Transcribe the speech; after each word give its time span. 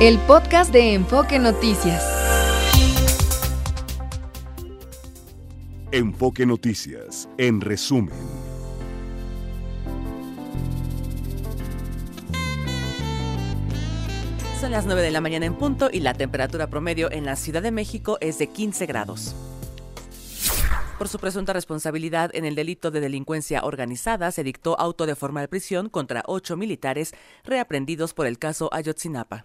el 0.00 0.18
podcast 0.18 0.74
de 0.74 0.92
Enfoque 0.92 1.38
Noticias. 1.38 2.04
Enfoque 5.90 6.44
Noticias, 6.44 7.26
en 7.38 7.62
resumen. 7.62 8.14
Son 14.60 14.70
las 14.70 14.84
9 14.84 15.00
de 15.00 15.10
la 15.10 15.22
mañana 15.22 15.46
en 15.46 15.54
punto 15.54 15.88
y 15.90 16.00
la 16.00 16.12
temperatura 16.12 16.66
promedio 16.66 17.10
en 17.10 17.24
la 17.24 17.34
Ciudad 17.34 17.62
de 17.62 17.70
México 17.70 18.18
es 18.20 18.38
de 18.38 18.48
15 18.48 18.84
grados 18.84 19.34
por 20.98 21.08
su 21.08 21.18
presunta 21.18 21.52
responsabilidad 21.52 22.30
en 22.32 22.46
el 22.46 22.54
delito 22.54 22.90
de 22.90 23.00
delincuencia 23.00 23.64
organizada, 23.64 24.30
se 24.30 24.42
dictó 24.42 24.80
auto 24.80 25.04
de 25.04 25.14
formal 25.14 25.46
prisión 25.46 25.90
contra 25.90 26.22
ocho 26.26 26.56
militares 26.56 27.12
reaprendidos 27.44 28.14
por 28.14 28.26
el 28.26 28.38
caso 28.38 28.70
Ayotzinapa. 28.72 29.44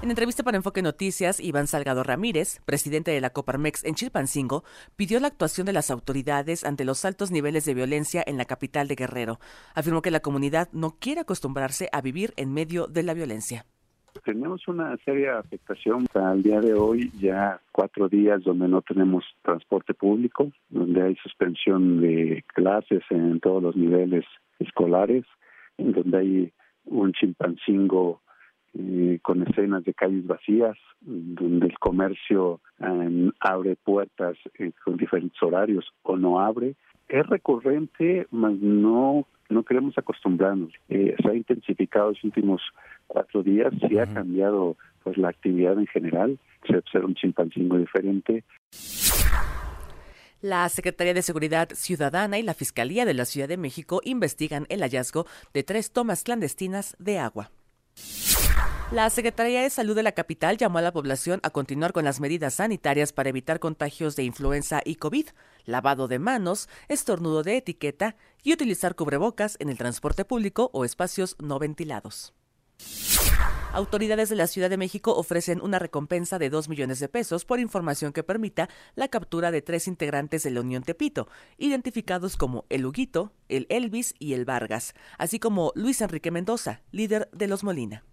En 0.00 0.10
entrevista 0.10 0.44
para 0.44 0.56
Enfoque 0.56 0.80
Noticias, 0.80 1.40
Iván 1.40 1.66
Salgado 1.66 2.04
Ramírez, 2.04 2.60
presidente 2.64 3.10
de 3.10 3.20
la 3.20 3.30
Coparmex 3.30 3.84
en 3.84 3.96
Chilpancingo, 3.96 4.62
pidió 4.94 5.18
la 5.18 5.26
actuación 5.26 5.66
de 5.66 5.72
las 5.72 5.90
autoridades 5.90 6.64
ante 6.64 6.84
los 6.84 7.04
altos 7.04 7.32
niveles 7.32 7.64
de 7.64 7.74
violencia 7.74 8.22
en 8.24 8.38
la 8.38 8.44
capital 8.44 8.86
de 8.86 8.94
Guerrero. 8.94 9.40
Afirmó 9.74 10.00
que 10.00 10.12
la 10.12 10.20
comunidad 10.20 10.68
no 10.72 10.94
quiere 11.00 11.22
acostumbrarse 11.22 11.88
a 11.90 12.00
vivir 12.00 12.32
en 12.36 12.54
medio 12.54 12.86
de 12.86 13.02
la 13.02 13.12
violencia. 13.12 13.66
Tenemos 14.24 14.68
una 14.68 14.96
seria 15.04 15.40
afectación 15.40 16.06
al 16.14 16.44
día 16.44 16.60
de 16.60 16.74
hoy, 16.74 17.10
ya 17.18 17.60
cuatro 17.72 18.08
días 18.08 18.44
donde 18.44 18.68
no 18.68 18.82
tenemos 18.82 19.24
transporte 19.42 19.94
público, 19.94 20.52
donde 20.68 21.02
hay 21.02 21.16
suspensión 21.16 22.00
de 22.00 22.44
clases 22.54 23.02
en 23.10 23.40
todos 23.40 23.60
los 23.62 23.74
niveles 23.74 24.24
escolares, 24.60 25.24
donde 25.76 26.18
hay 26.18 26.52
un 26.84 27.12
chimpancingo 27.12 28.22
eh, 28.74 29.18
con 29.22 29.42
escenas 29.42 29.84
de 29.84 29.94
calles 29.94 30.26
vacías, 30.26 30.76
donde 31.00 31.66
el 31.66 31.78
comercio 31.78 32.60
eh, 32.80 33.30
abre 33.40 33.76
puertas 33.76 34.36
eh, 34.58 34.72
con 34.84 34.96
diferentes 34.96 35.42
horarios 35.42 35.86
o 36.02 36.16
no 36.16 36.40
abre. 36.40 36.74
Es 37.08 37.26
recurrente, 37.26 38.26
mas 38.30 38.54
no 38.60 39.26
no 39.48 39.62
queremos 39.62 39.96
acostumbrarnos. 39.96 40.70
se 40.88 41.16
ha 41.26 41.34
intensificado 41.34 42.10
los 42.10 42.22
últimos 42.22 42.60
cuatro 43.06 43.42
días, 43.42 43.72
sí 43.88 43.98
ha 43.98 44.06
cambiado 44.06 44.76
pues 45.02 45.16
la 45.16 45.30
actividad 45.30 45.78
en 45.78 45.86
general, 45.86 46.38
se 46.66 46.76
observa 46.76 47.06
un 47.06 47.14
chimpancingo 47.14 47.78
diferente. 47.78 48.44
La 50.42 50.68
Secretaría 50.68 51.14
de 51.14 51.22
Seguridad 51.22 51.70
Ciudadana 51.72 52.38
y 52.38 52.42
la 52.42 52.52
Fiscalía 52.52 53.06
de 53.06 53.14
la 53.14 53.24
Ciudad 53.24 53.48
de 53.48 53.56
México 53.56 54.00
investigan 54.04 54.66
el 54.68 54.82
hallazgo 54.82 55.26
de 55.54 55.64
tres 55.64 55.92
tomas 55.92 56.22
clandestinas 56.22 56.94
de 57.00 57.18
agua. 57.18 57.50
La 58.90 59.10
Secretaría 59.10 59.60
de 59.60 59.68
Salud 59.68 59.94
de 59.94 60.02
la 60.02 60.12
capital 60.12 60.56
llamó 60.56 60.78
a 60.78 60.82
la 60.82 60.94
población 60.94 61.40
a 61.42 61.50
continuar 61.50 61.92
con 61.92 62.04
las 62.04 62.20
medidas 62.20 62.54
sanitarias 62.54 63.12
para 63.12 63.28
evitar 63.28 63.60
contagios 63.60 64.16
de 64.16 64.24
influenza 64.24 64.80
y 64.82 64.94
COVID, 64.94 65.26
lavado 65.66 66.08
de 66.08 66.18
manos, 66.18 66.70
estornudo 66.88 67.42
de 67.42 67.58
etiqueta 67.58 68.16
y 68.42 68.54
utilizar 68.54 68.94
cubrebocas 68.94 69.58
en 69.60 69.68
el 69.68 69.76
transporte 69.76 70.24
público 70.24 70.70
o 70.72 70.86
espacios 70.86 71.36
no 71.38 71.58
ventilados. 71.58 72.32
Autoridades 73.74 74.30
de 74.30 74.36
la 74.36 74.46
Ciudad 74.46 74.70
de 74.70 74.78
México 74.78 75.14
ofrecen 75.14 75.60
una 75.60 75.78
recompensa 75.78 76.38
de 76.38 76.48
2 76.48 76.70
millones 76.70 76.98
de 76.98 77.10
pesos 77.10 77.44
por 77.44 77.60
información 77.60 78.14
que 78.14 78.22
permita 78.22 78.70
la 78.94 79.08
captura 79.08 79.50
de 79.50 79.60
tres 79.60 79.86
integrantes 79.86 80.44
de 80.44 80.50
la 80.50 80.62
Unión 80.62 80.82
Tepito, 80.82 81.28
identificados 81.58 82.38
como 82.38 82.64
el 82.70 82.86
Huguito, 82.86 83.34
el 83.50 83.66
Elvis 83.68 84.14
y 84.18 84.32
el 84.32 84.46
Vargas, 84.46 84.94
así 85.18 85.38
como 85.38 85.72
Luis 85.74 86.00
Enrique 86.00 86.30
Mendoza, 86.30 86.80
líder 86.90 87.28
de 87.32 87.48
los 87.48 87.62
Molina. 87.62 88.04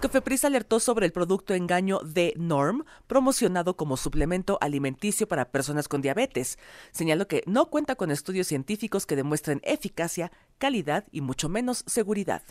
Cofepris 0.00 0.44
alertó 0.44 0.78
sobre 0.78 1.06
el 1.06 1.12
producto 1.12 1.54
engaño 1.54 1.98
de 2.04 2.32
Norm, 2.36 2.84
promocionado 3.08 3.76
como 3.76 3.96
suplemento 3.96 4.56
alimenticio 4.60 5.26
para 5.26 5.50
personas 5.50 5.88
con 5.88 6.02
diabetes. 6.02 6.56
Señaló 6.92 7.26
que 7.26 7.42
no 7.46 7.66
cuenta 7.66 7.96
con 7.96 8.12
estudios 8.12 8.46
científicos 8.46 9.06
que 9.06 9.16
demuestren 9.16 9.60
eficacia, 9.64 10.30
calidad 10.58 11.04
y 11.10 11.20
mucho 11.20 11.48
menos 11.48 11.82
seguridad. 11.88 12.42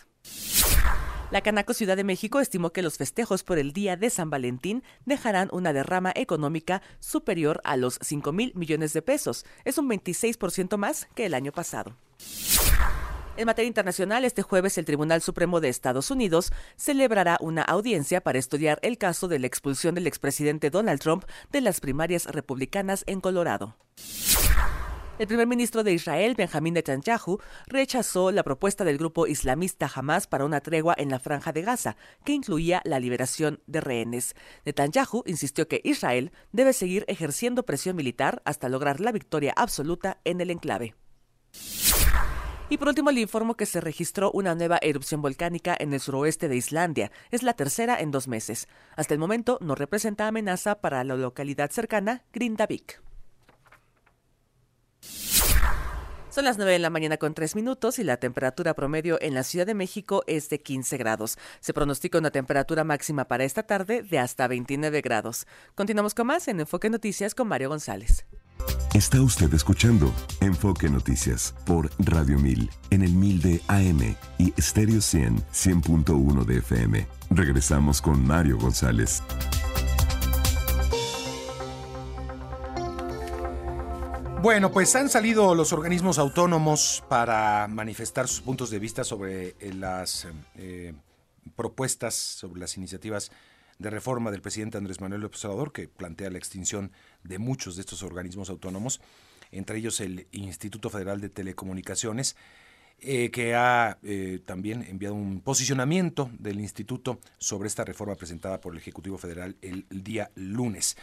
La 1.32 1.42
Canaco 1.42 1.74
Ciudad 1.74 1.96
de 1.96 2.04
México 2.04 2.42
estimó 2.42 2.72
que 2.72 2.82
los 2.82 2.98
festejos 2.98 3.44
por 3.44 3.60
el 3.60 3.72
Día 3.72 3.96
de 3.96 4.10
San 4.10 4.30
Valentín 4.30 4.84
dejarán 5.06 5.48
una 5.54 5.72
derrama 5.72 6.12
económica 6.16 6.82
superior 7.00 7.62
a 7.64 7.78
los 7.78 7.98
5 8.02 8.32
mil 8.34 8.52
millones 8.56 8.92
de 8.92 9.02
pesos. 9.02 9.46
Es 9.64 9.78
un 9.78 9.90
26% 9.90 10.76
más 10.76 11.08
que 11.16 11.26
el 11.26 11.34
año 11.34 11.54
pasado. 11.54 11.96
En 13.38 13.46
materia 13.46 13.68
internacional, 13.68 14.26
este 14.26 14.42
jueves 14.42 14.80
el 14.80 14.86
Tribunal 14.86 15.22
Supremo 15.22 15.62
de 15.62 15.70
Estados 15.70 16.10
Unidos 16.10 16.52
celebrará 16.76 17.38
una 17.40 17.62
audiencia 17.62 18.20
para 18.20 18.40
estudiar 18.40 18.80
el 18.82 18.98
caso 18.98 19.28
de 19.28 19.38
la 19.38 19.46
expulsión 19.46 19.94
del 19.94 20.08
expresidente 20.08 20.72
Donald 20.72 21.00
Trump 21.00 21.24
de 21.52 21.62
las 21.62 21.80
primarias 21.80 22.26
republicanas 22.26 23.04
en 23.06 23.22
Colorado. 23.22 23.78
El 25.20 25.28
primer 25.28 25.46
ministro 25.46 25.84
de 25.84 25.94
Israel, 25.94 26.34
Benjamín 26.36 26.74
Netanyahu, 26.74 27.40
rechazó 27.68 28.32
la 28.32 28.42
propuesta 28.42 28.84
del 28.84 28.98
grupo 28.98 29.28
islamista 29.28 29.90
Hamas 29.94 30.26
para 30.26 30.46
una 30.46 30.62
tregua 30.62 30.96
en 30.98 31.10
la 31.12 31.20
franja 31.20 31.54
de 31.54 31.62
Gaza, 31.62 31.96
que 32.26 32.34
incluía 32.34 32.82
la 32.86 33.00
liberación 33.00 33.62
de 33.68 33.82
rehenes. 33.82 34.36
Netanyahu 34.66 35.22
insistió 35.28 35.68
que 35.68 35.82
Israel 35.84 36.32
debe 36.52 36.74
seguir 36.74 37.06
ejerciendo 37.08 37.66
presión 37.68 37.96
militar 37.96 38.42
hasta 38.46 38.68
lograr 38.68 39.00
la 39.00 39.12
victoria 39.12 39.54
absoluta 39.56 40.22
en 40.24 40.42
el 40.42 40.50
enclave. 40.50 40.96
Y 42.70 42.78
por 42.78 42.90
último 42.90 43.12
le 43.12 43.22
informo 43.22 43.56
que 43.56 43.66
se 43.66 43.80
registró 43.80 44.30
una 44.32 44.54
nueva 44.54 44.78
erupción 44.82 45.22
volcánica 45.22 45.76
en 45.80 45.94
el 45.94 46.02
suroeste 46.02 46.50
de 46.50 46.58
Islandia. 46.58 47.12
Es 47.32 47.42
la 47.42 47.54
tercera 47.54 48.00
en 48.00 48.12
dos 48.12 48.28
meses. 48.28 48.68
Hasta 48.98 49.14
el 49.14 49.20
momento 49.20 49.58
no 49.62 49.74
representa 49.74 50.28
amenaza 50.28 50.82
para 50.82 51.04
la 51.06 51.16
localidad 51.16 51.72
cercana, 51.72 52.24
Grindavik. 52.34 53.02
Son 56.30 56.44
las 56.44 56.58
9 56.58 56.74
de 56.74 56.80
la 56.80 56.90
mañana 56.90 57.18
con 57.18 57.34
3 57.34 57.56
minutos 57.56 57.98
y 57.98 58.04
la 58.04 58.18
temperatura 58.18 58.76
promedio 58.76 59.18
en 59.22 59.34
la 59.34 59.44
Ciudad 59.44 59.66
de 59.66 59.74
México 59.74 60.24
es 60.28 60.50
de 60.50 60.62
15 60.62 60.98
grados. 60.98 61.38
Se 61.62 61.74
pronostica 61.74 62.20
una 62.20 62.32
temperatura 62.32 62.84
máxima 62.84 63.26
para 63.26 63.46
esta 63.46 63.64
tarde 63.64 64.04
de 64.04 64.20
hasta 64.20 64.48
29 64.48 65.02
grados. 65.02 65.48
Continuamos 65.74 66.14
con 66.14 66.28
más 66.28 66.48
en 66.48 66.60
Enfoque 66.60 66.90
Noticias 66.90 67.34
con 67.34 67.48
Mario 67.48 67.70
González. 67.70 68.28
Está 68.94 69.22
usted 69.22 69.54
escuchando 69.54 70.12
Enfoque 70.42 70.90
Noticias 70.90 71.54
por 71.66 71.90
Radio 72.00 72.40
1000 72.40 72.70
en 72.90 73.04
el 73.04 73.12
1000 73.14 73.42
de 73.42 73.62
AM 73.68 74.16
y 74.38 74.54
Stereo 74.60 75.02
100 75.02 75.38
100.1 75.54 76.46
de 76.46 76.58
FM. 76.58 77.08
Regresamos 77.30 78.02
con 78.02 78.26
Mario 78.26 78.58
González. 78.58 79.22
Bueno, 84.42 84.72
pues 84.72 84.96
han 84.96 85.10
salido 85.10 85.54
los 85.56 85.74
organismos 85.74 86.20
autónomos 86.20 87.04
para 87.10 87.68
manifestar 87.68 88.28
sus 88.28 88.42
puntos 88.42 88.70
de 88.70 88.80
vista 88.80 89.04
sobre 89.04 89.56
eh, 89.60 89.74
las 89.74 90.28
eh, 90.56 90.94
propuestas, 91.56 92.16
sobre 92.16 92.62
las 92.62 92.78
iniciativas 92.78 93.32
de 93.80 93.90
reforma 93.90 94.32
del 94.32 94.42
presidente 94.42 94.78
Andrés 94.78 95.02
Manuel 95.02 95.22
López 95.22 95.44
Obrador, 95.46 95.72
que 95.72 95.88
plantea 95.88 96.30
la 96.30 96.38
extinción 96.38 96.92
de 97.24 97.40
muchos 97.40 97.76
de 97.76 97.82
estos 97.82 98.04
organismos 98.04 98.50
autónomos, 98.50 99.02
entre 99.52 99.78
ellos 99.78 100.00
el 100.02 100.28
Instituto 100.32 100.90
Federal 100.90 101.22
de 101.22 101.30
Telecomunicaciones, 101.30 102.36
eh, 103.00 103.30
que 103.30 103.54
ha 103.54 104.00
eh, 104.02 104.40
también 104.44 104.82
enviado 104.82 105.14
un 105.14 105.42
posicionamiento 105.42 106.32
del 106.40 106.60
instituto 106.60 107.20
sobre 107.38 107.68
esta 107.68 107.86
reforma 107.86 108.16
presentada 108.16 108.60
por 108.60 108.74
el 108.74 108.80
Ejecutivo 108.80 109.20
Federal 109.20 109.56
el, 109.62 109.86
día 109.92 110.32
lunes. 110.34 110.98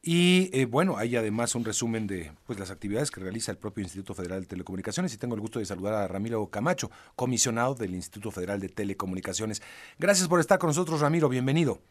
Y 0.00 0.48
eh, 0.52 0.66
bueno, 0.66 0.96
hay 0.96 1.16
además 1.16 1.56
un 1.56 1.64
resumen 1.64 2.06
de 2.06 2.30
pues, 2.46 2.60
las 2.60 2.70
actividades 2.70 3.10
que 3.10 3.20
realiza 3.20 3.50
el 3.50 3.58
propio 3.58 3.82
Instituto 3.82 4.14
Federal 4.14 4.42
de 4.42 4.46
Telecomunicaciones 4.46 5.12
y 5.12 5.18
tengo 5.18 5.34
el 5.34 5.40
gusto 5.40 5.58
de 5.58 5.66
saludar 5.66 5.94
a 5.94 6.06
Ramiro 6.06 6.46
Camacho, 6.46 6.88
comisionado 7.16 7.74
del 7.74 7.96
Instituto 7.96 8.30
Federal 8.30 8.60
de 8.60 8.68
Telecomunicaciones. 8.68 9.60
Gracias 9.98 10.28
por 10.28 10.38
estar 10.38 10.60
con 10.60 10.68
nosotros, 10.68 11.00
Ramiro, 11.00 11.28
bienvenido. 11.28 11.82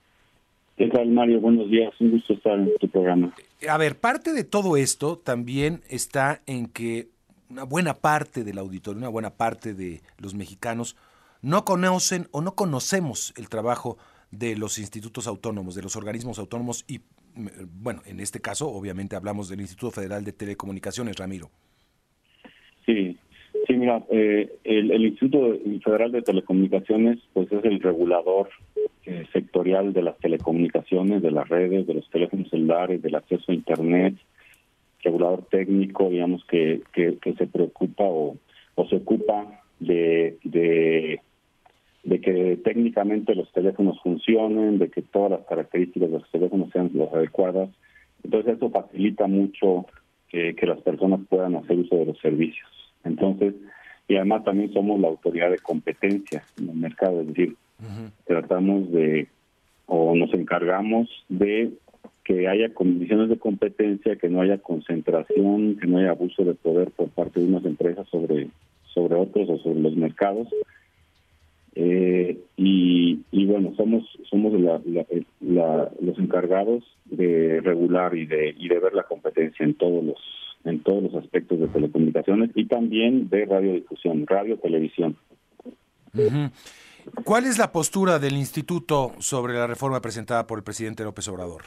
¿Qué 0.80 0.88
tal, 0.88 1.10
Mario? 1.10 1.42
Buenos 1.42 1.70
días. 1.70 1.92
Un 2.00 2.12
gusto 2.12 2.32
estar 2.32 2.58
en 2.58 2.72
tu 2.80 2.88
programa. 2.88 3.36
A 3.70 3.78
ver, 3.78 4.00
parte 4.00 4.32
de 4.32 4.46
todo 4.46 4.78
esto 4.78 5.18
también 5.18 5.82
está 5.90 6.42
en 6.46 6.68
que 6.68 7.10
una 7.50 7.64
buena 7.66 7.96
parte 7.96 8.46
del 8.46 8.58
auditorio, 8.58 8.98
una 8.98 9.10
buena 9.10 9.32
parte 9.32 9.74
de 9.74 10.00
los 10.20 10.36
mexicanos 10.36 10.96
no 11.42 11.66
conocen 11.66 12.30
o 12.32 12.40
no 12.40 12.56
conocemos 12.56 13.34
el 13.36 13.50
trabajo 13.50 13.98
de 14.32 14.56
los 14.56 14.80
institutos 14.80 15.28
autónomos, 15.28 15.76
de 15.76 15.82
los 15.82 15.98
organismos 15.98 16.40
autónomos 16.40 16.86
y, 16.88 17.02
bueno, 17.36 18.02
en 18.06 18.22
este 18.22 18.40
caso 18.40 18.70
obviamente 18.70 19.18
hablamos 19.18 19.50
del 19.50 19.60
Instituto 19.60 19.92
Federal 19.92 20.24
de 20.24 20.32
Telecomunicaciones, 20.32 21.18
Ramiro. 21.18 21.52
Sí, 22.86 23.19
sí, 23.70 23.78
mira, 23.78 24.04
eh, 24.10 24.52
el, 24.66 24.92
el, 24.92 25.06
Instituto 25.06 25.58
Federal 25.84 26.12
de 26.12 26.24
Telecomunicaciones 26.24 27.20
pues 27.34 27.52
es 27.52 27.64
el 27.64 27.80
regulador 27.80 28.50
eh, 29.06 29.26
sectorial 29.32 29.94
de 29.94 30.02
las 30.02 30.18
telecomunicaciones, 30.18 31.22
de 31.22 31.32
las 31.32 31.48
redes, 31.48 31.88
de 31.88 31.94
los 31.94 32.10
teléfonos 32.10 32.50
celulares, 32.50 33.02
del 33.02 33.16
acceso 33.16 33.52
a 33.52 33.56
Internet, 33.56 34.16
regulador 35.04 35.46
técnico, 35.46 36.10
digamos, 36.10 36.44
que, 36.46 36.82
que, 36.92 37.34
se 37.38 37.48
preocupa 37.48 38.04
o, 38.04 38.38
o 38.76 38.88
se 38.88 38.98
ocupa 38.98 39.62
de, 39.80 40.38
de 40.44 41.22
de 42.04 42.22
que 42.22 42.58
técnicamente 42.64 43.36
los 43.36 43.52
teléfonos 43.52 44.00
funcionen, 44.02 44.80
de 44.80 44.90
que 44.90 45.02
todas 45.02 45.32
las 45.32 45.46
características 45.48 46.10
de 46.10 46.20
los 46.20 46.32
teléfonos 46.32 46.70
sean 46.72 46.90
las 46.94 47.14
adecuadas. 47.14 47.70
Entonces 48.24 48.58
eso 48.58 48.70
facilita 48.70 49.28
mucho 49.28 49.86
que, 50.30 50.56
las 50.62 50.80
personas 50.82 51.22
puedan 51.30 51.56
hacer 51.56 51.78
uso 51.78 51.98
de 51.98 52.06
los 52.06 52.20
servicios. 52.20 52.68
Entonces, 53.04 53.56
y 54.08 54.16
además 54.16 54.44
también 54.44 54.74
somos 54.74 55.00
la 55.00 55.08
autoridad 55.08 55.52
de 55.52 55.60
competencia 55.60 56.44
en 56.58 56.70
el 56.70 56.76
mercado, 56.76 57.22
es 57.22 57.28
decir, 57.28 57.56
tratamos 58.26 58.92
de 58.92 59.28
o 59.86 60.16
nos 60.16 60.34
encargamos 60.34 61.10
de 61.30 61.72
que 62.24 62.48
haya 62.48 62.74
condiciones 62.74 63.30
de 63.30 63.40
competencia, 63.40 64.16
que 64.18 64.30
no 64.30 64.42
haya 64.42 64.60
concentración, 64.60 65.78
que 65.78 65.88
no 65.88 65.98
haya 65.98 66.12
abuso 66.12 66.44
de 66.44 66.54
poder 66.54 66.92
por 66.92 67.10
parte 67.10 67.40
de 67.40 67.48
unas 67.48 67.66
empresas 67.66 68.08
sobre 68.10 68.50
sobre 68.94 69.16
otros 69.16 69.50
o 69.50 69.58
sobre 69.60 69.80
los 69.80 69.96
mercados. 69.96 70.48
Eh, 71.76 72.38
y, 72.58 73.46
bueno, 73.46 73.74
somos 73.76 74.04
somos 74.30 74.54
los 75.42 76.20
encargados 76.20 76.84
de 77.06 77.62
regular 77.62 78.16
y 78.16 78.26
de 78.26 78.54
y 78.58 78.68
de 78.68 78.80
ver 78.80 78.94
la 78.94 79.04
competencia 79.04 79.66
en 79.66 79.74
todos 79.74 80.04
los 80.04 80.18
todos 80.90 81.04
los 81.04 81.24
aspectos 81.24 81.60
de 81.60 81.68
telecomunicaciones 81.68 82.50
y 82.56 82.66
también 82.66 83.30
de 83.30 83.46
radiodifusión, 83.46 84.26
radio, 84.26 84.58
televisión. 84.58 85.16
¿Cuál 87.24 87.46
es 87.46 87.60
la 87.60 87.72
postura 87.72 88.18
del 88.18 88.34
instituto 88.34 89.12
sobre 89.20 89.54
la 89.54 89.68
reforma 89.68 90.02
presentada 90.02 90.48
por 90.48 90.58
el 90.58 90.64
presidente 90.64 91.04
López 91.04 91.28
Obrador? 91.28 91.62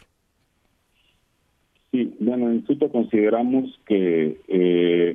Sí, 1.92 2.16
bueno, 2.18 2.48
el 2.48 2.56
instituto 2.56 2.90
consideramos 2.90 3.78
que, 3.86 4.40
eh, 4.48 5.14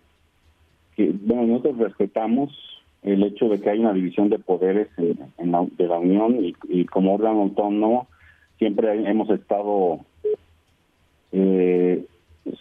que 0.95 1.11
bueno, 1.23 1.47
nosotros 1.47 1.77
respetamos 1.79 2.51
el 3.03 3.23
hecho 3.23 3.49
de 3.49 3.59
que 3.59 3.71
hay 3.71 3.79
una 3.79 3.91
división 3.91 4.29
de 4.29 4.39
poderes 4.39 4.87
en, 4.97 5.51
la, 5.51 5.67
de 5.77 5.85
la 5.85 5.99
Unión 5.99 6.37
y, 6.69 6.85
como 6.85 7.15
órgano 7.15 7.41
autónomo 7.41 8.07
siempre 8.57 9.09
hemos 9.09 9.29
estado, 9.31 9.99
eh, 11.33 12.05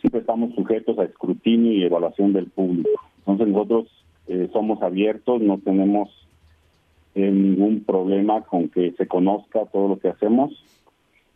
siempre 0.00 0.21
estamos 0.21 0.55
sujetos 0.55 0.99
a 0.99 1.05
escrutinio 1.05 1.73
y 1.73 1.85
evaluación 1.85 2.33
del 2.33 2.47
público. 2.47 2.88
Entonces 3.19 3.49
nosotros 3.49 3.87
eh, 4.29 4.49
somos 4.53 4.83
abiertos, 4.83 5.41
no 5.41 5.59
tenemos 5.59 6.09
eh, 7.15 7.31
ningún 7.31 7.85
problema 7.85 8.43
con 8.43 8.69
que 8.69 8.93
se 8.93 9.06
conozca 9.06 9.67
todo 9.67 9.88
lo 9.88 9.99
que 9.99 10.09
hacemos, 10.09 10.53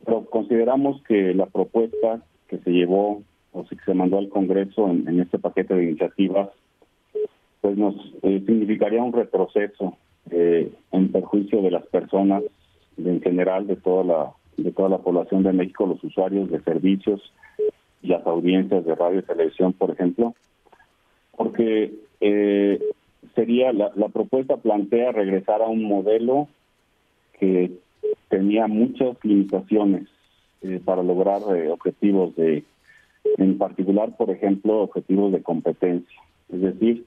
pero 0.05 0.25
consideramos 0.26 1.02
que 1.05 1.35
la 1.35 1.47
propuesta 1.47 2.23
que 2.49 2.58
se 2.58 2.70
llevó 2.70 3.23
o 3.52 3.64
que 3.64 3.76
se 3.85 3.94
mandó 3.94 4.19
al 4.19 4.29
Congreso 4.29 4.88
en 4.88 5.20
este 5.20 5.38
paquete 5.38 5.75
de 5.75 5.85
iniciativas 5.85 6.50
pues 7.61 7.76
nos 7.76 7.94
eh, 8.23 8.43
significaría 8.47 9.02
un 9.02 9.12
retroceso 9.12 9.97
eh, 10.31 10.73
en 10.93 11.12
perjuicio 11.12 11.62
de 11.62 11.70
las 11.70 11.87
personas 11.87 12.43
en 12.97 13.20
general 13.20 13.67
de 13.67 13.76
toda 13.76 14.05
la 14.05 14.32
de 14.56 14.73
toda 14.73 14.91
la 14.91 14.99
población 14.99 15.43
de 15.43 15.55
México, 15.55 15.87
los 15.87 16.02
usuarios 16.05 16.50
de 16.50 16.61
servicios 16.62 17.32
las 18.02 18.26
audiencias 18.26 18.85
de 18.85 18.94
radio 18.94 19.20
y 19.20 19.23
televisión, 19.23 19.73
por 19.73 19.91
ejemplo, 19.91 20.35
porque 21.37 21.93
eh, 22.20 22.81
sería 23.35 23.73
la, 23.73 23.93
la 23.94 24.08
propuesta 24.08 24.56
plantea 24.56 25.12
regresar 25.12 25.62
a 25.62 25.69
un 25.69 25.85
modelo 25.85 26.49
que 27.38 27.73
tenía 28.29 28.67
muchas 28.67 29.17
limitaciones 29.23 30.08
para 30.85 31.02
lograr 31.02 31.41
objetivos 31.70 32.37
de, 32.37 32.64
en 33.38 33.58
particular, 33.58 34.17
por 34.17 34.31
ejemplo, 34.31 34.82
objetivos 34.82 35.32
de 35.32 35.43
competencia. 35.43 36.20
Es 36.52 36.61
decir, 36.61 37.06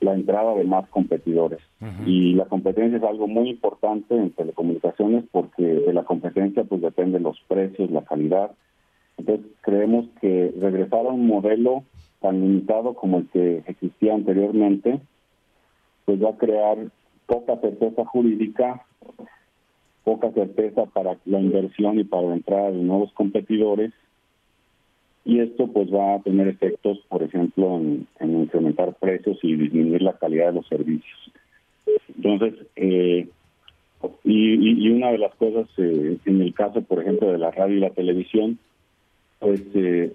la 0.00 0.14
entrada 0.14 0.54
de 0.54 0.64
más 0.64 0.88
competidores. 0.88 1.60
Y 2.06 2.34
la 2.34 2.44
competencia 2.44 2.98
es 2.98 3.04
algo 3.04 3.26
muy 3.26 3.50
importante 3.50 4.14
en 4.14 4.30
telecomunicaciones 4.30 5.24
porque 5.30 5.62
de 5.62 5.92
la 5.92 6.04
competencia 6.04 6.64
pues 6.64 6.80
dependen 6.80 7.24
los 7.24 7.40
precios, 7.48 7.90
la 7.90 8.04
calidad. 8.04 8.52
Entonces 9.18 9.46
creemos 9.60 10.06
que 10.20 10.52
regresar 10.58 11.06
a 11.06 11.10
un 11.10 11.26
modelo 11.26 11.84
tan 12.20 12.40
limitado 12.40 12.94
como 12.94 13.18
el 13.18 13.28
que 13.28 13.62
existía 13.66 14.14
anteriormente, 14.14 15.00
pues 16.04 16.22
va 16.22 16.30
a 16.30 16.38
crear 16.38 16.78
poca 17.26 17.56
certeza 17.58 18.04
jurídica, 18.04 18.86
poca 20.04 20.30
certeza 20.32 20.86
para 20.86 21.18
la 21.26 21.40
inversión 21.40 21.98
y 21.98 22.04
para 22.04 22.28
la 22.28 22.34
entrada 22.34 22.70
de 22.70 22.78
nuevos 22.78 23.12
competidores 23.12 23.92
y 25.28 25.40
esto 25.40 25.66
pues 25.66 25.92
va 25.92 26.14
a 26.14 26.22
tener 26.22 26.48
efectos, 26.48 26.98
por 27.10 27.22
ejemplo, 27.22 27.76
en, 27.76 28.06
incrementar 28.20 28.94
precios 28.94 29.38
y 29.42 29.56
disminuir 29.56 30.00
la 30.00 30.14
calidad 30.14 30.46
de 30.46 30.52
los 30.54 30.66
servicios. 30.68 31.32
Entonces, 32.16 32.54
eh, 32.76 33.28
y, 34.24 34.88
una 34.88 35.12
de 35.12 35.18
las 35.18 35.34
cosas 35.34 35.68
eh, 35.76 36.16
en 36.24 36.40
el 36.40 36.54
caso, 36.54 36.80
por 36.80 37.02
ejemplo, 37.02 37.30
de 37.30 37.36
la 37.36 37.50
radio 37.50 37.76
y 37.76 37.80
la 37.80 37.90
televisión, 37.90 38.58
pues 39.38 39.62
eh, 39.74 40.12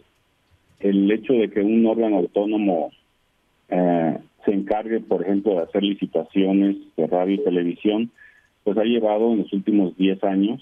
el 0.80 1.12
hecho 1.12 1.34
de 1.34 1.50
que 1.50 1.62
un 1.62 1.86
órgano 1.86 2.18
autónomo 2.18 2.92
se 3.70 4.52
encargue, 4.52 5.00
por 5.00 5.24
ejemplo, 5.24 5.56
de 5.56 5.62
hacer 5.64 5.82
licitaciones 5.82 6.76
de 6.96 7.08
radio 7.08 7.36
y 7.36 7.44
televisión, 7.44 8.12
pues 8.64 8.78
ha 8.78 8.84
llevado 8.84 9.32
en 9.32 9.40
los 9.40 9.54
últimos 9.54 9.98
10 9.98 10.24
años 10.26 10.62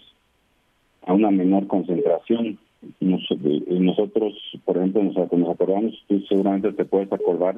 a 1.06 1.14
una 1.14 1.30
menor 1.30 1.68
concentración 1.68 2.58
eh, 3.00 3.64
nosotros, 3.80 4.34
por 4.66 4.78
ejemplo, 4.78 5.04
nos, 5.04 5.18
acordamos, 5.18 6.04
tú 6.08 6.20
seguramente 6.28 6.74
te 6.74 6.86
puedes 6.86 7.12
acordar 7.12 7.56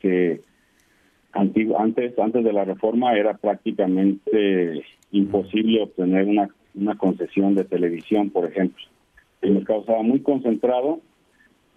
que 0.00 0.40
antes 1.32 2.18
antes 2.18 2.44
de 2.44 2.52
la 2.52 2.64
reforma 2.64 3.16
era 3.16 3.34
prácticamente 3.34 4.82
imposible 5.12 5.82
obtener 5.82 6.26
una, 6.26 6.48
una 6.74 6.96
concesión 6.96 7.54
de 7.54 7.64
televisión, 7.64 8.30
por 8.30 8.46
ejemplo. 8.46 8.82
El 9.46 9.54
mercado 9.54 9.80
estaba 9.80 10.02
muy 10.02 10.18
concentrado, 10.20 10.98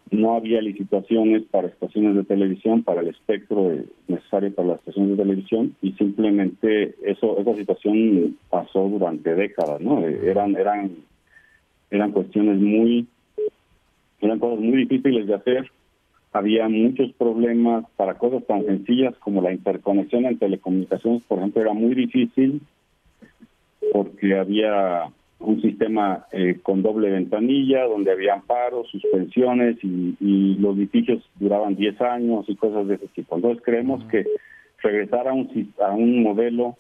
no 0.10 0.34
había 0.34 0.60
licitaciones 0.60 1.44
para 1.52 1.68
estaciones 1.68 2.16
de 2.16 2.24
televisión, 2.24 2.82
para 2.82 3.02
el 3.02 3.10
espectro 3.10 3.72
necesario 4.08 4.52
para 4.56 4.70
las 4.70 4.80
estaciones 4.80 5.12
de 5.12 5.24
televisión 5.24 5.76
y 5.84 5.92
simplemente 5.92 6.96
eso 7.04 7.38
esa 7.38 7.54
situación 7.56 8.38
pasó 8.50 8.90
durante 8.90 9.36
décadas, 9.36 9.80
¿no? 9.82 10.04
Eran 10.04 10.56
eran 10.56 10.96
eran 11.92 12.12
cuestiones 12.12 12.60
muy, 12.60 13.06
eran 14.20 14.40
cosas 14.40 14.60
muy 14.60 14.78
difíciles 14.78 15.28
de 15.28 15.36
hacer. 15.36 15.72
Había 16.34 16.68
muchos 16.70 17.12
problemas 17.14 17.86
para 17.98 18.16
cosas 18.16 18.44
tan 18.48 18.66
sencillas 18.66 19.16
como 19.20 19.44
la 19.44 19.54
interconexión 19.54 20.26
en 20.26 20.40
telecomunicaciones, 20.40 21.22
por 21.28 21.38
ejemplo, 21.38 21.62
era 21.62 21.74
muy 21.74 21.94
difícil 21.94 22.62
porque 23.94 24.36
había 24.36 25.12
un 25.40 25.62
sistema 25.62 26.26
eh, 26.32 26.60
con 26.62 26.82
doble 26.82 27.10
ventanilla 27.10 27.86
donde 27.86 28.12
había 28.12 28.34
amparos, 28.34 28.90
suspensiones 28.90 29.78
y, 29.84 30.56
los 30.60 30.78
litigios 30.78 31.24
duraban 31.40 31.76
10 31.76 32.02
años 32.02 32.46
y 32.50 32.56
cosas 32.56 32.88
de 32.88 32.96
ese 32.96 33.08
tipo. 33.08 33.36
Entonces 33.36 33.64
creemos 33.64 34.04
que 34.06 34.26
regresar 34.84 35.28
a 35.28 35.34
un, 35.34 35.74
a 35.82 35.92
un 35.92 36.22
modelo 36.22 36.76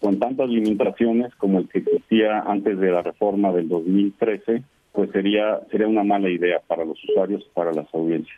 con 0.00 0.18
tantas 0.18 0.48
limitaciones 0.48 1.34
como 1.36 1.60
el 1.60 1.68
que 1.68 1.78
existía 1.78 2.40
antes 2.40 2.78
de 2.78 2.90
la 2.90 3.02
reforma 3.02 3.52
del 3.52 3.68
2013, 3.68 4.62
pues 4.98 5.12
sería 5.12 5.60
sería 5.70 5.86
una 5.86 6.02
mala 6.02 6.28
idea 6.28 6.58
para 6.66 6.84
los 6.84 6.98
usuarios, 7.04 7.44
para 7.54 7.72
las 7.72 7.86
audiencias. 7.94 8.36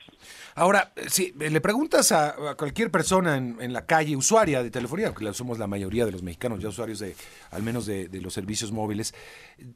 Ahora, 0.55 0.93
si 1.07 1.33
le 1.33 1.59
preguntas 1.63 2.13
a, 2.13 2.55
cualquier 2.55 2.91
persona 2.91 3.39
en, 3.39 3.73
la 3.73 3.87
calle, 3.87 4.15
usuaria 4.15 4.63
de 4.63 4.71
telefonía, 4.71 5.15
que 5.15 5.33
somos 5.33 5.59
la 5.59 5.67
mayoría 5.67 6.05
de 6.05 6.13
los 6.13 6.23
mexicanos 6.23 6.61
ya 6.61 6.69
usuarios 6.69 6.99
de, 6.99 7.15
al 7.51 7.63
menos 7.63 7.87
de, 7.87 8.11
los 8.21 8.35
servicios 8.35 8.73
móviles, 8.73 9.15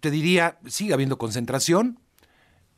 te 0.01 0.11
diría, 0.11 0.59
sigue 0.67 0.93
habiendo 0.93 1.17
concentración, 1.17 2.01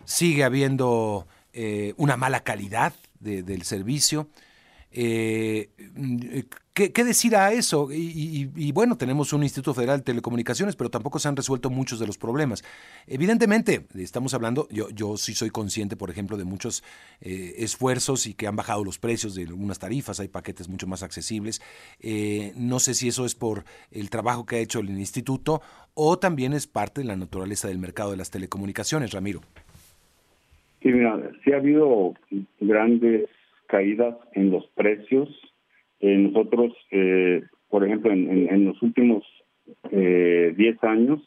sigue 0.04 0.44
habiendo 0.44 1.26
eh, 1.52 1.92
una 1.96 2.16
mala 2.16 2.44
calidad 2.44 2.92
del 3.18 3.62
servicio, 3.62 4.28
eh, 4.92 5.68
¿qué, 6.72 7.04
decir 7.04 7.36
a 7.36 7.52
eso? 7.52 7.88
Y, 7.92 8.72
bueno, 8.72 8.96
tenemos 8.96 9.32
un 9.32 9.42
Instituto 9.42 9.74
Federal 9.74 9.98
de 9.98 10.04
Telecomunicaciones, 10.04 10.76
pero 10.76 10.90
tampoco 10.90 11.18
se 11.18 11.28
han 11.28 11.36
resuelto 11.36 11.70
muchos 11.70 11.98
de 11.98 12.06
los 12.06 12.18
problemas. 12.18 12.62
Evidentemente, 13.06 13.86
estamos 13.94 14.34
hablando, 14.34 14.68
yo, 14.70 14.88
yo 14.90 15.16
sí 15.16 15.34
soy 15.34 15.50
consciente, 15.50 15.96
por 15.96 16.10
ejemplo, 16.10 16.36
de 16.36 16.44
muchos 16.44 16.82
eh, 17.20 17.54
esfuerzos 17.58 18.26
y 18.26 18.34
que 18.34 18.46
han 18.46 18.56
bajado 18.56 18.84
los 18.84 18.98
precios 18.98 19.34
de 19.34 19.44
algunas 19.44 19.78
tarifas, 19.78 20.20
hay 20.20 20.28
paquetes 20.28 20.68
mucho 20.68 20.86
más 20.86 21.02
accesibles. 21.02 21.60
Eh, 22.00 22.52
no 22.56 22.78
sé 22.78 22.94
si 22.94 23.08
eso 23.08 23.24
es 23.24 23.34
por 23.34 23.64
el 23.90 24.10
trabajo 24.10 24.46
que 24.46 24.56
ha 24.56 24.60
hecho 24.60 24.80
el 24.80 24.90
instituto 24.90 25.62
o 25.94 26.18
también 26.18 26.52
es 26.52 26.66
parte 26.66 27.00
de 27.00 27.06
la 27.06 27.16
naturaleza 27.16 27.68
del 27.68 27.78
mercado 27.78 28.10
de 28.10 28.18
las 28.18 28.30
telecomunicaciones, 28.30 29.12
Ramiro. 29.12 29.40
Sí, 30.82 30.88
mira, 30.88 31.18
sí 31.42 31.52
ha 31.52 31.56
habido 31.56 32.14
grandes 32.60 33.28
caídas 33.66 34.16
en 34.32 34.50
los 34.50 34.66
precios. 34.68 35.28
Eh, 36.00 36.16
nosotros, 36.16 36.74
eh, 36.90 37.42
por 37.68 37.84
ejemplo, 37.84 38.12
en, 38.12 38.64
los 38.64 38.80
últimos 38.82 39.24
eh, 39.90 40.54
10 40.56 40.84
años, 40.84 41.20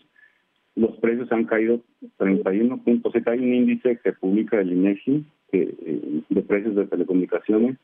los 0.76 0.96
precios 0.98 1.32
han 1.32 1.46
caído 1.46 1.82
31 2.18 2.84
puntos. 2.84 3.14
Hay 3.26 3.40
un 3.40 3.54
índice 3.54 4.00
que 4.04 4.14
publica 4.14 4.60
el 4.60 4.72
INEGI 4.72 5.26
eh, 5.52 6.22
de 6.30 6.42
precios 6.44 6.76
de 6.76 6.86
telecomunicaciones 6.86 7.78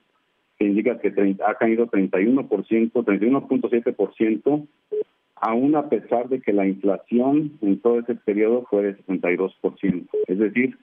que 0.57 0.65
indica 0.65 0.99
que 0.99 1.13
ha 1.45 1.55
caído 1.55 1.87
31%, 1.87 2.47
31.7%, 2.47 4.67
aún 5.35 5.75
a 5.75 5.89
pesar 5.89 6.29
de 6.29 6.39
que 6.41 6.53
la 6.53 6.65
inflación 6.65 7.57
en 7.61 7.81
todo 7.81 7.99
ese 7.99 8.15
periodo 8.15 8.65
fue 8.69 8.83
de 8.83 8.95
62%. 8.97 10.07
Es 10.27 10.39
decir, 10.39 10.77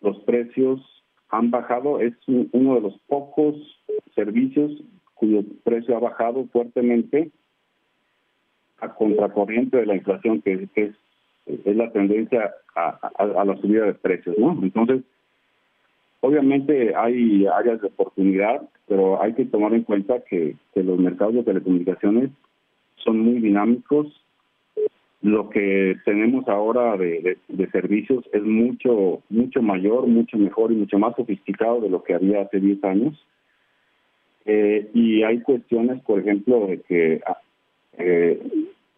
los 0.00 0.18
precios 0.24 0.97
han 1.30 1.50
bajado, 1.50 2.00
es 2.00 2.14
uno 2.26 2.74
de 2.76 2.80
los 2.80 2.98
pocos 3.06 3.56
servicios 4.14 4.72
cuyo 5.14 5.42
precio 5.64 5.96
ha 5.96 6.00
bajado 6.00 6.46
fuertemente 6.52 7.30
a 8.80 8.94
contracorriente 8.94 9.76
de 9.76 9.86
la 9.86 9.96
inflación, 9.96 10.40
que, 10.42 10.68
es, 10.74 10.94
es 11.46 11.76
la 11.76 11.90
tendencia 11.90 12.54
a, 12.74 13.44
la 13.44 13.56
subida 13.56 13.84
de 13.86 13.94
precios, 13.94 14.38
¿no? 14.38 14.58
Entonces, 14.62 15.02
obviamente 16.20 16.94
hay 16.94 17.46
áreas 17.46 17.80
de 17.80 17.88
oportunidad, 17.88 18.62
pero 18.86 19.20
hay 19.20 19.34
que 19.34 19.44
tomar 19.44 19.74
en 19.74 19.82
cuenta 19.82 20.20
que, 20.24 20.56
los 20.74 20.98
mercados 20.98 21.34
de 21.34 21.42
telecomunicaciones 21.42 22.30
son 22.96 23.18
muy 23.18 23.40
dinámicos. 23.40 24.06
Lo 25.20 25.50
que 25.50 25.96
tenemos 26.04 26.46
ahora 26.48 26.96
de, 26.96 27.36
servicios 27.72 28.24
es 28.32 28.42
mucho 28.42 29.22
mucho 29.28 29.62
mayor, 29.62 30.06
mucho 30.06 30.38
mejor 30.38 30.70
y 30.70 30.76
mucho 30.76 30.98
más 30.98 31.16
sofisticado 31.16 31.80
de 31.80 31.90
lo 31.90 32.02
que 32.04 32.14
había 32.14 32.42
hace 32.42 32.60
10 32.60 32.84
años. 32.84 33.26
Eh, 34.44 34.88
y 34.94 35.22
hay 35.24 35.40
cuestiones, 35.40 36.00
por 36.02 36.20
ejemplo, 36.20 36.66
de 36.68 36.80
que 36.82 37.20
ah, 37.26 37.38
eh, 37.98 38.40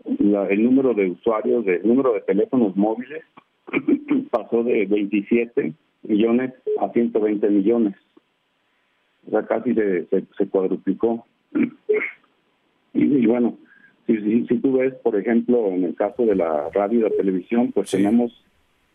el 0.05 0.65
número 0.65 0.95
de 0.95 1.11
usuarios, 1.11 1.67
el 1.67 1.87
número 1.87 2.13
de 2.13 2.21
teléfonos 2.21 2.77
móviles 2.77 3.25
pasó 4.31 4.63
de 4.63 4.87
27 4.87 5.73
millones 6.03 6.53
a 6.81 6.89
120 6.91 7.49
millones. 7.49 7.95
O 9.27 9.31
sea, 9.31 9.47
casi 9.47 9.75
se, 9.75 10.07
se, 10.07 10.49
cuadruplicó. 10.49 11.25
Y, 12.93 13.25
bueno, 13.25 13.57
si, 14.17 14.47
si, 14.47 14.59
tú 14.59 14.79
ves, 14.79 14.95
por 15.03 15.17
ejemplo, 15.17 15.69
en 15.69 15.85
el 15.85 15.95
caso 15.95 16.25
de 16.25 16.35
la 16.35 16.69
radio 16.71 17.01
y 17.01 17.03
la 17.03 17.11
televisión, 17.11 17.73
pues 17.73 17.91
tenemos, 17.91 18.33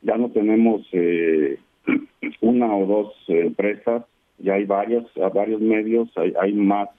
ya 0.01 0.17
no 0.17 0.29
tenemos 0.29 0.81
eh, 0.91 1.59
una 2.41 2.75
o 2.75 2.85
dos 2.85 3.13
empresas, 3.27 4.03
ya 4.39 4.55
hay 4.55 4.65
varios, 4.65 5.05
varios 5.33 5.61
medios, 5.61 6.09
hay, 6.15 6.33
hay 6.39 6.53
más, 6.53 6.89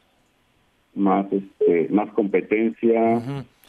más, 0.95 1.27
este, 1.33 1.89
más 1.91 2.11
competencia. 2.13 3.23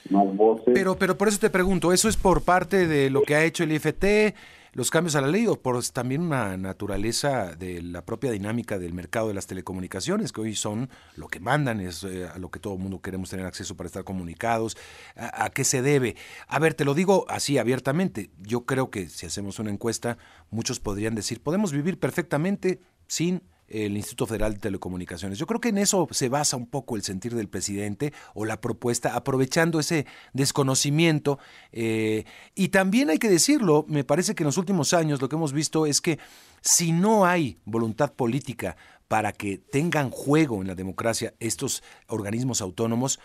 Más 0.09 0.35
voces. 0.37 0.73
Pero, 0.73 0.95
pero 0.97 1.17
por 1.17 1.27
eso 1.27 1.39
te 1.39 1.49
pregunto, 1.49 1.91
¿eso 1.91 2.07
es 2.07 2.15
por 2.15 2.43
parte 2.43 2.87
de 2.87 3.09
lo 3.09 3.23
que 3.23 3.35
ha 3.35 3.43
hecho 3.43 3.65
el 3.65 3.73
IFT, 3.73 4.33
los 4.77 4.91
cambios 4.91 5.15
a 5.15 5.21
la 5.21 5.27
ley 5.27 5.47
o 5.47 5.59
por 5.59 5.83
también 5.87 6.21
una 6.21 6.55
naturaleza 6.55 7.55
de 7.55 7.81
la 7.81 8.05
propia 8.05 8.29
dinámica 8.29 8.77
del 8.77 8.93
mercado 8.93 9.27
de 9.27 9.33
las 9.33 9.47
telecomunicaciones, 9.47 10.31
que 10.31 10.41
hoy 10.41 10.55
son 10.55 10.91
lo 11.15 11.27
que 11.29 11.39
mandan, 11.39 11.79
es 11.79 12.03
eh, 12.03 12.27
a 12.27 12.37
lo 12.37 12.51
que 12.51 12.59
todo 12.59 12.75
el 12.75 12.79
mundo 12.79 13.01
queremos 13.01 13.31
tener 13.31 13.47
acceso 13.47 13.75
para 13.75 13.87
estar 13.87 14.03
comunicados. 14.03 14.77
¿A, 15.15 15.49
qué 15.49 15.63
se 15.63 15.81
debe? 15.81 16.15
A 16.47 16.59
ver, 16.59 16.75
te 16.75 16.85
lo 16.85 16.93
digo 16.93 17.25
así 17.27 17.57
abiertamente. 17.57 18.29
Yo 18.37 18.67
creo 18.67 18.91
que 18.91 19.09
si 19.09 19.25
hacemos 19.25 19.57
una 19.57 19.71
encuesta, 19.71 20.19
muchos 20.51 20.79
podrían 20.79 21.15
decir, 21.15 21.41
podemos 21.41 21.71
vivir 21.71 21.99
perfectamente 21.99 22.79
sin 23.07 23.41
el 23.67 23.97
Instituto 23.97 24.27
Federal 24.27 24.53
de 24.53 24.59
Telecomunicaciones. 24.59 25.37
Yo 25.37 25.45
creo 25.45 25.59
que 25.59 25.69
en 25.69 25.77
eso 25.77 26.07
se 26.11 26.29
basa 26.29 26.57
un 26.57 26.67
poco 26.67 26.95
el 26.95 27.01
sentir 27.01 27.35
del 27.35 27.49
presidente 27.49 28.13
o 28.33 28.45
la 28.45 28.61
propuesta, 28.61 29.15
aprovechando 29.15 29.79
ese 29.79 30.05
desconocimiento. 30.33 31.39
Eh, 31.71 32.23
y 32.55 32.69
también 32.69 33.09
hay 33.09 33.17
que 33.17 33.29
decirlo, 33.29 33.85
me 33.87 34.03
parece 34.03 34.35
que 34.35 34.43
en 34.43 34.47
los 34.47 34.57
últimos 34.57 34.93
años 34.93 35.21
lo 35.21 35.29
que 35.29 35.35
hemos 35.35 35.53
visto 35.53 35.85
es 35.85 36.01
que 36.01 36.19
si 36.61 36.91
no 36.91 37.25
hay 37.25 37.57
voluntad 37.65 38.13
política 38.13 38.77
para 39.07 39.31
que 39.31 39.57
tengan 39.57 40.09
juego 40.09 40.61
en 40.61 40.67
la 40.67 40.75
democracia 40.75 41.33
estos 41.39 41.83
organismos 42.07 42.61
autónomos, 42.61 43.19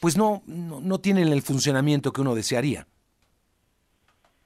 pues 0.00 0.16
no, 0.16 0.42
no, 0.46 0.98
tienen 1.00 1.28
el 1.28 1.42
funcionamiento 1.42 2.12
que 2.12 2.22
uno 2.22 2.34
desearía. 2.34 2.86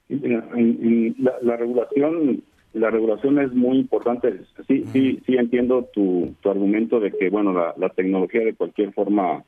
la 0.09 1.57
regulación 1.57 2.43
la 2.73 2.89
regulación 2.89 3.39
es 3.39 3.53
muy 3.53 3.77
importante. 3.77 4.41
Sí, 4.67 4.85
sí, 4.91 5.19
sí 5.25 5.35
entiendo 5.35 5.87
tu, 5.93 6.35
tu 6.41 6.49
argumento 6.49 6.99
de 6.99 7.11
que, 7.11 7.29
bueno, 7.29 7.53
la, 7.53 7.89
tecnología 7.89 8.41
de 8.41 8.55
cualquier 8.55 8.93
forma 8.93 9.43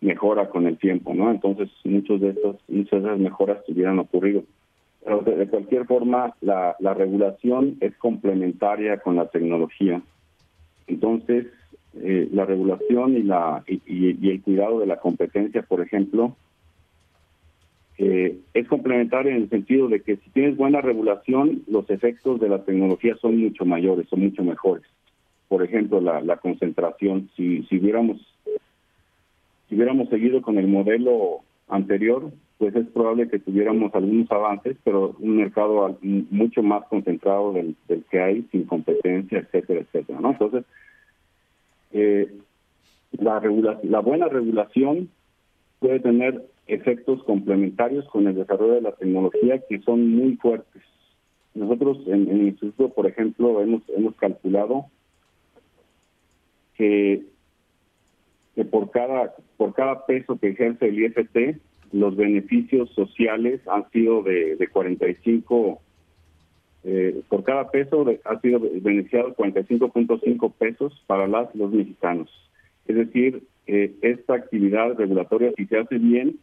mejora 0.00 0.48
con 0.48 0.66
el 0.66 0.78
tiempo, 0.78 1.14
¿no? 1.14 1.30
Entonces, 1.30 1.68
muchos 1.84 2.20
de 2.20 2.30
estos, 2.30 2.56
muchas 2.68 3.02
de 3.02 3.08
esas 3.08 3.18
mejoras 3.18 3.58
hubieran 3.68 3.98
ocurrido. 3.98 4.44
Pero 5.04 5.20
de, 5.22 5.48
cualquier 5.48 5.86
forma, 5.86 6.34
la, 6.40 6.76
la 6.78 6.94
regulación 6.94 7.76
es 7.80 7.96
complementaria 7.96 8.98
con 8.98 9.16
la 9.16 9.26
tecnología. 9.28 10.00
Entonces, 10.86 11.46
eh, 11.94 12.28
la 12.32 12.44
regulación 12.44 13.16
y, 13.16 13.22
la, 13.22 13.64
y 13.66 14.30
el 14.30 14.42
cuidado 14.42 14.80
de 14.80 14.86
la 14.86 14.98
competencia, 14.98 15.62
por 15.62 15.80
ejemplo, 15.80 16.36
eh, 17.98 18.38
es 18.54 18.68
complementario 18.68 19.32
en 19.32 19.42
el 19.42 19.50
sentido 19.50 19.88
de 19.88 20.00
que 20.00 20.16
si 20.16 20.30
tienes 20.30 20.56
buena 20.56 20.80
regulación, 20.80 21.64
los 21.66 21.90
efectos 21.90 22.40
de 22.40 22.48
la 22.48 22.64
tecnología 22.64 23.16
son 23.20 23.36
mucho 23.38 23.64
mayores, 23.64 24.08
son 24.08 24.20
mucho 24.20 24.44
mejores. 24.44 24.84
Por 25.48 25.64
ejemplo, 25.64 26.00
la, 26.00 26.36
concentración. 26.36 27.28
Si, 27.34 27.64
si 27.64 27.78
hubiéramos 27.78 28.18
si 29.68 29.74
hubiéramos 29.74 30.08
seguido 30.08 30.40
con 30.42 30.58
el 30.58 30.68
modelo 30.68 31.40
anterior, 31.68 32.30
pues 32.58 32.74
es 32.74 32.86
probable 32.86 33.28
que 33.28 33.38
tuviéramos 33.38 33.94
algunos 33.94 34.30
avances, 34.30 34.76
pero 34.84 35.14
un 35.18 35.36
mercado 35.36 35.98
mucho 36.00 36.62
más 36.62 36.84
concentrado 36.86 37.52
del, 37.52 37.76
que 38.10 38.20
hay, 38.20 38.46
sin 38.50 38.64
competencia, 38.64 39.40
etcétera, 39.40 39.80
etcétera. 39.80 40.20
¿no? 40.20 40.30
Entonces, 40.30 40.64
eh, 41.92 42.32
la, 43.12 43.40
la 43.82 44.00
buena 44.00 44.28
regulación 44.28 45.10
puede 45.80 46.00
tener 46.00 46.42
efectos 46.68 47.22
complementarios 47.24 48.06
con 48.08 48.28
el 48.28 48.34
desarrollo 48.34 48.74
de 48.74 48.82
la 48.82 48.92
tecnología 48.92 49.60
que 49.68 49.80
son 49.80 50.10
muy 50.14 50.36
fuertes. 50.36 50.82
Nosotros 51.54 51.98
en, 52.06 52.28
el 52.28 52.48
instituto, 52.48 52.90
por 52.90 53.06
ejemplo, 53.06 53.60
hemos 53.60 53.82
hemos 53.88 54.14
calculado 54.16 54.86
que, 56.76 57.24
que 58.54 58.64
por 58.64 58.90
cada 58.90 59.34
por 59.56 59.74
cada 59.74 60.06
peso 60.06 60.38
que 60.38 60.50
ejerce 60.50 60.86
el 60.86 61.02
IFT, 61.02 61.60
los 61.92 62.14
beneficios 62.16 62.90
sociales 62.90 63.60
han 63.66 63.90
sido 63.90 64.22
de, 64.22 64.56
de 64.56 64.68
45 64.68 65.80
eh, 66.84 67.22
por 67.28 67.44
cada 67.44 67.70
peso 67.70 68.06
ha 68.24 68.40
sido 68.40 68.60
beneficiado 68.60 69.34
45.5 69.34 70.52
pesos 70.54 71.02
para 71.06 71.26
las 71.26 71.52
los 71.54 71.72
mexicanos. 71.72 72.30
Es 72.86 72.96
decir, 72.96 73.42
eh, 73.66 73.94
esta 74.00 74.34
actividad 74.34 74.94
regulatoria, 74.94 75.52
si 75.56 75.66
se 75.66 75.78
hace 75.78 75.98
bien, 75.98 76.38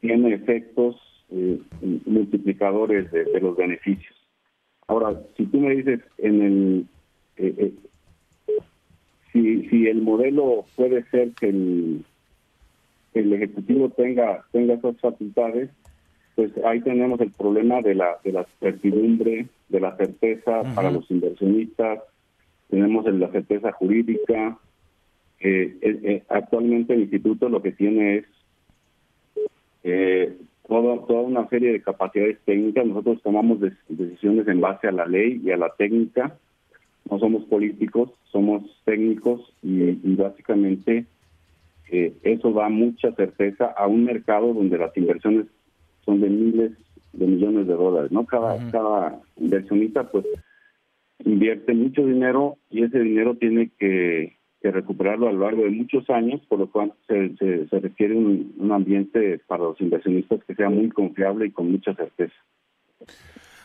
tiene 0.00 0.34
efectos 0.34 0.96
eh, 1.30 1.60
multiplicadores 2.06 3.10
de, 3.10 3.40
los 3.40 3.56
beneficios. 3.56 4.14
Ahora, 4.86 5.20
si 5.36 5.44
tú 5.46 5.60
me 5.60 5.76
dices 5.76 6.00
en 6.18 6.42
el 6.42 6.86
eh, 7.36 7.54
eh, 7.58 7.74
si, 9.32 9.68
si 9.68 9.86
el 9.86 10.00
modelo 10.02 10.64
puede 10.74 11.04
ser 11.10 11.32
que 11.32 11.50
el, 11.50 12.04
el 13.14 13.32
ejecutivo 13.34 13.90
tenga 13.90 14.44
tenga 14.52 14.74
esas 14.74 14.98
facultades, 15.00 15.70
pues 16.34 16.52
ahí 16.64 16.80
tenemos 16.80 17.20
el 17.20 17.30
problema 17.32 17.82
de 17.82 17.94
la 17.94 18.16
de 18.24 18.32
la 18.32 18.46
certidumbre, 18.60 19.46
de 19.68 19.80
la 19.80 19.96
certeza 19.96 20.62
para 20.74 20.90
los 20.90 21.10
inversionistas, 21.10 22.00
tenemos 22.70 23.04
la 23.04 23.30
certeza 23.30 23.72
jurídica. 23.72 24.58
actualmente 26.30 26.94
el 26.94 27.00
instituto 27.02 27.48
lo 27.48 27.62
que 27.62 27.72
tiene 27.72 28.16
es 28.16 28.24
eh, 29.84 30.36
toda, 30.66 31.06
toda 31.06 31.22
una 31.22 31.48
serie 31.48 31.72
de 31.72 31.82
capacidades 31.82 32.38
técnicas. 32.44 32.86
Nosotros 32.86 33.22
tomamos 33.22 33.58
decisiones 33.88 34.46
en 34.48 34.60
base 34.60 34.88
a 34.88 34.92
la 34.92 35.06
ley 35.06 35.40
y 35.44 35.50
a 35.50 35.56
la 35.56 35.70
técnica. 35.70 36.36
No 37.10 37.18
somos 37.18 37.44
políticos, 37.44 38.10
somos 38.30 38.62
técnicos 38.84 39.52
y, 39.62 39.92
básicamente 40.14 41.06
eh, 41.90 42.12
eso 42.22 42.52
da 42.52 42.68
mucha 42.68 43.12
certeza 43.12 43.66
a 43.66 43.86
un 43.86 44.04
mercado 44.04 44.52
donde 44.52 44.76
las 44.76 44.94
inversiones 44.96 45.46
son 46.04 46.20
de 46.20 46.28
miles 46.28 46.72
de 47.14 47.26
millones 47.26 47.66
de 47.66 47.74
dólares. 47.74 48.12
no 48.12 48.26
Cada, 48.26 48.70
cada 48.70 49.20
inversionista 49.38 50.04
pues 50.10 50.26
invierte 51.24 51.72
mucho 51.72 52.04
dinero 52.04 52.58
y 52.70 52.84
ese 52.84 53.00
dinero 53.00 53.36
tiene 53.36 53.70
que 53.78 54.37
que 54.60 54.70
recuperarlo 54.70 55.28
a 55.28 55.32
lo 55.32 55.44
largo 55.44 55.62
de 55.62 55.70
muchos 55.70 56.08
años, 56.10 56.40
por 56.48 56.58
lo 56.58 56.70
cual 56.70 56.92
se, 57.06 57.36
se, 57.36 57.80
requiere 57.80 58.16
un, 58.16 58.70
ambiente 58.72 59.40
para 59.46 59.64
los 59.64 59.80
inversionistas 59.80 60.40
que 60.44 60.54
sea 60.54 60.68
muy 60.68 60.88
confiable 60.90 61.46
y 61.46 61.52
con 61.52 61.70
mucha 61.70 61.94
certeza. 61.94 62.34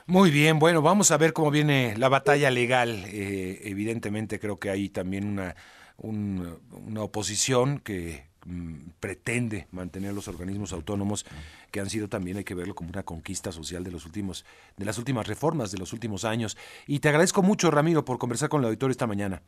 Muy 0.06 0.32
bien, 0.32 0.60
bueno, 0.60 0.82
vamos 0.82 1.12
a 1.12 1.18
ver 1.18 1.34
cómo 1.34 1.50
viene 1.50 1.96
la 1.98 2.10
batalla 2.10 2.52
legal. 2.52 3.06
Eh, 3.08 3.62
evidentemente 3.64 4.40
creo 4.40 4.58
que 4.58 4.70
hay 4.70 4.90
también 4.90 5.28
una, 5.28 5.56
una 5.98 7.02
oposición 7.02 7.80
que 7.80 8.26
mm, 8.46 8.90
pretende 9.00 9.68
mantener 9.72 10.14
los 10.14 10.28
organismos 10.28 10.74
autónomos 10.74 11.26
que 11.72 11.80
han 11.80 11.90
sido 11.90 12.08
también 12.08 12.38
hay 12.38 12.44
que 12.44 12.56
verlo 12.56 12.76
como 12.76 12.90
una 12.90 13.04
conquista 13.04 13.52
social 13.52 13.84
de 13.84 13.92
los 13.92 14.06
últimos 14.06 14.46
de 14.78 14.86
las 14.86 14.98
últimas 14.98 15.28
reformas 15.28 15.72
de 15.72 15.78
los 15.78 15.94
últimos 15.94 16.26
años 16.26 16.58
y 16.86 17.00
te 17.00 17.10
agradezco 17.10 17.42
mucho 17.42 17.72
Ramiro 17.72 18.06
por 18.06 18.18
conversar 18.18 18.50
con 18.50 18.62
el 18.62 18.66
auditorio 18.66 18.92
esta 18.92 19.08
mañana 19.08 19.42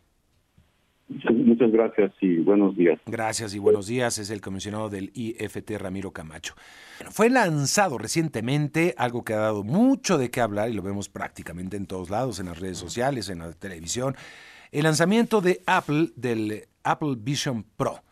Muchas 1.55 1.71
gracias 1.71 2.11
y 2.19 2.35
buenos 2.39 2.75
días. 2.75 2.99
Gracias 3.05 3.55
y 3.55 3.59
buenos 3.59 3.87
días. 3.87 4.17
Es 4.17 4.29
el 4.29 4.41
comisionado 4.41 4.89
del 4.89 5.11
IFT, 5.13 5.71
Ramiro 5.77 6.11
Camacho. 6.11 6.53
fue 7.11 7.29
lanzado 7.29 7.97
recientemente 7.97 8.93
algo 8.97 9.23
que 9.23 9.33
ha 9.33 9.37
dado 9.37 9.63
mucho 9.63 10.17
de 10.17 10.29
qué 10.29 10.41
hablar 10.41 10.69
y 10.69 10.73
lo 10.73 10.81
vemos 10.81 11.07
prácticamente 11.07 11.77
en 11.77 11.85
todos 11.85 12.09
lados, 12.09 12.41
en 12.41 12.47
las 12.47 12.59
redes 12.59 12.77
sociales, 12.77 13.29
en 13.29 13.39
la 13.39 13.53
televisión. 13.53 14.17
El 14.73 14.83
lanzamiento 14.83 15.39
de 15.39 15.61
Apple 15.65 16.09
del 16.17 16.65
Apple 16.83 17.15
Vision 17.17 17.63
Pro. 17.77 18.03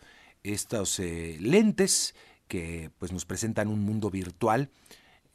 Estos 0.42 0.98
eh, 1.02 1.36
lentes 1.42 2.16
que 2.48 2.92
pues, 2.98 3.12
nos 3.12 3.26
presentan 3.26 3.68
un 3.68 3.82
mundo 3.82 4.10
virtual 4.10 4.70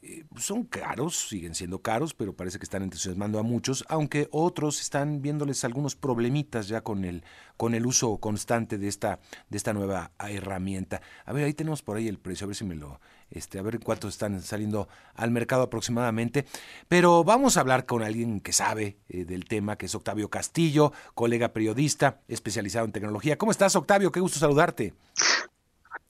eh, 0.01 0.23
son 0.37 0.63
caros, 0.63 1.27
siguen 1.27 1.55
siendo 1.55 1.81
caros, 1.81 2.13
pero 2.13 2.33
parece 2.33 2.57
que 2.57 2.63
están 2.63 2.83
entusiasmando 2.83 3.37
a 3.37 3.43
muchos, 3.43 3.83
aunque 3.89 4.29
otros 4.31 4.79
están 4.79 5.21
viéndoles 5.21 5.65
algunos 5.65 5.95
problemitas 5.95 6.69
ya 6.69 6.81
con 6.81 7.03
el, 7.03 7.23
con 7.57 7.75
el 7.75 7.85
uso 7.85 8.17
constante 8.17 8.77
de 8.77 8.87
esta, 8.87 9.19
de 9.49 9.57
esta 9.57 9.73
nueva 9.73 10.11
herramienta. 10.19 11.01
A 11.25 11.33
ver, 11.33 11.43
ahí 11.43 11.53
tenemos 11.53 11.81
por 11.81 11.97
ahí 11.97 12.07
el 12.07 12.17
precio, 12.17 12.45
a 12.45 12.47
ver 12.47 12.55
si 12.55 12.63
me 12.63 12.75
lo, 12.75 13.01
este, 13.29 13.59
a 13.59 13.61
ver 13.61 13.79
cuántos 13.81 14.13
están 14.13 14.41
saliendo 14.41 14.87
al 15.15 15.31
mercado 15.31 15.63
aproximadamente. 15.63 16.45
Pero 16.87 17.25
vamos 17.25 17.57
a 17.57 17.59
hablar 17.59 17.85
con 17.85 18.01
alguien 18.01 18.39
que 18.39 18.53
sabe 18.53 18.97
eh, 19.09 19.25
del 19.25 19.45
tema, 19.45 19.77
que 19.77 19.87
es 19.87 19.95
Octavio 19.95 20.29
Castillo, 20.29 20.93
colega 21.13 21.51
periodista 21.51 22.21
especializado 22.29 22.85
en 22.85 22.93
tecnología. 22.93 23.37
¿Cómo 23.37 23.51
estás, 23.51 23.75
Octavio? 23.75 24.13
Qué 24.13 24.21
gusto 24.21 24.39
saludarte. 24.39 24.93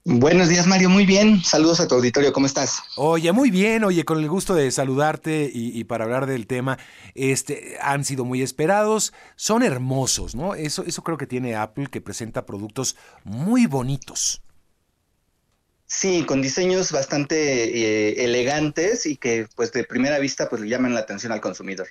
Buenos 0.04 0.48
días, 0.48 0.66
Mario. 0.66 0.88
Muy 0.88 1.04
bien. 1.04 1.44
Saludos 1.44 1.78
a 1.78 1.86
tu 1.86 1.94
auditorio. 1.94 2.32
¿Cómo 2.32 2.46
estás? 2.46 2.82
Oye, 2.96 3.32
muy 3.32 3.50
bien. 3.50 3.84
Oye, 3.84 4.06
con 4.06 4.18
el 4.18 4.30
gusto 4.30 4.54
de 4.54 4.70
saludarte 4.70 5.50
y, 5.52 5.84
para 5.84 6.04
hablar 6.04 6.24
del 6.24 6.46
tema, 6.46 6.78
este, 7.14 7.76
han 7.82 8.06
sido 8.06 8.24
muy 8.24 8.40
esperados. 8.40 9.12
Son 9.36 9.62
hermosos, 9.62 10.34
¿no? 10.34 10.54
Eso, 10.54 10.84
eso 10.86 11.02
creo 11.02 11.18
que 11.18 11.26
tiene 11.26 11.54
Apple, 11.54 11.88
que 11.90 12.00
presenta 12.00 12.46
productos 12.46 12.96
muy 13.24 13.66
bonitos. 13.66 14.42
Sí, 15.84 16.24
con 16.24 16.40
diseños 16.40 16.92
bastante 16.92 17.64
eh, 17.64 18.24
elegantes 18.24 19.04
y 19.04 19.16
que, 19.16 19.48
pues, 19.54 19.70
de 19.72 19.84
primera 19.84 20.18
vista, 20.18 20.48
pues, 20.48 20.62
le 20.62 20.68
llaman 20.68 20.94
la 20.94 21.00
atención 21.00 21.30
al 21.30 21.42
consumidor. 21.42 21.88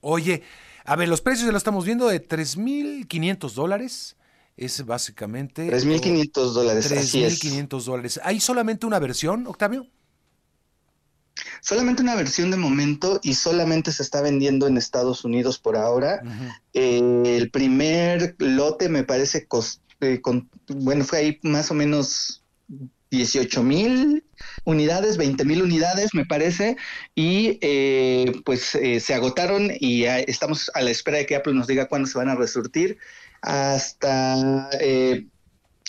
Oye, 0.00 0.42
a 0.86 0.96
ver, 0.96 1.08
los 1.08 1.20
precios 1.20 1.44
ya 1.44 1.52
lo 1.52 1.58
estamos 1.58 1.84
viendo 1.84 2.08
de 2.08 2.26
3.500 2.26 3.52
dólares 3.52 4.16
es 4.56 4.84
básicamente... 4.84 5.68
3.500 5.68 6.52
dólares. 6.52 6.90
3.500 6.90 7.84
dólares. 7.84 8.20
¿Hay 8.22 8.40
solamente 8.40 8.86
una 8.86 8.98
versión, 8.98 9.46
Octavio? 9.46 9.88
Solamente 11.60 12.02
una 12.02 12.14
versión 12.14 12.50
de 12.50 12.56
momento 12.56 13.20
y 13.22 13.34
solamente 13.34 13.90
se 13.90 14.02
está 14.02 14.20
vendiendo 14.20 14.66
en 14.66 14.76
Estados 14.76 15.24
Unidos 15.24 15.58
por 15.58 15.76
ahora. 15.76 16.22
Eh, 16.72 17.22
el 17.24 17.50
primer 17.50 18.36
lote 18.38 18.88
me 18.88 19.02
parece, 19.02 19.48
eh, 20.00 20.20
bueno, 20.68 21.04
fue 21.04 21.18
ahí 21.18 21.38
más 21.42 21.70
o 21.70 21.74
menos 21.74 22.44
18 23.10 23.62
mil 23.62 24.24
unidades, 24.64 25.16
20 25.16 25.44
mil 25.44 25.62
unidades 25.62 26.14
me 26.14 26.26
parece, 26.26 26.76
y 27.14 27.58
eh, 27.62 28.32
pues 28.44 28.78
se 29.00 29.14
agotaron 29.14 29.70
y 29.80 30.04
estamos 30.04 30.70
a 30.74 30.82
la 30.82 30.90
espera 30.90 31.18
de 31.18 31.26
que 31.26 31.36
Apple 31.36 31.54
nos 31.54 31.66
diga 31.66 31.88
cuándo 31.88 32.08
se 32.08 32.18
van 32.18 32.28
a 32.28 32.34
resurtir 32.34 32.98
hasta 33.44 34.70
eh, 34.80 35.26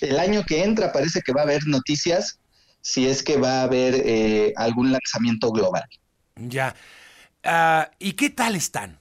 el 0.01 0.19
año 0.19 0.43
que 0.43 0.63
entra 0.63 0.91
parece 0.91 1.21
que 1.21 1.31
va 1.31 1.41
a 1.41 1.43
haber 1.45 1.65
noticias 1.67 2.39
si 2.81 3.07
es 3.07 3.23
que 3.23 3.37
va 3.37 3.61
a 3.61 3.63
haber 3.63 3.95
eh, 3.95 4.53
algún 4.57 4.91
lanzamiento 4.91 5.51
global. 5.51 5.85
Ya. 6.35 6.75
Ah, 7.43 7.89
¿Y 7.97 8.13
qué 8.13 8.29
tal 8.29 8.55
están? 8.55 8.99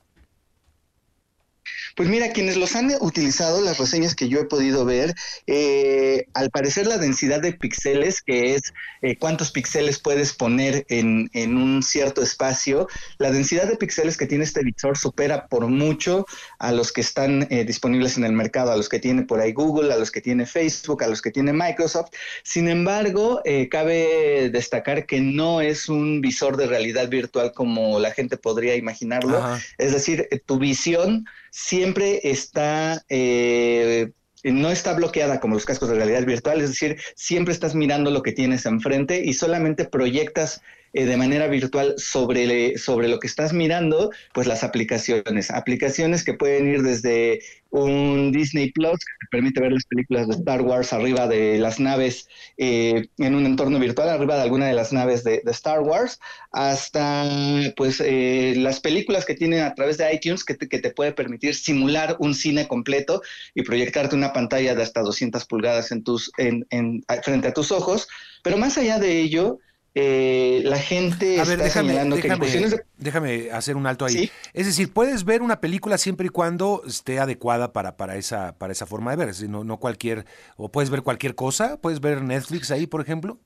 Pues 1.95 2.09
mira, 2.09 2.33
quienes 2.33 2.57
los 2.57 2.75
han 2.75 2.91
utilizado, 3.01 3.61
las 3.61 3.79
reseñas 3.79 4.17
que 4.17 4.29
yo 4.29 4.41
he 4.41 4.47
podido 4.47 4.85
ver, 4.85 5.15
eh, 5.47 6.27
al 6.35 6.51
parecer 6.51 6.89
la 6.89 6.99
densidad 6.99 7.41
de 7.41 7.53
píxeles, 7.53 8.21
que 8.21 8.55
es 8.55 8.75
eh, 9.01 9.17
cuántos 9.17 9.53
píxeles 9.53 10.01
puedes 10.01 10.33
poner 10.33 10.85
en, 10.89 11.31
un 11.35 11.83
cierto 11.85 12.21
espacio, 12.21 12.89
la 13.19 13.31
densidad 13.31 13.69
de 13.69 13.77
píxeles 13.77 14.17
que 14.17 14.27
tiene 14.27 14.43
este 14.43 14.65
visor 14.65 14.99
supera 14.99 15.47
por 15.47 15.69
mucho 15.69 16.27
a 16.59 16.73
los 16.73 16.93
que 16.93 17.01
están 17.01 17.47
eh, 17.51 17.65
disponibles 17.65 18.17
en 18.17 18.25
el 18.25 18.33
mercado, 18.33 18.73
a 18.73 18.77
los 18.77 18.89
que 18.89 18.99
tiene 18.99 19.23
por 19.23 19.41
ahí 19.41 19.53
Google, 19.53 19.93
a 19.93 19.97
los 19.97 20.11
que 20.11 20.21
tiene 20.21 20.47
Facebook, 20.47 21.05
a 21.05 21.07
los 21.07 21.23
que 21.23 21.31
tiene 21.31 21.53
Microsoft. 21.53 22.11
Sin 22.43 22.69
embargo, 22.69 23.41
cabe 23.71 24.51
destacar 24.51 25.07
que 25.07 25.21
no 25.21 25.61
es 25.61 25.89
un 25.89 26.21
visor 26.21 26.57
de 26.57 26.67
realidad 26.67 27.09
virtual 27.09 27.53
como 27.53 28.01
la 28.01 28.11
gente 28.11 28.37
podría 28.37 28.75
imaginarlo. 28.75 29.41
Es 29.79 29.93
decir, 29.93 30.29
tu 30.47 30.59
visión 30.59 31.27
siempre 31.55 32.21
está, 32.25 33.05
eh, 33.09 34.11
no 34.43 34.73
está 34.73 34.93
bloqueada 34.93 35.39
como 35.39 35.55
los 35.55 35.65
cascos 35.65 35.89
de 35.89 35.95
realidad 35.95 36.27
virtual, 36.27 36.61
es 36.61 36.71
decir, 36.71 36.99
siempre 37.15 37.55
estás 37.55 37.77
mirando 37.77 38.11
lo 38.11 38.23
que 38.23 38.33
tienes 38.33 38.67
enfrente 38.67 39.23
y 39.25 39.35
solamente 39.35 39.85
proyectas 39.85 40.63
eh, 40.95 41.07
de 41.07 41.17
manera 41.17 41.49
virtual 41.49 41.95
sobre, 41.99 42.79
sobre 42.79 43.09
lo 43.09 43.19
que 43.19 43.27
estás 43.27 43.53
mirando, 43.53 44.11
pues 44.33 44.47
las 44.47 44.63
aplicaciones. 44.63 45.51
Aplicaciones 45.51 46.25
que 46.25 46.35
pueden 46.35 46.69
ir 46.69 46.83
desde 46.83 47.41
un 47.71 48.31
Disney 48.31 48.71
Plus 48.71 49.01
que 49.01 49.13
te 49.21 49.27
permite 49.33 49.61
ver 49.61 49.73
las 49.73 49.85
películas 49.87 50.29
de 50.29 50.35
Star 50.35 50.63
Wars 50.63 50.93
arriba 50.93 51.27
de 51.27 51.59
las 51.59 51.81
naves 51.81 52.29
eh, 52.57 53.09
en 53.19 53.35
un 53.35 53.45
entorno 53.45 53.81
virtual, 53.81 54.09
arriba 54.09 54.37
de 54.37 54.43
alguna 54.43 54.67
de 54.69 54.75
las 54.75 54.93
naves 54.93 55.25
de, 55.25 55.43
Star 55.47 55.81
Wars, 55.81 56.21
hasta 56.53 57.29
pues 57.77 58.01
eh, 58.01 58.55
las 58.57 58.79
películas 58.79 59.25
que 59.25 59.35
tienen 59.35 59.65
a 59.65 59.75
través 59.75 59.99
de 59.99 60.15
iTunes 60.15 60.45
que 60.45 60.55
te, 60.55 60.69
que 60.69 60.79
te 60.79 60.91
puede 60.91 61.11
permitir 61.11 61.57
simular 61.57 62.17
un 62.21 62.37
cine 62.37 62.69
completo 62.69 63.21
y 63.55 63.63
proyectarte 63.63 64.15
una 64.15 64.33
pantalla 64.33 64.77
de 64.77 64.83
hasta 64.85 65.01
200 65.01 65.45
pulgadas 65.47 65.91
en 65.91 66.05
tus, 66.05 66.31
en, 66.39 66.65
en, 66.71 67.05
frente 67.25 67.49
a 67.49 67.53
tus 67.53 67.73
ojos. 67.73 68.07
Pero 68.45 68.57
más 68.57 68.79
allá 68.79 69.01
de 69.01 69.21
ello, 69.21 69.59
eh, 69.97 70.63
la 70.65 70.79
gente 70.79 71.37
está 71.37 71.57
déjame, 71.57 72.21
que 72.21 72.81
déjame 72.99 73.51
hacer 73.53 73.77
un 73.77 73.87
alto 73.87 74.05
ahí. 74.05 74.29
Es 74.53 74.67
decir, 74.67 74.93
puedes 74.93 75.25
ver 75.25 75.41
una 75.41 75.61
película 75.61 75.99
siempre 75.99 76.27
y 76.27 76.31
cuando 76.31 76.83
esté 76.87 77.21
adecuada 77.21 77.73
para, 77.73 77.97
para, 77.97 78.17
esa, 78.17 78.59
para 78.59 78.73
esa 78.73 78.87
forma 78.87 79.13
de 79.13 79.19
ver. 79.19 79.29
Es 79.29 79.37
decir, 79.37 79.51
no, 79.51 79.63
no 79.63 79.79
cualquier, 79.79 80.27
o 80.57 80.69
puedes 80.69 80.91
ver 80.91 81.03
cualquier 81.03 81.37
cosa, 81.37 81.81
puedes 81.81 82.01
ver 82.01 82.23
Netflix 82.23 82.73
ahí, 82.73 82.89
por 82.89 83.01
ejemplo. 83.01 83.39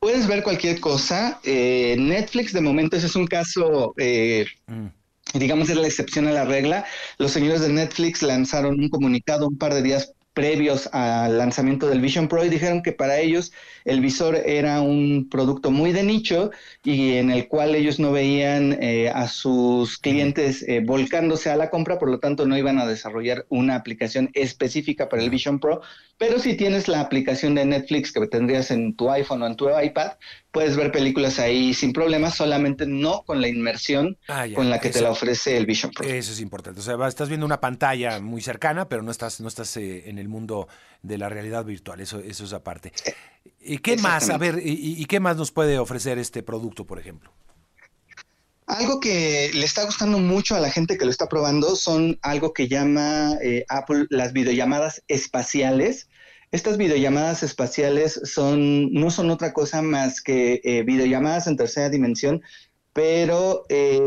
Puedes 0.00 0.26
ver 0.26 0.42
cualquier 0.42 0.80
cosa. 0.80 1.38
Eh, 1.44 1.96
Netflix, 1.98 2.54
de 2.54 2.62
momento, 2.62 2.96
ese 2.96 3.06
es 3.06 3.16
un 3.16 3.26
caso, 3.26 3.92
eh, 3.98 4.46
mm. 4.68 4.86
digamos, 5.34 5.68
es 5.68 5.76
la 5.76 5.86
excepción 5.86 6.26
a 6.28 6.32
la 6.32 6.46
regla. 6.46 6.86
Los 7.18 7.32
señores 7.32 7.60
de 7.60 7.68
Netflix 7.68 8.22
lanzaron 8.22 8.80
un 8.80 8.88
comunicado 8.88 9.48
un 9.48 9.58
par 9.58 9.74
de 9.74 9.82
días 9.82 10.14
previos 10.36 10.90
al 10.92 11.38
lanzamiento 11.38 11.88
del 11.88 12.02
Vision 12.02 12.28
Pro 12.28 12.44
y 12.44 12.50
dijeron 12.50 12.82
que 12.82 12.92
para 12.92 13.18
ellos 13.20 13.54
el 13.86 14.02
visor 14.02 14.36
era 14.36 14.82
un 14.82 15.30
producto 15.30 15.70
muy 15.70 15.92
de 15.92 16.02
nicho 16.02 16.50
y 16.84 17.14
en 17.14 17.30
el 17.30 17.48
cual 17.48 17.74
ellos 17.74 17.98
no 17.98 18.12
veían 18.12 18.76
eh, 18.82 19.08
a 19.08 19.28
sus 19.28 19.96
clientes 19.96 20.62
eh, 20.68 20.82
volcándose 20.84 21.48
a 21.48 21.56
la 21.56 21.70
compra, 21.70 21.98
por 21.98 22.10
lo 22.10 22.18
tanto 22.18 22.44
no 22.44 22.58
iban 22.58 22.78
a 22.78 22.86
desarrollar 22.86 23.46
una 23.48 23.76
aplicación 23.76 24.28
específica 24.34 25.08
para 25.08 25.22
el 25.22 25.30
Vision 25.30 25.58
Pro, 25.58 25.80
pero 26.18 26.38
si 26.38 26.54
tienes 26.54 26.86
la 26.86 27.00
aplicación 27.00 27.54
de 27.54 27.64
Netflix 27.64 28.12
que 28.12 28.26
tendrías 28.26 28.70
en 28.70 28.94
tu 28.94 29.10
iPhone 29.10 29.40
o 29.40 29.46
en 29.46 29.56
tu 29.56 29.70
iPad, 29.70 30.12
puedes 30.56 30.74
ver 30.74 30.90
películas 30.90 31.38
ahí 31.38 31.74
sin 31.74 31.92
problemas, 31.92 32.34
solamente 32.34 32.86
no 32.86 33.24
con 33.24 33.42
la 33.42 33.48
inmersión 33.48 34.16
ah, 34.26 34.46
con 34.54 34.70
la 34.70 34.80
que 34.80 34.88
te 34.88 35.02
la 35.02 35.10
ofrece 35.10 35.54
el 35.54 35.66
Vision 35.66 35.92
Pro. 35.92 36.08
Eso 36.08 36.32
es 36.32 36.40
importante. 36.40 36.80
O 36.80 36.82
sea, 36.82 36.96
estás 37.06 37.28
viendo 37.28 37.44
una 37.44 37.60
pantalla 37.60 38.20
muy 38.20 38.40
cercana, 38.40 38.88
pero 38.88 39.02
no 39.02 39.10
estás, 39.10 39.38
no 39.42 39.48
estás 39.48 39.76
eh, 39.76 40.08
en 40.08 40.18
el 40.18 40.30
mundo 40.30 40.66
de 41.02 41.18
la 41.18 41.28
realidad 41.28 41.66
virtual. 41.66 42.00
Eso, 42.00 42.20
eso 42.20 42.44
es 42.44 42.54
aparte. 42.54 42.90
¿Y 43.60 43.76
qué 43.80 43.98
más? 43.98 44.30
A 44.30 44.38
ver, 44.38 44.62
y, 44.64 45.04
qué 45.04 45.20
más 45.20 45.36
nos 45.36 45.52
puede 45.52 45.78
ofrecer 45.78 46.18
este 46.18 46.42
producto, 46.42 46.86
por 46.86 46.98
ejemplo? 46.98 47.30
Algo 48.66 48.98
que 48.98 49.50
le 49.52 49.66
está 49.66 49.84
gustando 49.84 50.18
mucho 50.20 50.56
a 50.56 50.60
la 50.60 50.70
gente 50.70 50.96
que 50.96 51.04
lo 51.04 51.10
está 51.10 51.28
probando 51.28 51.76
son 51.76 52.18
algo 52.22 52.54
que 52.54 52.66
llama 52.66 53.34
eh, 53.42 53.66
Apple 53.68 54.06
las 54.08 54.32
videollamadas 54.32 55.02
espaciales. 55.06 56.08
Estas 56.56 56.78
videollamadas 56.78 57.42
espaciales 57.42 58.18
son, 58.24 58.90
no 58.90 59.10
son 59.10 59.28
otra 59.28 59.52
cosa 59.52 59.82
más 59.82 60.22
que 60.22 60.62
eh, 60.64 60.84
videollamadas 60.84 61.48
en 61.48 61.56
tercera 61.58 61.90
dimensión, 61.90 62.40
pero 62.94 63.66
eh, 63.68 64.00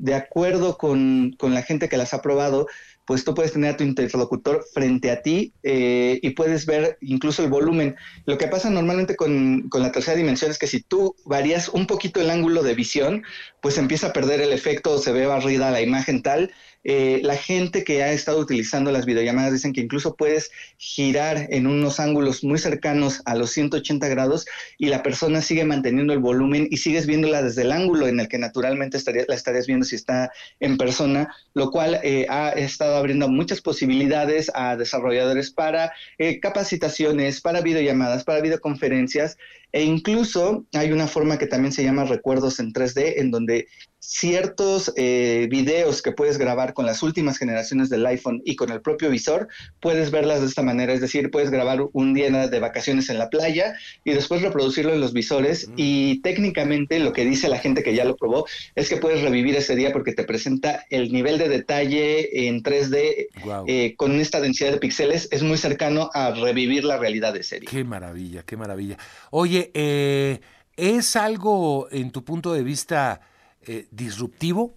de 0.00 0.14
acuerdo 0.14 0.76
con, 0.76 1.34
con, 1.38 1.54
la 1.54 1.62
gente 1.62 1.88
que 1.88 1.96
las 1.96 2.12
ha 2.12 2.20
probado, 2.20 2.66
pues 3.06 3.24
tú 3.24 3.34
puedes 3.34 3.54
tener 3.54 3.72
a 3.72 3.76
tu 3.78 3.84
interlocutor 3.84 4.66
frente 4.74 5.10
a 5.10 5.22
ti 5.22 5.54
eh, 5.62 6.18
y 6.20 6.30
puedes 6.30 6.66
ver 6.66 6.98
incluso 7.00 7.42
el 7.42 7.48
volumen. 7.48 7.96
Lo 8.26 8.36
que 8.36 8.48
pasa 8.48 8.68
normalmente 8.68 9.16
con, 9.16 9.70
con, 9.70 9.80
la 9.80 9.90
tercera 9.90 10.18
dimensión 10.18 10.50
es 10.50 10.58
que 10.58 10.66
si 10.66 10.82
tú 10.82 11.16
varías 11.24 11.70
un 11.70 11.86
poquito 11.86 12.20
el 12.20 12.28
ángulo 12.28 12.62
de 12.62 12.74
visión, 12.74 13.22
pues 13.62 13.78
empieza 13.78 14.08
a 14.08 14.12
perder 14.12 14.42
el 14.42 14.52
efecto, 14.52 14.98
se 14.98 15.10
ve 15.10 15.24
barrida 15.24 15.70
la 15.70 15.80
imagen 15.80 16.22
tal 16.22 16.52
eh, 16.84 17.20
la 17.22 17.36
gente 17.36 17.82
que 17.82 18.02
ha 18.02 18.12
estado 18.12 18.38
utilizando 18.38 18.92
las 18.92 19.06
videollamadas 19.06 19.52
dicen 19.52 19.72
que 19.72 19.80
incluso 19.80 20.16
puedes 20.16 20.50
girar 20.76 21.46
en 21.50 21.66
unos 21.66 21.98
ángulos 21.98 22.44
muy 22.44 22.58
cercanos 22.58 23.22
a 23.24 23.34
los 23.34 23.50
180 23.50 24.06
grados 24.08 24.46
y 24.78 24.86
la 24.86 25.02
persona 25.02 25.40
sigue 25.40 25.64
manteniendo 25.64 26.12
el 26.12 26.18
volumen 26.18 26.68
y 26.70 26.76
sigues 26.76 27.06
viéndola 27.06 27.42
desde 27.42 27.62
el 27.62 27.72
ángulo 27.72 28.06
en 28.06 28.20
el 28.20 28.28
que 28.28 28.38
naturalmente 28.38 28.98
la 29.26 29.34
estarías 29.34 29.66
viendo 29.66 29.86
si 29.86 29.96
está 29.96 30.30
en 30.60 30.76
persona, 30.76 31.34
lo 31.54 31.70
cual 31.70 32.00
eh, 32.02 32.26
ha 32.28 32.50
estado 32.50 32.96
abriendo 32.96 33.28
muchas 33.28 33.60
posibilidades 33.60 34.50
a 34.54 34.76
desarrolladores 34.76 35.50
para 35.50 35.92
eh, 36.18 36.38
capacitaciones, 36.38 37.40
para 37.40 37.62
videollamadas, 37.62 38.24
para 38.24 38.40
videoconferencias 38.40 39.36
e 39.74 39.82
incluso 39.82 40.64
hay 40.72 40.92
una 40.92 41.08
forma 41.08 41.36
que 41.36 41.48
también 41.48 41.72
se 41.72 41.82
llama 41.82 42.04
recuerdos 42.04 42.60
en 42.60 42.72
3D, 42.72 43.14
en 43.16 43.32
donde 43.32 43.66
ciertos 44.06 44.92
eh, 44.96 45.48
videos 45.50 46.02
que 46.02 46.12
puedes 46.12 46.36
grabar 46.36 46.74
con 46.74 46.84
las 46.84 47.02
últimas 47.02 47.38
generaciones 47.38 47.88
del 47.88 48.04
iPhone 48.06 48.42
y 48.44 48.54
con 48.54 48.70
el 48.70 48.80
propio 48.80 49.08
visor, 49.08 49.48
puedes 49.80 50.10
verlas 50.10 50.40
de 50.40 50.46
esta 50.46 50.62
manera. 50.62 50.92
Es 50.92 51.00
decir, 51.00 51.30
puedes 51.30 51.50
grabar 51.50 51.80
un 51.92 52.12
día 52.12 52.30
de 52.30 52.60
vacaciones 52.60 53.08
en 53.08 53.18
la 53.18 53.30
playa 53.30 53.74
y 54.04 54.12
después 54.12 54.42
reproducirlo 54.42 54.92
en 54.92 55.00
los 55.00 55.12
visores. 55.12 55.68
Mm. 55.68 55.72
Y 55.76 56.20
técnicamente 56.20 56.98
lo 56.98 57.12
que 57.12 57.24
dice 57.24 57.48
la 57.48 57.58
gente 57.58 57.82
que 57.82 57.94
ya 57.94 58.04
lo 58.04 58.16
probó 58.16 58.46
es 58.74 58.88
que 58.88 58.98
puedes 58.98 59.22
revivir 59.22 59.56
ese 59.56 59.74
día 59.74 59.92
porque 59.92 60.12
te 60.12 60.24
presenta 60.24 60.84
el 60.90 61.12
nivel 61.12 61.38
de 61.38 61.48
detalle 61.48 62.46
en 62.48 62.62
3D 62.62 63.28
eh, 63.66 63.94
con 63.96 64.20
esta 64.20 64.40
densidad 64.40 64.72
de 64.72 64.78
píxeles. 64.78 65.28
Es 65.30 65.42
muy 65.42 65.56
cercano 65.56 66.10
a 66.12 66.30
revivir 66.30 66.84
la 66.84 66.98
realidad 66.98 67.32
de 67.32 67.42
serie. 67.42 67.68
Qué 67.70 67.84
maravilla, 67.84 68.42
qué 68.42 68.56
maravilla. 68.56 68.98
Oye, 69.30 69.70
eh, 69.72 70.40
¿es 70.76 71.16
algo 71.16 71.88
en 71.90 72.10
tu 72.10 72.22
punto 72.22 72.52
de 72.52 72.62
vista 72.62 73.20
eh, 73.66 73.86
disruptivo? 73.90 74.76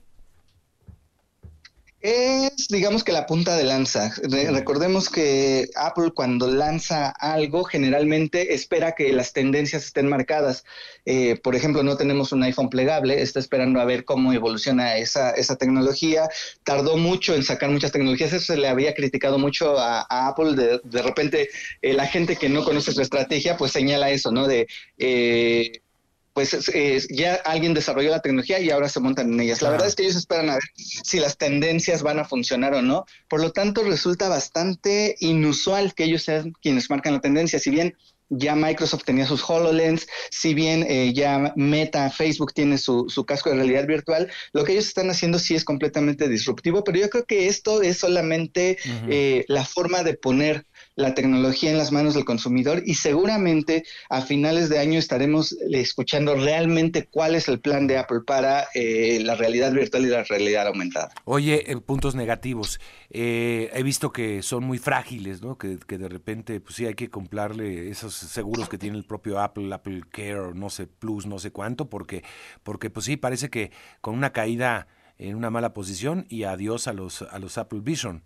Es, 1.99 2.67
digamos 2.69 3.03
que 3.03 3.11
la 3.11 3.25
punta 3.25 3.55
de 3.57 3.63
lanza. 3.63 4.13
recordemos 4.51 5.09
que 5.09 5.67
Apple 5.75 6.11
cuando 6.13 6.47
lanza 6.47 7.09
algo 7.09 7.63
generalmente 7.63 8.53
espera 8.53 8.93
que 8.93 9.11
las 9.11 9.33
tendencias 9.33 9.83
estén 9.83 10.07
marcadas. 10.07 10.63
Eh, 11.05 11.39
por 11.43 11.55
ejemplo, 11.55 11.81
no 11.81 11.97
tenemos 11.97 12.31
un 12.31 12.43
iPhone 12.43 12.69
plegable, 12.69 13.19
está 13.21 13.39
esperando 13.39 13.81
a 13.81 13.85
ver 13.85 14.05
cómo 14.05 14.31
evoluciona 14.31 14.95
esa, 14.97 15.31
esa 15.31 15.55
tecnología. 15.55 16.29
Tardó 16.63 16.97
mucho 16.97 17.33
en 17.33 17.43
sacar 17.43 17.71
muchas 17.71 17.91
tecnologías, 17.91 18.31
eso 18.31 18.53
se 18.53 18.57
le 18.57 18.67
había 18.67 18.93
criticado 18.93 19.39
mucho 19.39 19.79
a, 19.79 20.05
Apple. 20.27 20.53
De, 20.53 20.79
de 20.83 21.01
repente, 21.01 21.49
eh, 21.81 21.93
la 21.93 22.05
gente 22.05 22.35
que 22.35 22.47
no 22.47 22.63
conoce 22.63 22.91
su 22.91 23.01
estrategia, 23.01 23.57
pues 23.57 23.71
señala 23.71 24.11
eso, 24.11 24.31
¿no? 24.31 24.47
De 24.47 24.67
eh, 24.99 25.81
pues 26.37 26.55
ya 27.09 27.33
alguien 27.45 27.73
desarrolló 27.73 28.11
la 28.11 28.21
tecnología 28.21 28.59
y 28.59 28.69
ahora 28.69 28.89
se 28.89 28.99
montan 28.99 29.33
en 29.33 29.39
ellas. 29.39 29.63
La 29.63 29.71
verdad 29.71 29.87
es 29.87 29.95
que 29.95 30.03
ellos 30.03 30.17
esperan 30.17 30.51
a 30.51 30.53
ver 30.53 30.63
si 30.75 31.19
las 31.19 31.35
tendencias 31.35 32.03
van 32.03 32.19
a 32.19 32.25
funcionar 32.25 32.75
o 32.75 32.83
no. 32.83 33.05
Por 33.27 33.41
lo 33.41 33.53
tanto, 33.53 33.81
resulta 33.81 34.29
bastante 34.29 35.15
inusual 35.19 35.95
que 35.95 36.03
ellos 36.03 36.21
sean 36.21 36.53
quienes 36.61 36.91
marcan 36.91 37.13
la 37.13 37.21
tendencia. 37.21 37.57
Si 37.57 37.71
bien 37.71 37.97
ya 38.29 38.55
Microsoft 38.55 39.03
tenía 39.03 39.25
sus 39.25 39.49
HoloLens, 39.49 40.05
si 40.29 40.53
bien 40.53 40.85
eh, 40.87 41.11
ya 41.11 41.53
Meta, 41.55 42.11
Facebook 42.11 42.53
tiene 42.53 42.77
su, 42.77 43.07
casco 43.25 43.49
de 43.49 43.55
realidad 43.55 43.87
virtual, 43.87 44.29
lo 44.53 44.63
que 44.63 44.73
ellos 44.73 44.85
están 44.85 45.09
haciendo 45.09 45.39
sí 45.39 45.55
es 45.55 45.65
completamente 45.65 46.29
disruptivo, 46.29 46.83
pero 46.83 46.99
yo 46.99 47.09
creo 47.09 47.25
que 47.25 47.47
esto 47.47 47.81
es 47.81 47.97
solamente 47.97 48.77
eh, 49.09 49.43
la 49.47 49.65
forma 49.65 50.03
de 50.03 50.13
poner 50.13 50.67
la 50.97 51.13
tecnología 51.13 51.69
en 51.69 51.77
las 51.77 51.91
manos 51.91 52.15
del 52.15 52.25
consumidor 52.25 52.81
y 52.85 52.95
seguramente 52.95 53.85
a 54.09 54.21
finales 54.21 54.67
de 54.67 54.79
año 54.79 54.97
estaremos 54.97 55.55
escuchando 55.71 56.35
realmente 56.35 57.05
cuál 57.05 57.35
es 57.35 57.47
el 57.47 57.59
plan 57.59 57.85
de 57.85 57.99
Apple 57.99 58.21
para 58.25 58.67
eh, 58.73 59.19
la 59.21 59.35
realidad 59.35 59.71
virtual 59.71 60.05
y 60.05 60.09
la 60.09 60.23
realidad 60.23 60.67
aumentada. 60.67 61.11
Oye, 61.23 61.71
eh, 61.71 61.77
puntos 61.77 62.15
negativos. 62.15 62.79
Eh, 63.11 63.69
he 63.73 63.83
visto 63.83 64.11
que 64.11 64.41
son 64.41 64.63
muy 64.63 64.79
frágiles, 64.79 65.41
¿no? 65.43 65.57
Que, 65.57 65.77
de 65.77 66.09
repente, 66.09 66.59
pues 66.59 66.75
sí, 66.75 66.87
hay 66.87 66.95
que 66.95 67.09
comprarle 67.09 67.89
esos 67.89 68.15
seguros 68.15 68.67
que 68.67 68.79
tiene 68.79 68.97
el 68.97 69.05
propio 69.05 69.39
Apple, 69.39 69.71
Apple 69.71 70.01
Care, 70.09 70.55
no 70.55 70.71
sé, 70.71 70.87
Plus, 70.87 71.27
no 71.27 71.37
sé 71.37 71.51
cuánto, 71.51 71.91
porque, 71.91 72.23
porque 72.63 72.89
pues 72.89 73.05
sí, 73.05 73.17
parece 73.17 73.49
que 73.49 73.71
con 74.01 74.15
una 74.15 74.33
caída 74.33 74.87
en 75.19 75.35
una 75.35 75.51
mala 75.51 75.73
posición 75.73 76.25
y 76.27 76.43
adiós 76.43 76.87
a 76.87 76.93
los, 76.93 77.21
a 77.21 77.37
los 77.37 77.59
Apple 77.59 77.81
Vision. 77.83 78.23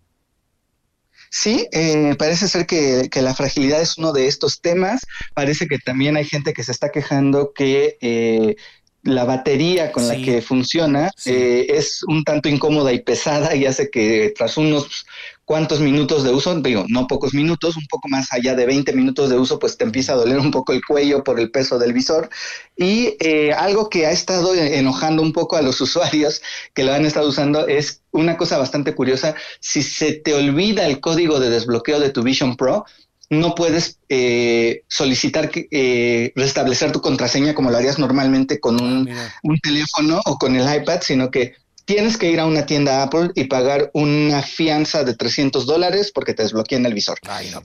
Sí, 1.34 1.66
eh, 1.72 2.14
parece 2.18 2.46
ser 2.46 2.66
que, 2.66 3.08
la 3.22 3.34
fragilidad 3.34 3.80
es 3.80 3.96
uno 3.96 4.12
de 4.12 4.26
estos 4.26 4.60
temas. 4.60 5.00
Parece 5.34 5.66
que 5.66 5.78
también 5.78 6.16
hay 6.16 6.26
gente 6.26 6.52
que 6.52 6.62
se 6.62 6.72
está 6.72 6.90
quejando 6.90 7.54
que 7.54 7.96
eh, 8.02 8.56
la 9.02 9.24
batería 9.24 9.90
con 9.90 10.06
la 10.06 10.16
que 10.16 10.42
funciona 10.42 11.10
eh, 11.24 11.66
es 11.68 12.02
un 12.06 12.22
tanto 12.22 12.48
incómoda 12.48 12.92
y 12.92 13.00
pesada 13.00 13.54
y 13.56 13.66
hace 13.66 13.90
que 13.90 14.32
tras 14.36 14.56
unos 14.56 15.06
cuántos 15.44 15.80
minutos 15.80 16.22
de 16.22 16.30
uso, 16.30 16.54
digo, 16.60 16.86
no 16.88 17.06
pocos 17.06 17.34
minutos, 17.34 17.76
un 17.76 17.86
poco 17.86 18.08
más 18.08 18.32
allá 18.32 18.54
de 18.54 18.64
20 18.64 18.92
minutos 18.92 19.28
de 19.28 19.38
uso, 19.38 19.58
pues 19.58 19.76
te 19.76 19.84
empieza 19.84 20.12
a 20.12 20.16
doler 20.16 20.38
un 20.38 20.50
poco 20.50 20.72
el 20.72 20.80
cuello 20.84 21.24
por 21.24 21.40
el 21.40 21.50
peso 21.50 21.78
del 21.78 21.92
visor. 21.92 22.30
Y 22.76 23.16
eh, 23.20 23.52
algo 23.52 23.90
que 23.90 24.06
ha 24.06 24.12
estado 24.12 24.54
enojando 24.54 25.20
un 25.20 25.32
poco 25.32 25.56
a 25.56 25.62
los 25.62 25.80
usuarios 25.82 26.42
que 26.74 26.84
lo 26.84 26.92
han 26.92 27.04
estado 27.04 27.28
usando 27.28 27.66
es 27.66 28.02
una 28.12 28.36
cosa 28.36 28.56
bastante 28.56 28.94
curiosa. 28.94 29.34
Si 29.60 29.82
se 29.82 30.12
te 30.12 30.32
olvida 30.32 30.86
el 30.86 31.00
código 31.00 31.40
de 31.40 31.50
desbloqueo 31.50 31.98
de 31.98 32.10
tu 32.10 32.22
Vision 32.22 32.56
Pro, 32.56 32.86
no 33.32 33.54
puedes 33.54 33.98
eh, 34.10 34.82
solicitar 34.88 35.50
eh, 35.54 36.32
restablecer 36.36 36.92
tu 36.92 37.00
contraseña 37.00 37.54
como 37.54 37.70
lo 37.70 37.78
harías 37.78 37.98
normalmente 37.98 38.60
con 38.60 38.78
un, 38.78 39.08
ah, 39.10 39.32
un, 39.42 39.58
teléfono 39.58 40.20
o 40.26 40.36
con 40.36 40.54
el 40.54 40.82
iPad, 40.82 41.00
sino 41.00 41.30
que 41.30 41.54
tienes 41.84 42.16
que 42.16 42.30
ir 42.30 42.40
a 42.40 42.46
una 42.46 42.66
tienda 42.66 43.02
Apple 43.02 43.30
y 43.34 43.44
pagar 43.44 43.90
una 43.94 44.42
fianza 44.42 45.04
de 45.04 45.14
300 45.14 45.66
dólares 45.66 46.12
porque 46.14 46.34
te 46.34 46.42
desbloquean 46.42 46.86
el 46.86 46.94
visor. 46.94 47.18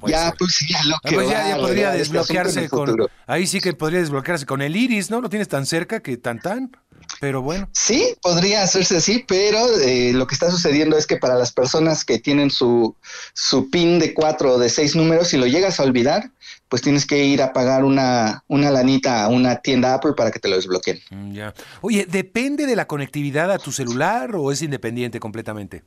ya, 0.07 0.33
pues 0.37 0.59
ya 0.67 0.83
lo 0.83 0.97
que 1.03 1.15
pues 1.15 1.29
ya, 1.29 1.57
podría 1.57 1.91
desbloquearse 1.91 2.69
con. 2.69 3.07
Ahí 3.25 3.47
sí 3.47 3.59
que 3.59 3.73
podría 3.73 3.99
desbloquearse 3.99 4.45
con 4.45 4.61
el 4.61 4.75
iris, 4.75 5.09
¿no? 5.09 5.21
Lo 5.21 5.29
tienes 5.29 5.47
tan 5.47 5.65
cerca 5.65 6.01
que 6.01 6.17
tan 6.17 6.39
tan. 6.39 6.71
Pero 7.19 7.41
bueno. 7.41 7.69
Sí, 7.73 8.15
podría 8.21 8.63
hacerse 8.63 8.97
así, 8.97 9.23
pero 9.27 9.59
eh, 9.79 10.11
lo 10.13 10.27
que 10.27 10.35
está 10.35 10.51
sucediendo 10.51 10.97
es 10.97 11.07
que 11.07 11.17
para 11.17 11.35
las 11.35 11.51
personas 11.51 12.03
que 12.03 12.19
tienen 12.19 12.51
su, 12.51 12.95
su 13.33 13.69
PIN 13.69 13.99
de 13.99 14.13
cuatro 14.13 14.55
o 14.55 14.59
de 14.59 14.69
seis 14.69 14.95
números, 14.95 15.29
si 15.29 15.37
lo 15.37 15.47
llegas 15.47 15.79
a 15.79 15.83
olvidar, 15.83 16.31
pues 16.69 16.81
tienes 16.81 17.05
que 17.05 17.23
ir 17.23 17.41
a 17.41 17.53
pagar 17.53 17.83
una, 17.83 18.43
una 18.47 18.71
lanita 18.71 19.23
a 19.23 19.29
una 19.29 19.57
tienda 19.57 19.93
Apple 19.93 20.13
para 20.13 20.31
que 20.31 20.39
te 20.39 20.49
lo 20.49 20.55
desbloqueen. 20.55 20.99
Mm, 21.09 21.31
ya. 21.33 21.53
Oye, 21.81 22.05
¿depende 22.05 22.65
de 22.65 22.75
la 22.75 22.87
conectividad 22.87 23.51
a 23.51 23.57
tu 23.57 23.71
celular 23.71 24.35
o 24.35 24.51
es 24.51 24.61
independiente 24.61 25.19
completamente? 25.19 25.83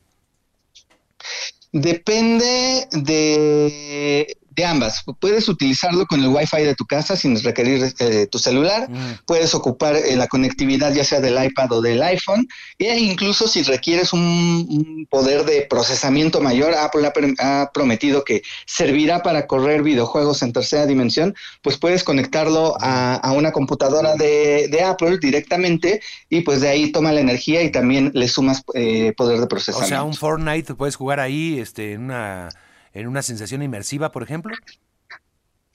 Depende 1.71 2.87
de 2.91 4.37
de 4.55 4.65
ambas. 4.65 5.03
Puedes 5.19 5.47
utilizarlo 5.47 6.05
con 6.05 6.21
el 6.21 6.27
Wi-Fi 6.27 6.63
de 6.63 6.75
tu 6.75 6.85
casa 6.85 7.15
sin 7.15 7.41
requerir 7.41 7.93
eh, 7.99 8.27
tu 8.27 8.37
celular. 8.37 8.89
Mm. 8.89 9.19
Puedes 9.25 9.55
ocupar 9.55 9.95
eh, 9.95 10.15
la 10.17 10.27
conectividad 10.27 10.93
ya 10.93 11.05
sea 11.05 11.21
del 11.21 11.41
iPad 11.41 11.71
o 11.71 11.81
del 11.81 12.03
iPhone. 12.03 12.47
E 12.77 12.99
incluso 12.99 13.47
si 13.47 13.63
requieres 13.63 14.11
un, 14.11 15.07
poder 15.09 15.45
de 15.45 15.61
procesamiento 15.69 16.41
mayor, 16.41 16.73
Apple 16.73 17.13
ha, 17.39 17.71
prometido 17.73 18.23
que 18.23 18.41
servirá 18.65 19.23
para 19.23 19.47
correr 19.47 19.83
videojuegos 19.83 20.41
en 20.41 20.51
tercera 20.51 20.85
dimensión. 20.85 21.33
Pues 21.61 21.77
puedes 21.77 22.03
conectarlo 22.03 22.75
a, 22.79 23.31
una 23.31 23.51
computadora 23.51 24.15
de, 24.15 24.81
Apple 24.81 25.19
directamente 25.21 26.01
y 26.27 26.41
pues 26.41 26.59
de 26.59 26.67
ahí 26.67 26.91
toma 26.91 27.11
la 27.11 27.21
energía 27.21 27.61
y 27.61 27.71
también 27.71 28.11
le 28.15 28.27
sumas 28.27 28.63
eh, 28.73 29.13
poder 29.15 29.39
de 29.39 29.47
procesamiento. 29.47 29.85
O 29.85 29.87
sea, 29.87 30.03
un 30.03 30.15
Fortnite 30.15 30.73
puedes 30.73 30.95
jugar 30.95 31.19
ahí 31.19 31.59
este, 31.59 31.93
en 31.93 32.05
una 32.05 32.49
en 32.93 33.07
una 33.07 33.21
sensación 33.21 33.61
inmersiva, 33.63 34.11
por 34.11 34.23
ejemplo? 34.23 34.55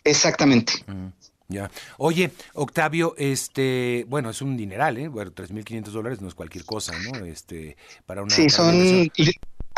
Exactamente. 0.04 0.72
Mm, 0.86 1.08
ya. 1.48 1.70
Oye, 1.98 2.30
Octavio, 2.54 3.14
este, 3.18 4.04
bueno, 4.08 4.30
es 4.30 4.42
un 4.42 4.56
dineral, 4.56 4.98
¿eh? 4.98 5.08
Bueno, 5.08 5.32
3.500 5.32 5.84
dólares 5.90 6.20
no 6.20 6.28
es 6.28 6.34
cualquier 6.34 6.64
cosa, 6.64 6.92
¿no? 6.98 7.24
Este, 7.24 7.76
para 8.06 8.22
una... 8.22 8.34
Sí, 8.34 8.48
son... 8.48 9.10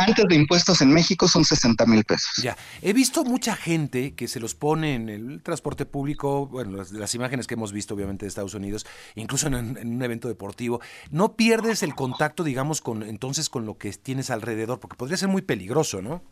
Antes 0.01 0.27
de 0.29 0.37
impuestos 0.37 0.81
en 0.81 0.93
México 0.93 1.27
son 1.27 1.45
60 1.45 1.85
mil 1.87 2.05
pesos. 2.05 2.37
Ya, 2.41 2.57
he 2.83 2.93
visto 2.93 3.25
mucha 3.25 3.57
gente 3.57 4.15
que 4.15 4.29
se 4.29 4.39
los 4.39 4.55
pone 4.55 4.95
en 4.95 5.09
el 5.09 5.43
transporte 5.43 5.87
público, 5.87 6.47
bueno, 6.47 6.85
las, 6.93 7.15
imágenes 7.17 7.49
que 7.49 7.55
hemos 7.55 7.73
visto 7.73 7.95
obviamente 7.95 8.25
de 8.25 8.29
Estados 8.29 8.55
Unidos, 8.55 8.87
incluso 9.17 9.49
en, 9.49 9.55
en, 9.55 9.97
un 9.97 10.01
evento 10.01 10.29
deportivo. 10.29 10.81
No 11.11 11.35
pierdes 11.35 11.83
el 11.83 11.97
contacto, 11.97 12.45
digamos, 12.45 12.81
con 12.81 13.03
entonces 13.03 13.49
con 13.49 13.67
lo 13.67 13.77
que 13.77 13.93
tienes 13.93 14.31
alrededor, 14.31 14.79
porque 14.79 14.97
podría 14.97 15.17
ser 15.17 15.31
muy 15.31 15.43
peligroso, 15.43 16.01
¿no? 16.01 16.23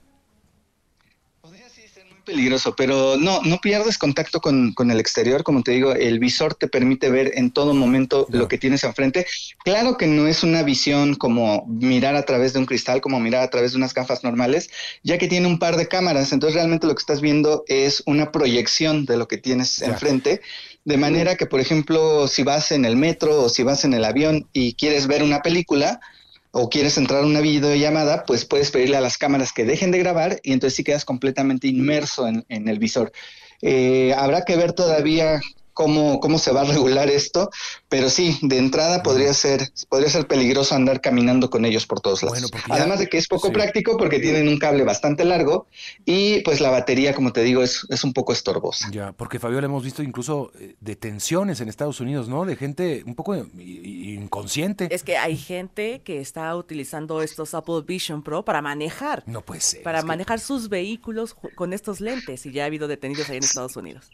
Peligroso, 2.26 2.76
pero 2.76 3.16
no, 3.16 3.40
no 3.42 3.58
pierdes 3.58 3.96
contacto 3.96 4.40
con, 4.40 4.74
el 4.90 5.00
exterior, 5.00 5.42
como 5.42 5.62
te 5.62 5.70
digo, 5.70 5.92
el 5.92 6.18
visor 6.18 6.54
te 6.54 6.68
permite 6.68 7.08
ver 7.08 7.32
en 7.36 7.50
todo 7.50 7.72
momento 7.72 8.26
lo 8.28 8.48
que 8.48 8.58
tienes 8.58 8.84
enfrente. 8.84 9.26
Claro 9.64 9.96
que 9.96 10.06
no 10.06 10.26
es 10.26 10.42
una 10.42 10.62
visión 10.62 11.14
como 11.14 11.64
mirar 11.66 12.16
a 12.16 12.24
través 12.24 12.52
de 12.52 12.58
un 12.58 12.66
cristal, 12.66 13.00
como 13.00 13.20
mirar 13.20 13.42
a 13.42 13.50
través 13.50 13.72
de 13.72 13.78
unas 13.78 13.94
gafas 13.94 14.24
normales, 14.24 14.68
ya 15.02 15.16
que 15.16 15.28
tiene 15.28 15.46
un 15.46 15.58
par 15.58 15.76
de 15.76 15.88
cámaras, 15.88 16.32
entonces 16.32 16.56
realmente 16.56 16.86
lo 16.86 16.94
que 16.94 17.00
estás 17.00 17.22
viendo 17.22 17.64
es 17.68 18.02
una 18.04 18.32
proyección 18.32 19.06
de 19.06 19.16
lo 19.16 19.28
que 19.28 19.38
tienes 19.38 19.80
enfrente. 19.80 20.42
De 20.84 20.96
manera 20.98 21.36
que, 21.36 21.46
por 21.46 21.60
ejemplo, 21.60 22.28
si 22.28 22.42
vas 22.42 22.70
en 22.72 22.84
el 22.84 22.96
metro 22.96 23.44
o 23.44 23.48
si 23.48 23.62
vas 23.62 23.84
en 23.84 23.94
el 23.94 24.04
avión 24.04 24.48
y 24.52 24.74
quieres 24.74 25.06
ver 25.06 25.22
una 25.22 25.42
película, 25.42 26.00
o 26.58 26.70
quieres 26.70 26.96
entrar 26.96 27.22
a 27.22 27.26
una 27.26 27.42
videollamada, 27.42 28.24
pues 28.24 28.46
puedes 28.46 28.70
pedirle 28.70 28.96
a 28.96 29.02
las 29.02 29.18
cámaras 29.18 29.52
que 29.52 29.66
dejen 29.66 29.90
de 29.90 29.98
grabar 29.98 30.40
y 30.42 30.54
entonces 30.54 30.74
sí 30.74 30.84
quedas 30.84 31.04
completamente 31.04 31.68
inmerso 31.68 32.26
en, 32.26 32.44
el 32.48 32.78
visor. 32.78 33.12
Eh, 33.60 34.14
habrá 34.16 34.42
que 34.46 34.56
ver 34.56 34.72
todavía 34.72 35.38
cómo, 35.76 36.20
cómo 36.20 36.38
se 36.38 36.52
va 36.52 36.62
a 36.62 36.64
regular 36.64 37.10
esto, 37.10 37.50
pero 37.90 38.08
sí, 38.08 38.38
de 38.40 38.56
entrada 38.56 39.02
podría 39.02 39.34
ser, 39.34 39.60
podría 39.90 40.08
ser 40.08 40.26
peligroso 40.26 40.74
andar 40.74 41.02
caminando 41.02 41.50
con 41.50 41.66
ellos 41.66 41.86
por 41.86 42.00
todos 42.00 42.22
lados. 42.22 42.50
Además 42.70 42.98
de 42.98 43.08
que 43.08 43.18
es 43.18 43.28
poco 43.28 43.52
práctico 43.52 43.98
porque 43.98 44.18
tienen 44.18 44.48
un 44.48 44.58
cable 44.58 44.84
bastante 44.84 45.26
largo 45.26 45.66
y 46.06 46.40
pues 46.40 46.62
la 46.62 46.70
batería, 46.70 47.14
como 47.14 47.30
te 47.34 47.42
digo, 47.42 47.62
es, 47.62 47.86
es 47.90 48.04
un 48.04 48.14
poco 48.14 48.32
estorbosa. 48.32 48.88
Ya, 48.90 49.12
porque 49.12 49.38
Fabiola 49.38 49.66
hemos 49.66 49.84
visto 49.84 50.02
incluso 50.02 50.50
eh, 50.58 50.76
detenciones 50.80 51.60
en 51.60 51.68
Estados 51.68 52.00
Unidos, 52.00 52.26
¿no? 52.26 52.46
De 52.46 52.56
gente 52.56 53.04
un 53.06 53.14
poco 53.14 53.36
inconsciente. 53.36 54.88
Es 54.90 55.02
que 55.02 55.18
hay 55.18 55.36
gente 55.36 56.00
que 56.02 56.22
está 56.22 56.56
utilizando 56.56 57.20
estos 57.20 57.52
Apple 57.52 57.82
Vision 57.86 58.22
Pro 58.22 58.46
para 58.46 58.62
manejar. 58.62 59.24
No 59.26 59.42
puede 59.42 59.60
ser. 59.60 59.82
Para 59.82 60.00
manejar 60.00 60.40
sus 60.40 60.70
vehículos 60.70 61.36
con 61.54 61.74
estos 61.74 62.00
lentes 62.00 62.46
y 62.46 62.52
ya 62.52 62.62
ha 62.62 62.66
habido 62.66 62.88
detenidos 62.88 63.28
ahí 63.28 63.36
en 63.36 63.44
Estados 63.44 63.76
Unidos. 63.76 64.10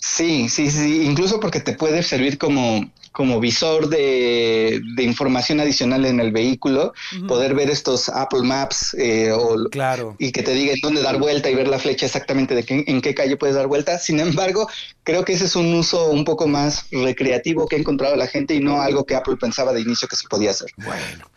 Sí, 0.00 0.48
sí, 0.48 0.70
sí, 0.70 1.02
incluso 1.04 1.40
porque 1.40 1.60
te 1.60 1.72
puede 1.72 2.02
servir 2.02 2.38
como, 2.38 2.88
como 3.10 3.40
visor 3.40 3.88
de, 3.88 4.80
información 4.98 5.58
adicional 5.58 6.04
en 6.06 6.20
el 6.20 6.30
vehículo, 6.30 6.92
poder 7.26 7.54
ver 7.54 7.68
estos 7.68 8.08
Apple 8.08 8.42
Maps 8.42 8.94
eh, 8.94 9.32
o, 9.32 9.68
claro. 9.70 10.14
y 10.18 10.30
que 10.30 10.42
te 10.42 10.52
diga 10.52 10.74
dónde 10.82 11.02
dar 11.02 11.18
vuelta 11.18 11.50
y 11.50 11.54
ver 11.54 11.66
la 11.66 11.80
flecha 11.80 12.06
exactamente 12.06 12.54
de 12.54 12.62
qué, 12.62 12.84
en 12.86 13.00
qué 13.00 13.14
calle 13.14 13.36
puedes 13.36 13.56
dar 13.56 13.66
vuelta. 13.66 13.98
Sin 13.98 14.20
embargo, 14.20 14.68
creo 15.02 15.24
que 15.24 15.32
ese 15.32 15.46
es 15.46 15.56
un 15.56 15.74
uso 15.74 16.10
un 16.10 16.24
poco 16.24 16.46
más 16.46 16.86
recreativo 16.92 17.66
que 17.66 17.76
ha 17.76 17.78
encontrado 17.80 18.14
la 18.14 18.28
gente 18.28 18.54
y 18.54 18.60
no 18.60 18.80
algo 18.80 19.04
que 19.04 19.16
Apple 19.16 19.36
pensaba 19.36 19.72
de 19.72 19.80
inicio 19.80 20.06
que 20.06 20.16
se 20.16 20.28
podía 20.28 20.52
hacer. 20.52 20.70
Bueno, 20.76 21.28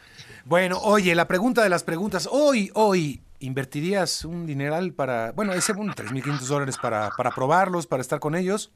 bueno, 0.46 0.80
oye, 0.82 1.16
la 1.16 1.28
pregunta 1.28 1.64
de 1.64 1.70
las 1.70 1.84
preguntas, 1.84 2.28
hoy, 2.32 2.72
hoy, 2.74 3.22
¿invertirías 3.42 4.24
un 4.26 4.46
dineral 4.46 4.94
para, 4.94 5.32
bueno, 5.34 5.54
ese 5.54 5.74
un 5.74 5.92
3.500 5.92 6.40
dólares 6.48 6.78
para, 6.78 7.10
para 7.12 7.32
probarlos, 7.32 7.88
para 7.88 8.02
estar 8.02 8.20
con 8.20 8.36
ellos? 8.36 8.72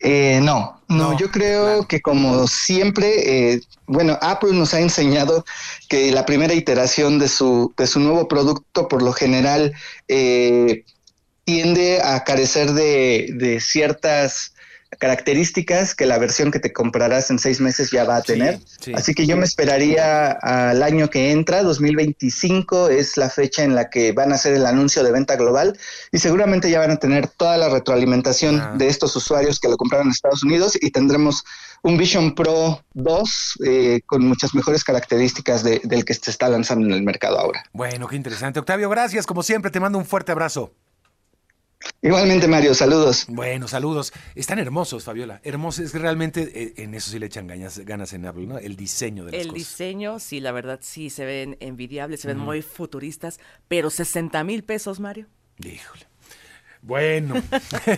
Eh, 0.00 0.40
no, 0.42 0.80
no, 0.88 1.16
yo 1.16 1.30
creo 1.30 1.86
que 1.86 2.00
como 2.00 2.48
siempre, 2.48 3.52
eh, 3.52 3.60
bueno, 3.86 4.18
Apple 4.20 4.52
nos 4.52 4.74
ha 4.74 4.80
enseñado 4.80 5.44
que 5.88 6.10
la 6.10 6.26
primera 6.26 6.54
iteración 6.54 7.18
de 7.18 7.28
su, 7.28 7.72
de 7.76 7.86
su 7.86 8.00
nuevo 8.00 8.26
producto 8.26 8.88
por 8.88 9.02
lo 9.02 9.12
general 9.12 9.72
eh, 10.08 10.84
tiende 11.44 12.00
a 12.02 12.24
carecer 12.24 12.72
de, 12.72 13.28
de 13.34 13.60
ciertas 13.60 14.51
características 15.02 15.96
que 15.96 16.06
la 16.06 16.16
versión 16.16 16.52
que 16.52 16.60
te 16.60 16.72
comprarás 16.72 17.28
en 17.32 17.40
seis 17.40 17.60
meses 17.60 17.90
ya 17.90 18.04
va 18.04 18.18
a 18.18 18.22
tener. 18.22 18.60
Así 18.94 19.14
que 19.14 19.26
yo 19.26 19.36
me 19.36 19.42
esperaría 19.42 20.30
al 20.30 20.80
año 20.80 21.10
que 21.10 21.32
entra, 21.32 21.64
2025 21.64 22.88
es 22.88 23.16
la 23.16 23.28
fecha 23.28 23.64
en 23.64 23.74
la 23.74 23.90
que 23.90 24.12
van 24.12 24.30
a 24.30 24.36
hacer 24.36 24.54
el 24.54 24.64
anuncio 24.64 25.02
de 25.02 25.10
venta 25.10 25.34
global 25.34 25.76
y 26.12 26.18
seguramente 26.18 26.70
ya 26.70 26.78
van 26.78 26.92
a 26.92 26.98
tener 26.98 27.26
toda 27.26 27.56
la 27.56 27.68
retroalimentación 27.68 28.60
ah. 28.60 28.74
de 28.78 28.86
estos 28.86 29.16
usuarios 29.16 29.58
que 29.58 29.68
lo 29.68 29.76
compraron 29.76 30.06
en 30.06 30.12
Estados 30.12 30.44
Unidos 30.44 30.78
y 30.80 30.92
tendremos 30.92 31.42
un 31.82 31.98
Vision 31.98 32.36
Pro 32.36 32.84
2 32.94 33.58
eh, 33.66 34.00
con 34.06 34.24
muchas 34.24 34.54
mejores 34.54 34.84
características 34.84 35.64
del 35.64 36.04
que 36.04 36.14
se 36.14 36.30
está 36.30 36.48
lanzando 36.48 36.86
en 36.86 36.92
el 36.92 37.02
mercado 37.02 37.40
ahora. 37.40 37.64
Bueno, 37.72 38.06
qué 38.06 38.14
interesante. 38.14 38.60
Octavio, 38.60 38.88
gracias. 38.88 39.26
Como 39.26 39.42
siempre, 39.42 39.72
te 39.72 39.80
mando 39.80 39.98
un 39.98 40.04
fuerte 40.04 40.30
abrazo. 40.30 40.70
Igualmente, 42.00 42.48
Mario, 42.48 42.74
saludos. 42.74 43.26
Bueno, 43.28 43.68
saludos. 43.68 44.12
Están 44.34 44.58
hermosos, 44.58 45.04
Fabiola. 45.04 45.40
Hermosos, 45.44 45.86
es 45.86 45.92
que 45.92 45.98
realmente 45.98 46.50
eh, 46.54 46.74
en 46.76 46.94
eso 46.94 47.10
sí 47.10 47.18
le 47.18 47.26
echan 47.26 47.46
ganas, 47.46 47.78
ganas 47.80 48.12
en 48.12 48.26
Apple, 48.26 48.46
¿no? 48.46 48.58
El 48.58 48.76
diseño 48.76 49.24
de 49.24 49.32
las 49.32 49.46
El 49.46 49.52
diseño, 49.52 50.18
sí, 50.18 50.40
la 50.40 50.52
verdad, 50.52 50.80
sí, 50.82 51.10
se 51.10 51.24
ven 51.24 51.56
envidiables, 51.60 52.20
se 52.20 52.28
ven 52.28 52.38
muy 52.38 52.62
futuristas, 52.62 53.38
pero 53.68 53.90
60 53.90 54.42
mil 54.44 54.64
pesos, 54.64 55.00
Mario. 55.00 55.26
Híjole. 55.58 56.11
Bueno, 56.84 57.36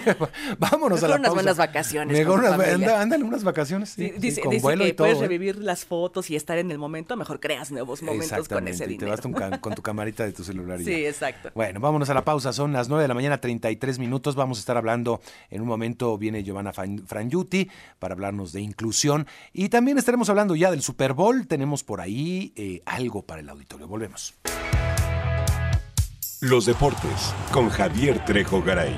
vámonos 0.59 1.03
a 1.03 1.09
la 1.09 1.17
unas 1.17 1.33
buenas 1.33 1.57
vacaciones. 1.57 2.17
Mejor 2.17 2.41
unas, 2.41 2.53
ándale, 2.53 3.25
unas 3.25 3.43
vacaciones. 3.43 3.89
Sí, 3.89 4.13
dice, 4.19 4.43
con 4.43 4.59
vuelo 4.59 4.85
que 4.85 4.91
y 4.91 4.93
todo, 4.93 5.07
puedes 5.07 5.19
¿eh? 5.19 5.23
revivir 5.23 5.57
las 5.57 5.87
fotos 5.87 6.31
y 6.31 6.37
estar 6.37 6.59
en 6.59 6.71
el 6.71 6.77
momento, 6.77 7.17
mejor 7.17 7.41
creas 7.41 7.73
nuevos 7.73 8.03
momentos 8.03 8.47
con 8.47 8.69
ese 8.69 8.87
dinero. 8.87 9.17
te 9.17 9.29
vas 9.29 9.59
con 9.59 9.75
tu 9.75 9.81
camarita 9.81 10.25
de 10.25 10.33
tu 10.33 10.45
celular. 10.45 10.79
Y 10.83 10.85
sí, 10.85 11.07
exacto. 11.07 11.51
Bueno, 11.55 11.81
vámonos 11.81 12.11
a 12.11 12.15
la 12.15 12.27
pausa. 12.27 12.53
Son 12.53 12.75
las 12.75 12.91
9 12.91 13.01
de 13.01 13.09
la 13.09 13.15
mañana, 13.15 13.41
33 13.41 13.99
minutos. 13.99 14.35
Vamos 14.35 14.59
a 14.59 14.61
estar 14.61 14.77
hablando, 14.77 15.23
en 15.49 15.63
un 15.63 15.69
momento 15.69 16.19
viene 16.19 16.45
Giovanna 16.45 16.75
Frangiuti 16.75 17.71
para 17.99 18.13
hablarnos 18.13 18.53
de 18.53 18.61
inclusión. 18.61 19.27
Y 19.55 19.71
también 19.71 19.97
estaremos 19.97 20.29
hablando 20.29 20.55
ya 20.57 20.71
del 20.71 20.83
Super 20.83 21.15
Bowl. 21.15 21.47
Tenemos 21.47 21.85
por 21.85 22.03
ahí 22.03 22.53
eh, 22.55 22.83
algo 22.85 23.23
para 23.23 23.41
el 23.41 23.49
auditorio. 23.49 23.89
Volvemos. 23.89 24.35
Los 26.45 26.67
deportes 26.67 27.35
con 27.51 27.71
Javier 27.71 28.23
Trejo 28.27 28.63
Garay. 28.63 28.95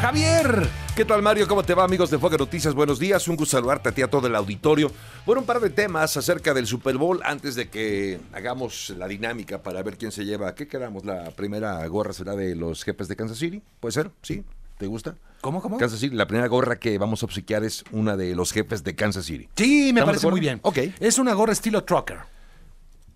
Javier. 0.00 0.68
¿Qué 0.94 1.04
tal 1.04 1.20
Mario? 1.20 1.48
¿Cómo 1.48 1.64
te 1.64 1.74
va 1.74 1.82
amigos 1.82 2.10
de 2.10 2.18
Foca 2.20 2.36
Noticias? 2.36 2.74
Buenos 2.74 3.00
días, 3.00 3.26
un 3.26 3.34
gusto 3.34 3.56
saludarte 3.56 3.88
a 3.88 3.92
ti 3.92 4.00
a 4.00 4.08
todo 4.08 4.28
el 4.28 4.36
auditorio. 4.36 4.92
Bueno, 5.26 5.40
un 5.40 5.48
par 5.48 5.58
de 5.58 5.68
temas 5.68 6.16
acerca 6.16 6.54
del 6.54 6.68
Super 6.68 6.96
Bowl 6.96 7.20
antes 7.24 7.56
de 7.56 7.70
que 7.70 8.20
hagamos 8.32 8.90
la 8.90 9.08
dinámica 9.08 9.64
para 9.64 9.82
ver 9.82 9.98
quién 9.98 10.12
se 10.12 10.24
lleva. 10.24 10.54
¿Qué 10.54 10.68
queramos? 10.68 11.04
La 11.04 11.32
primera 11.32 11.84
gorra 11.88 12.12
será 12.12 12.36
de 12.36 12.54
los 12.54 12.84
jefes 12.84 13.08
de 13.08 13.16
Kansas 13.16 13.38
City, 13.38 13.60
¿puede 13.80 13.90
ser? 13.90 14.12
¿Sí? 14.22 14.44
¿Te 14.78 14.86
gusta? 14.86 15.16
¿Cómo, 15.40 15.60
cómo? 15.60 15.76
Kansas 15.76 15.98
City, 15.98 16.14
la 16.14 16.28
primera 16.28 16.46
gorra 16.46 16.78
que 16.78 16.98
vamos 16.98 17.24
a 17.24 17.26
obsequiar 17.26 17.64
es 17.64 17.82
una 17.90 18.16
de 18.16 18.36
los 18.36 18.52
jefes 18.52 18.84
de 18.84 18.94
Kansas 18.94 19.24
City. 19.24 19.48
Sí, 19.56 19.90
me 19.92 20.04
parece 20.04 20.30
muy 20.30 20.38
bien. 20.38 20.60
Ok. 20.62 20.78
Es 21.00 21.18
una 21.18 21.34
gorra 21.34 21.52
estilo 21.52 21.82
trucker. 21.82 22.18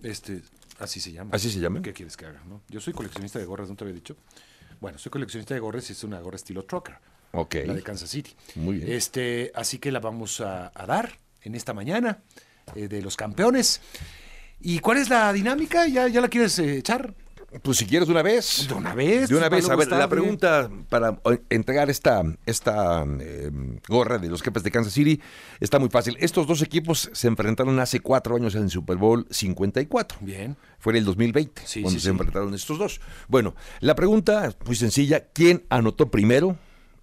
Este, 0.02 0.42
Así 0.78 1.00
se 1.00 1.12
llama. 1.12 1.30
¿Así 1.32 1.50
se 1.50 1.60
llama? 1.60 1.82
¿Qué 1.82 1.92
quieres 1.92 2.16
que 2.16 2.26
haga? 2.26 2.42
No? 2.44 2.62
Yo 2.68 2.80
soy 2.80 2.92
coleccionista 2.92 3.38
de 3.38 3.44
gorras, 3.44 3.68
¿no 3.68 3.76
te 3.76 3.84
había 3.84 3.94
dicho? 3.94 4.16
Bueno, 4.80 4.98
soy 4.98 5.10
coleccionista 5.10 5.54
de 5.54 5.60
gorras 5.60 5.88
y 5.90 5.92
es 5.92 6.04
una 6.04 6.20
gorra 6.20 6.36
estilo 6.36 6.64
trucker. 6.64 6.96
Ok. 7.32 7.56
La 7.66 7.74
de 7.74 7.82
Kansas 7.82 8.10
City. 8.10 8.34
Muy 8.54 8.76
bien. 8.76 8.92
Este, 8.92 9.50
así 9.54 9.78
que 9.78 9.90
la 9.90 10.00
vamos 10.00 10.40
a, 10.40 10.72
dar 10.86 11.18
en 11.42 11.54
esta 11.54 11.72
mañana 11.74 12.22
eh, 12.74 12.88
de 12.88 13.02
los 13.02 13.16
campeones. 13.16 13.80
¿Y 14.60 14.78
cuál 14.78 14.98
es 14.98 15.08
la 15.08 15.32
dinámica? 15.32 15.86
¿Ya, 15.86 16.08
ya 16.08 16.20
la 16.20 16.28
quieres 16.28 16.58
eh, 16.58 16.78
echar? 16.78 17.14
Pues 17.62 17.78
si 17.78 17.86
quieres 17.86 18.08
de 18.08 18.12
una 18.12 18.22
vez. 18.22 18.66
De 18.68 18.74
una 18.74 18.94
vez. 18.94 19.28
De 19.28 19.36
una 19.36 19.48
vez. 19.48 19.68
A 19.68 19.76
ver, 19.76 19.88
la 19.88 20.08
pregunta 20.08 20.70
para 20.88 21.18
entregar 21.50 21.90
esta, 21.90 22.22
esta 22.46 23.02
em, 23.02 23.78
gorra 23.88 24.18
de 24.18 24.28
los 24.28 24.42
jefes 24.42 24.62
de 24.62 24.70
Kansas 24.70 24.92
City 24.92 25.20
está 25.60 25.78
muy 25.78 25.88
fácil. 25.88 26.16
Estos 26.20 26.46
dos 26.46 26.62
equipos 26.62 27.10
se 27.12 27.28
enfrentaron 27.28 27.78
hace 27.78 28.00
cuatro 28.00 28.36
años 28.36 28.54
en 28.54 28.64
el 28.64 28.70
Super 28.70 28.96
Bowl 28.96 29.26
54. 29.30 30.18
Bien. 30.20 30.56
Fue 30.78 30.92
en 30.92 30.98
el 30.98 31.04
2020 31.04 31.62
cuando 31.82 32.00
se 32.00 32.10
enfrentaron 32.10 32.54
estos 32.54 32.78
dos. 32.78 33.00
Bueno, 33.28 33.54
la 33.80 33.94
pregunta 33.94 34.54
muy 34.66 34.76
sencilla. 34.76 35.28
¿Quién 35.32 35.64
anotó 35.68 36.10
primero 36.10 36.56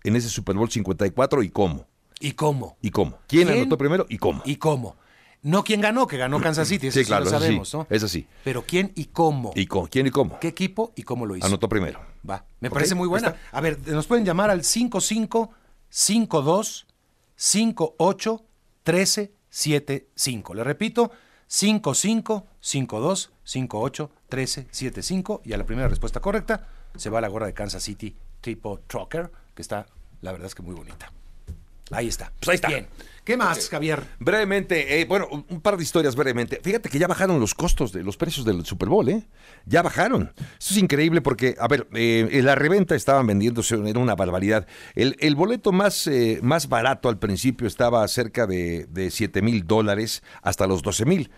en 0.03 0.15
ese 0.15 0.29
Super 0.29 0.55
Bowl 0.55 0.69
54 0.69 1.43
y 1.43 1.49
cómo? 1.49 1.87
¿Y 2.19 2.33
cómo? 2.33 2.77
¿Y 2.81 2.91
cómo? 2.91 3.17
¿Quién, 3.27 3.49
anotó 3.49 3.77
primero 3.77 4.05
y 4.07 4.17
cómo? 4.17 4.43
¿Y 4.45 4.57
cómo? 4.57 4.95
No 5.43 5.63
quién 5.63 5.81
ganó, 5.81 6.05
que 6.05 6.17
ganó 6.17 6.39
Kansas 6.39 6.67
City, 6.67 6.87
eso 6.87 6.99
sí, 6.99 7.05
claro, 7.05 7.25
lo 7.25 7.31
sabemos, 7.31 7.73
¿no? 7.73 7.87
Es 7.89 8.03
así. 8.03 8.27
Pero 8.43 8.63
quién 8.63 8.91
y 8.95 9.05
cómo. 9.05 9.51
¿Y 9.55 9.65
con, 9.65 9.87
quién 9.87 10.05
y 10.05 10.11
cómo? 10.11 10.39
¿Qué 10.39 10.49
equipo 10.49 10.93
y 10.95 11.01
cómo 11.01 11.25
lo 11.25 11.35
hizo? 11.35 11.45
Anotó 11.45 11.67
primero. 11.67 11.99
Va, 12.27 12.45
me 12.59 12.69
parece 12.69 12.93
muy 12.93 13.07
buena. 13.07 13.35
A 13.51 13.59
ver, 13.59 13.79
nos 13.87 14.05
pueden 14.05 14.23
llamar 14.23 14.51
al 14.51 14.63
55 14.63 15.51
52 15.89 16.87
58 17.35 18.45
13 18.83 19.33
75. 19.49 20.53
Le 20.53 20.63
repito, 20.63 21.11
55 21.47 22.47
52 22.59 23.31
58 23.43 24.11
13 24.29 24.67
75 24.69 25.41
y 25.43 25.53
a 25.53 25.57
la 25.57 25.65
primera 25.65 25.87
respuesta 25.87 26.19
correcta 26.19 26.67
se 26.95 27.09
va 27.09 27.19
la 27.19 27.27
gorra 27.27 27.47
de 27.47 27.53
Kansas 27.53 27.81
City 27.81 28.15
tipo 28.41 28.79
Trucker, 28.87 29.31
que 29.55 29.61
está 29.61 29.87
la 30.21 30.31
verdad 30.31 30.47
es 30.47 30.55
que 30.55 30.61
muy 30.61 30.75
bonita. 30.75 31.11
Ahí 31.91 32.07
está. 32.07 32.31
Pues 32.39 32.49
ahí 32.49 32.55
está. 32.55 32.67
Bien. 32.69 32.87
¿Qué 33.23 33.37
más, 33.37 33.69
Javier? 33.69 34.03
Brevemente, 34.19 34.99
eh, 34.99 35.05
bueno, 35.05 35.27
un 35.29 35.61
par 35.61 35.77
de 35.77 35.83
historias 35.83 36.15
brevemente. 36.15 36.59
Fíjate 36.63 36.89
que 36.89 36.97
ya 36.97 37.05
bajaron 37.07 37.39
los 37.39 37.53
costos 37.53 37.91
de 37.91 38.03
los 38.03 38.17
precios 38.17 38.45
del 38.45 38.65
Super 38.65 38.89
Bowl, 38.89 39.07
¿eh? 39.09 39.27
Ya 39.65 39.83
bajaron. 39.83 40.33
Esto 40.37 40.73
es 40.73 40.77
increíble 40.77 41.21
porque, 41.21 41.55
a 41.59 41.67
ver, 41.67 41.87
eh, 41.93 42.41
la 42.43 42.55
reventa 42.55 42.95
estaban 42.95 43.27
vendiéndose, 43.27 43.75
era 43.87 43.99
una 43.99 44.15
barbaridad. 44.15 44.65
El, 44.95 45.35
boleto 45.35 45.71
más, 45.71 46.07
eh, 46.07 46.39
más 46.41 46.67
barato 46.67 47.09
al 47.09 47.19
principio 47.19 47.67
estaba 47.67 48.07
cerca 48.07 48.47
de, 48.47 48.87
de 48.89 49.11
7 49.11 49.43
mil 49.43 49.67
dólares 49.67 50.23
hasta 50.41 50.65
los 50.65 50.81
12 50.81 51.05
mil. 51.05 51.31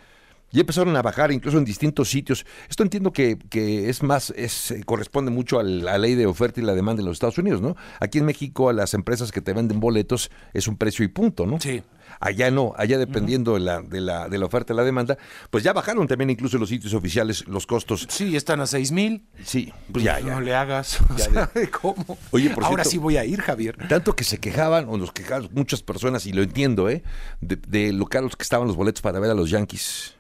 Ya 0.54 0.62
empezaron 0.62 0.96
a 0.96 1.02
bajar 1.02 1.32
incluso 1.34 1.58
en 1.58 1.66
distintos 1.66 2.10
sitios. 2.10 2.46
Esto 2.70 2.84
entiendo 2.84 3.12
que, 3.12 3.38
que 3.50 3.90
es 3.90 4.02
más, 4.04 4.30
es, 4.38 4.72
eh, 4.72 4.84
corresponde 4.86 5.32
mucho 5.32 5.60
a 5.60 5.64
la 5.64 5.98
ley 5.98 6.16
de 6.16 6.26
oferta 6.28 6.62
y 6.62 6.64
la 6.64 6.74
demanda 6.74 7.02
en 7.02 7.08
los 7.08 7.16
Estados 7.16 7.38
Unidos, 7.40 7.60
¿no? 7.62 7.76
Aquí 8.00 8.20
en 8.20 8.26
México 8.26 8.70
a 8.70 8.74
las 8.74 8.94
empresas 8.94 9.32
que 9.32 9.42
te 9.42 9.52
venden 9.52 9.80
boletos 9.82 10.32
es 10.54 10.68
un 10.70 10.78
precio 10.78 11.04
y 11.04 11.10
punto, 11.10 11.46
¿no? 11.46 11.60
Sí. 11.60 11.84
Allá 12.20 12.52
no, 12.52 12.74
allá 12.78 13.00
dependiendo 13.00 13.56
de, 13.56 13.62
la, 13.62 13.82
de, 13.82 14.00
la, 14.00 14.30
de 14.30 14.38
la 14.38 14.46
oferta 14.46 14.72
y 14.72 14.76
la 14.76 14.84
demanda, 14.84 15.18
pues 15.50 15.64
ya 15.64 15.74
bajaron 15.74 16.08
también 16.08 16.30
incluso 16.30 16.58
en 16.58 16.62
los 16.62 16.70
sitios 16.70 16.94
oficiales 16.94 17.48
los 17.48 17.66
costos. 17.66 18.06
Sí, 18.10 18.36
están 18.36 18.62
a 18.62 18.68
seis 18.68 18.92
mil. 18.92 19.26
Sí, 19.44 19.74
pues 19.92 20.04
ya, 20.06 20.20
ya. 20.20 20.34
No 20.36 20.40
le 20.42 20.54
hagas. 20.54 21.00
Ya, 21.00 21.16
O 21.16 21.18
sea, 21.18 21.52
ya. 21.56 21.72
¿Cómo? 21.82 22.18
Oye, 22.30 22.52
por 22.52 22.64
Ahora 22.64 22.84
cierto- 22.84 22.90
sí 22.92 22.98
voy 23.00 23.18
a 23.18 23.26
ir, 23.26 23.42
Javier. 23.42 23.76
Tanto 23.90 24.16
que 24.16 24.24
se 24.24 24.38
quejaban, 24.38 24.86
o 24.88 24.98
nos 24.98 25.12
quejaban 25.12 25.50
muchas 25.54 25.82
personas, 25.82 26.28
y 26.28 26.34
lo 26.34 26.44
entiendo, 26.44 26.88
¿eh? 26.90 27.02
De, 27.42 27.56
de 27.56 27.92
lo 27.92 28.06
caros 28.06 28.36
que 28.36 28.44
estaban 28.44 28.68
los 28.68 28.78
boletos 28.78 29.02
para 29.02 29.20
ver 29.20 29.32
a 29.32 29.34
los 29.34 29.50
Yankees. 29.50 30.14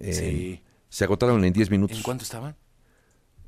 Eh, 0.00 0.12
Sí. 0.12 0.62
Se 0.88 1.04
agotaron 1.04 1.44
en 1.44 1.52
10 1.52 1.70
minutos. 1.70 1.96
¿En 1.96 2.02
cuánto 2.04 2.22
estaban? 2.22 2.54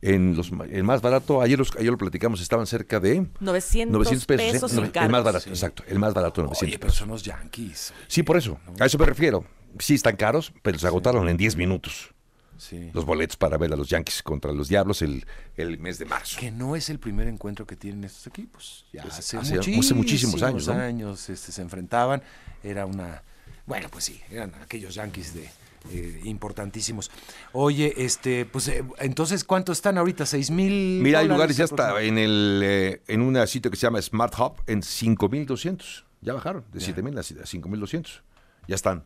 En 0.02 0.36
los, 0.36 0.50
el 0.70 0.84
más 0.84 1.00
barato, 1.00 1.40
ayer, 1.40 1.58
los, 1.58 1.70
ayer 1.76 1.90
lo 1.90 1.96
platicamos, 1.96 2.40
estaban 2.40 2.66
cerca 2.66 3.00
de 3.00 3.26
900, 3.40 3.92
900 3.92 4.26
pesos. 4.26 4.72
¿eh? 4.72 4.76
No, 4.76 5.00
el 5.02 5.10
más 5.10 5.24
barato, 5.24 5.44
Sí. 5.44 5.50
exacto. 5.50 5.82
El 5.88 5.98
más 5.98 6.12
barato, 6.12 6.42
900 6.42 6.68
Oye, 6.68 6.78
pero 6.78 6.92
son 6.92 7.08
los 7.08 7.22
Yankees. 7.22 7.92
Sí, 8.08 8.22
por 8.22 8.36
eso. 8.36 8.58
A 8.78 8.86
eso 8.86 8.98
me 8.98 9.06
refiero. 9.06 9.44
Sí, 9.78 9.94
están 9.94 10.16
caros, 10.16 10.52
pero 10.62 10.78
se 10.78 10.86
agotaron 10.86 11.28
en 11.28 11.36
10 11.36 11.56
minutos 11.56 12.12
Sí. 12.58 12.90
los 12.94 13.04
boletos 13.04 13.36
para 13.36 13.56
ver 13.58 13.72
a 13.72 13.76
los 13.76 13.88
Yankees 13.88 14.22
contra 14.22 14.52
los 14.52 14.68
Diablos 14.68 15.02
el, 15.02 15.24
el 15.56 15.78
mes 15.78 15.98
de 15.98 16.04
marzo. 16.04 16.38
Que 16.40 16.50
no 16.50 16.74
es 16.76 16.88
el 16.90 16.98
primer 16.98 17.26
encuentro 17.28 17.66
que 17.66 17.76
tienen 17.76 18.04
estos 18.04 18.26
equipos. 18.26 18.86
Ya 18.92 19.02
Pues 19.02 19.18
hace, 19.18 19.36
hace- 19.38 19.58
hace 19.58 19.70
muchísimos, 19.70 19.96
muchísimos 19.96 20.42
años, 20.42 20.66
¿no? 20.66 20.74
años, 20.74 21.28
este, 21.30 21.52
se 21.52 21.62
enfrentaban. 21.62 22.22
Era 22.62 22.86
una... 22.86 23.22
Bueno, 23.66 23.88
pues 23.90 24.04
sí, 24.04 24.20
eran 24.30 24.52
aquellos 24.56 24.94
Yankees 24.94 25.32
de... 25.34 25.48
eh, 25.92 26.20
importantísimos. 26.24 27.10
Oye, 27.52 27.94
este, 27.96 28.46
pues 28.46 28.68
eh, 28.68 28.84
entonces, 28.98 29.44
¿cuánto 29.44 29.72
están 29.72 29.98
ahorita? 29.98 30.26
¿Seis 30.26 30.50
mil? 30.50 31.00
Mira, 31.02 31.20
hay 31.20 31.28
lugares 31.28 31.56
ya 31.56 31.64
está 31.64 32.02
en 32.02 32.18
el 32.18 32.60
eh, 32.62 33.02
en 33.08 33.22
un 33.22 33.46
sitio 33.46 33.70
que 33.70 33.76
se 33.76 33.86
llama 33.86 34.00
Smart 34.00 34.34
Hub 34.38 34.62
en 34.66 34.82
5200. 34.82 36.04
Ya 36.20 36.32
bajaron 36.32 36.64
de 36.72 36.80
7000 36.80 37.18
a 37.18 37.22
5200. 37.22 38.22
Ya 38.68 38.74
están. 38.74 39.04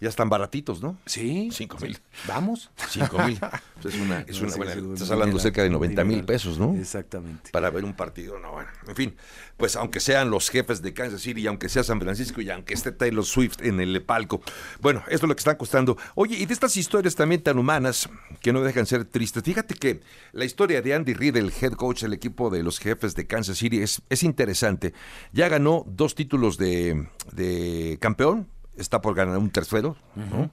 Ya 0.00 0.08
están 0.08 0.28
baratitos, 0.28 0.82
¿no? 0.82 0.98
Sí. 1.06 1.48
Cinco 1.52 1.78
mil. 1.80 1.98
¿Vamos? 2.26 2.70
5000. 2.90 3.38
Pues 3.84 3.94
es 3.96 4.00
una 4.00 4.20
es 4.20 4.36
No, 4.36 4.42
una 4.44 4.50
sí, 4.52 4.56
buena- 4.58 4.74
un 4.82 4.92
estás 4.94 5.10
hablando 5.10 5.38
cerca 5.38 5.60
de 5.60 5.68
un 5.68 5.74
90 5.74 6.04
mil 6.04 6.24
pesos, 6.24 6.58
¿no? 6.58 6.74
Exactamente. 6.74 7.50
Para 7.50 7.68
ver 7.68 7.84
un 7.84 7.92
partido, 7.94 8.38
no, 8.38 8.52
bueno, 8.52 8.70
en 8.88 8.96
fin, 8.96 9.16
pues 9.58 9.76
aunque 9.76 10.00
sean 10.00 10.30
los 10.30 10.48
jefes 10.48 10.80
de 10.80 10.94
Kansas 10.94 11.20
City, 11.20 11.42
y 11.42 11.46
aunque 11.48 11.68
sea 11.68 11.84
San 11.84 12.00
Francisco, 12.00 12.40
y 12.40 12.48
aunque 12.48 12.72
esté 12.72 12.92
Taylor 12.92 13.24
Swift 13.26 13.60
en 13.60 13.80
el 13.80 14.02
palco, 14.02 14.40
bueno, 14.80 15.00
esto 15.08 15.26
es 15.26 15.28
lo 15.28 15.34
que 15.36 15.40
están 15.40 15.56
costando. 15.56 15.98
Oye, 16.14 16.36
y 16.38 16.46
de 16.46 16.54
estas 16.54 16.76
historias 16.78 17.14
también 17.14 17.42
tan 17.42 17.58
humanas, 17.58 18.08
que 18.40 18.54
no 18.54 18.62
dejan 18.62 18.86
ser 18.86 19.04
tristes, 19.04 19.42
fíjate 19.42 19.74
que 19.74 20.00
la 20.32 20.46
historia 20.46 20.80
de 20.80 20.94
Andy 20.94 21.12
Reid, 21.12 21.36
el 21.36 21.52
head 21.60 21.72
coach 21.72 22.02
del 22.02 22.14
equipo 22.14 22.48
de 22.48 22.62
los 22.62 22.78
jefes 22.78 23.14
de 23.14 23.26
Kansas 23.26 23.58
City, 23.58 23.82
es, 23.82 24.00
es 24.08 24.22
interesante. 24.22 24.94
Ya 25.32 25.48
ganó 25.50 25.84
dos 25.86 26.14
títulos 26.14 26.56
de, 26.56 27.06
de 27.32 27.98
campeón, 28.00 28.48
está 28.76 29.00
por 29.00 29.14
ganar 29.14 29.38
un 29.38 29.50
tercero, 29.50 29.96
¿no? 30.14 30.50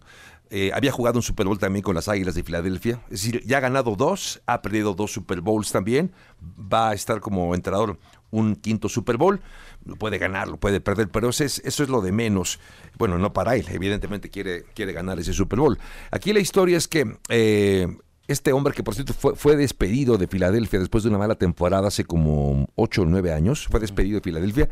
Eh, 0.54 0.70
había 0.74 0.92
jugado 0.92 1.18
un 1.18 1.24
Super 1.24 1.46
Bowl 1.46 1.58
también 1.58 1.82
con 1.82 1.96
las 1.96 2.10
Águilas 2.10 2.36
de 2.36 2.44
Filadelfia. 2.44 3.02
Es 3.06 3.24
decir, 3.24 3.42
ya 3.46 3.58
ha 3.58 3.62
ganado 3.62 3.96
dos, 3.96 4.42
ha 4.46 4.62
perdido 4.62 4.94
dos 4.94 5.14
Super 5.14 5.40
Bowls 5.40 5.72
también. 5.72 6.12
Va 6.42 6.90
a 6.90 6.94
estar 6.94 7.22
como 7.22 7.56
entrenador 7.56 7.98
un 8.32 8.58
quinto 8.58 8.90
Super 8.90 9.16
Bowl. 9.16 9.40
Lo 9.86 9.96
puede 9.96 10.18
ganar, 10.18 10.50
lo 10.50 10.58
puede 10.58 10.82
perder, 10.82 11.08
pero 11.08 11.30
eso 11.30 11.46
es, 11.46 11.60
eso 11.64 11.84
es 11.84 11.90
lo 11.90 12.02
de 12.02 12.12
menos. 12.12 12.60
Bueno, 12.98 13.18
no 13.18 13.32
para 13.32 13.56
él, 13.56 13.66
evidentemente 13.70 14.30
quiere, 14.30 14.66
quiere 14.76 14.92
ganar 14.92 15.18
ese 15.20 15.32
Super 15.32 15.60
Bowl. 15.60 15.80
Aquí 16.12 16.34
la 16.34 16.42
historia 16.42 16.78
es 16.78 16.90
que 16.90 17.18
eh, 17.30 17.88
este 18.28 18.52
hombre, 18.52 18.74
que 18.74 18.84
por 18.84 18.94
cierto 18.94 19.14
fue, 19.14 19.36
fue 19.38 19.56
despedido 19.56 20.18
de 20.18 20.28
Filadelfia 20.28 20.80
después 20.80 21.04
de 21.04 21.10
una 21.10 21.18
mala 21.18 21.36
temporada 21.36 21.88
hace 21.88 22.04
como 22.04 22.68
ocho 22.76 23.04
o 23.04 23.06
nueve 23.06 23.32
años, 23.32 23.68
fue 23.72 23.80
despedido 23.80 24.20
de 24.20 24.24
Filadelfia. 24.24 24.70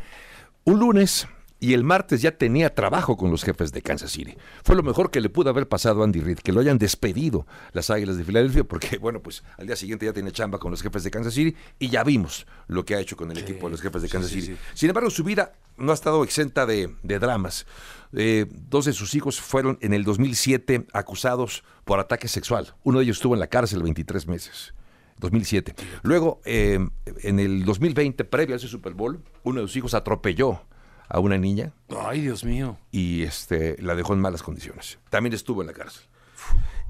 Un 0.64 0.78
lunes 0.78 1.26
y 1.60 1.74
el 1.74 1.84
martes 1.84 2.22
ya 2.22 2.32
tenía 2.32 2.74
trabajo 2.74 3.16
con 3.16 3.30
los 3.30 3.44
jefes 3.44 3.70
de 3.70 3.82
Kansas 3.82 4.10
City. 4.10 4.34
Fue 4.64 4.74
lo 4.74 4.82
mejor 4.82 5.10
que 5.10 5.20
le 5.20 5.28
pudo 5.28 5.50
haber 5.50 5.68
pasado 5.68 6.00
a 6.00 6.04
Andy 6.04 6.20
Reid, 6.20 6.38
que 6.38 6.52
lo 6.52 6.60
hayan 6.60 6.78
despedido 6.78 7.46
las 7.72 7.90
Águilas 7.90 8.16
de 8.16 8.24
Filadelfia, 8.24 8.64
porque 8.64 8.98
bueno, 9.00 9.20
pues 9.20 9.44
al 9.58 9.66
día 9.66 9.76
siguiente 9.76 10.06
ya 10.06 10.12
tiene 10.12 10.32
chamba 10.32 10.58
con 10.58 10.70
los 10.70 10.82
jefes 10.82 11.04
de 11.04 11.10
Kansas 11.10 11.34
City 11.34 11.56
y 11.78 11.88
ya 11.88 12.02
vimos 12.02 12.46
lo 12.66 12.84
que 12.84 12.94
ha 12.94 13.00
hecho 13.00 13.16
con 13.16 13.30
el 13.30 13.38
equipo 13.38 13.66
de 13.66 13.72
los 13.72 13.82
jefes 13.82 14.02
de 14.02 14.08
Kansas 14.08 14.30
sí, 14.30 14.40
City. 14.40 14.54
sí. 14.54 14.60
Sin 14.74 14.88
embargo, 14.88 15.10
su 15.10 15.22
vida 15.22 15.52
no 15.76 15.92
ha 15.92 15.94
estado 15.94 16.24
exenta 16.24 16.64
de, 16.66 16.94
de 17.02 17.18
dramas. 17.18 17.66
Eh, 18.12 18.46
dos 18.50 18.86
de 18.86 18.92
sus 18.92 19.14
hijos 19.14 19.40
fueron 19.40 19.78
en 19.82 19.92
el 19.92 20.04
2007 20.04 20.86
acusados 20.92 21.62
por 21.84 22.00
ataque 22.00 22.28
sexual. 22.28 22.74
Uno 22.82 22.98
de 22.98 23.04
ellos 23.04 23.18
estuvo 23.18 23.34
en 23.34 23.40
la 23.40 23.48
cárcel 23.48 23.82
23 23.82 24.26
meses. 24.26 24.74
2007. 25.18 25.74
Luego, 26.02 26.40
eh, 26.44 26.78
en 27.22 27.40
el 27.40 27.64
2020, 27.64 28.24
previo 28.24 28.54
a 28.54 28.56
ese 28.56 28.68
Super 28.68 28.94
Bowl, 28.94 29.22
uno 29.42 29.60
de 29.60 29.66
sus 29.66 29.76
hijos 29.76 29.94
atropelló 29.94 30.62
a 31.10 31.18
una 31.20 31.36
niña 31.36 31.72
Ay, 32.06 32.22
Dios 32.22 32.44
mío. 32.44 32.78
y 32.90 33.22
este, 33.24 33.76
la 33.82 33.94
dejó 33.94 34.14
en 34.14 34.20
malas 34.20 34.42
condiciones. 34.42 34.98
También 35.10 35.34
estuvo 35.34 35.60
en 35.60 35.66
la 35.66 35.72
cárcel. 35.74 36.04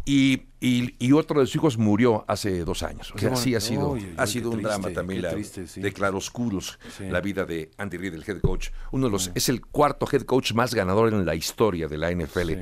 Y, 0.07 0.45
y- 0.61 0.95
y 0.99 1.13
otro 1.13 1.41
de 1.41 1.47
sus 1.47 1.57
hijos 1.57 1.77
murió 1.77 2.25
hace 2.27 2.65
dos 2.65 2.83
años. 2.83 3.13
O 3.15 3.19
sea, 3.19 3.29
bueno. 3.29 3.43
sí 3.45 3.55
ha 3.55 3.61
sido, 3.61 3.97
ha 4.17 4.27
sido 4.27 4.49
un 4.51 4.57
triste, 4.57 4.69
drama 4.73 4.91
también 4.95 5.21
qué 5.21 5.27
la, 5.27 5.33
triste, 5.35 5.67
sí. 5.67 5.81
de 5.83 5.93
claroscuros 5.93 6.79
Sí. 6.97 7.05
la 7.09 7.21
vida 7.21 7.45
de 7.45 7.71
Andy 7.77 7.99
Reid, 7.99 8.15
el 8.15 8.25
head 8.27 8.41
coach. 8.41 8.71
Uno 8.93 9.07
de 9.07 9.13
los, 9.13 9.31
es 9.35 9.49
el 9.51 9.61
cuarto 9.61 10.07
head 10.11 10.23
coach 10.23 10.53
más 10.55 10.75
ganador 10.75 11.13
en 11.13 11.25
la 11.27 11.35
historia 11.35 11.87
de 11.87 11.99
la 11.99 12.11
NFL, 12.11 12.53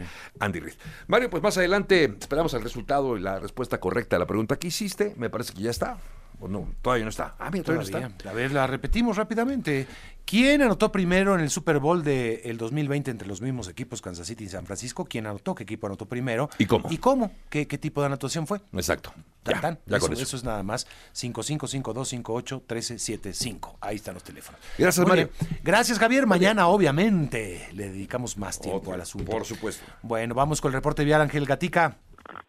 Andy 0.41 0.61
Reid. 0.61 0.75
Mario, 1.07 1.31
pues 1.31 1.43
más 1.43 1.57
adelante 1.57 2.13
esperamos 2.21 2.53
el 2.55 2.63
resultado 2.63 3.17
y 3.17 3.21
la 3.21 3.39
respuesta 3.39 3.79
correcta 3.79 4.17
a 4.17 4.19
la 4.19 4.27
pregunta 4.27 4.57
que 4.59 4.67
hiciste. 4.69 5.15
Me 5.17 5.31
parece 5.31 5.55
que 5.55 5.63
ya 5.63 5.71
está. 5.71 5.99
¿O 6.41 6.47
no? 6.49 6.69
Todavía 6.83 7.05
no 7.05 7.11
está. 7.11 7.35
Ah, 7.39 7.51
mira, 7.51 7.65
todavía, 7.65 7.85
no 7.85 7.89
Todavía. 7.91 8.09
está. 8.17 8.31
A 8.31 8.33
ver, 8.33 8.53
la 8.53 8.67
repetimos 8.67 9.17
rápidamente. 9.17 9.87
¿Quién 10.29 10.61
anotó 10.61 10.93
primero 10.93 11.35
en 11.35 11.41
el 11.41 11.49
Super 11.49 11.79
Bowl 11.79 12.05
del 12.05 12.59
2020 12.59 13.11
entre 13.11 13.27
los 13.27 13.41
mismos 13.41 13.67
equipos 13.67 14.03
Kansas 14.03 14.27
City 14.27 14.45
y 14.45 14.49
San 14.51 14.67
Francisco? 14.67 15.07
¿Quién 15.07 15.27
anotó? 15.27 15.55
¿Qué 15.55 15.63
equipo 15.63 15.87
anotó 15.87 16.05
primero? 16.05 16.51
¿Y 16.59 16.67
cómo? 16.67 16.87
¿Y 16.93 16.99
cómo? 16.99 17.33
¿Qué, 17.49 17.67
qué 17.67 17.79
tipo 17.79 18.03
de 18.03 18.09
anotación 18.09 18.47
fue? 18.47 18.61
Exacto. 18.75 19.11
Tan, 19.43 19.55
Ya, 19.55 19.61
tan. 19.63 19.79
ya 19.87 19.97
eso, 19.97 20.05
con 20.07 20.13
eso. 20.13 20.23
eso 20.25 20.37
es 20.37 20.45
nada 20.45 20.63
más. 20.63 20.87
5552581375. 21.15 23.77
Ahí 23.81 23.97
están 23.97 24.13
los 24.13 24.23
teléfonos. 24.23 24.61
Gracias, 24.77 25.07
Muy 25.07 25.17
Mario. 25.17 25.31
bien. 25.41 25.61
Gracias, 25.65 25.99
Javier. 25.99 26.27
Mañana, 26.27 26.69
obviamente, 26.69 27.67
le 27.73 27.89
dedicamos 27.89 28.37
más 28.37 28.61
tiempo 28.61 28.81
Otro, 28.81 28.93
al 28.93 29.01
asunto. 29.01 29.31
por 29.31 29.47
supuesto. 29.47 29.83
Bueno, 30.03 30.35
vamos 30.35 30.61
con 30.61 30.69
el 30.71 30.75
reporte 30.75 31.05
vial 31.05 31.23
Ángel 31.23 31.47
Gatica. 31.47 31.97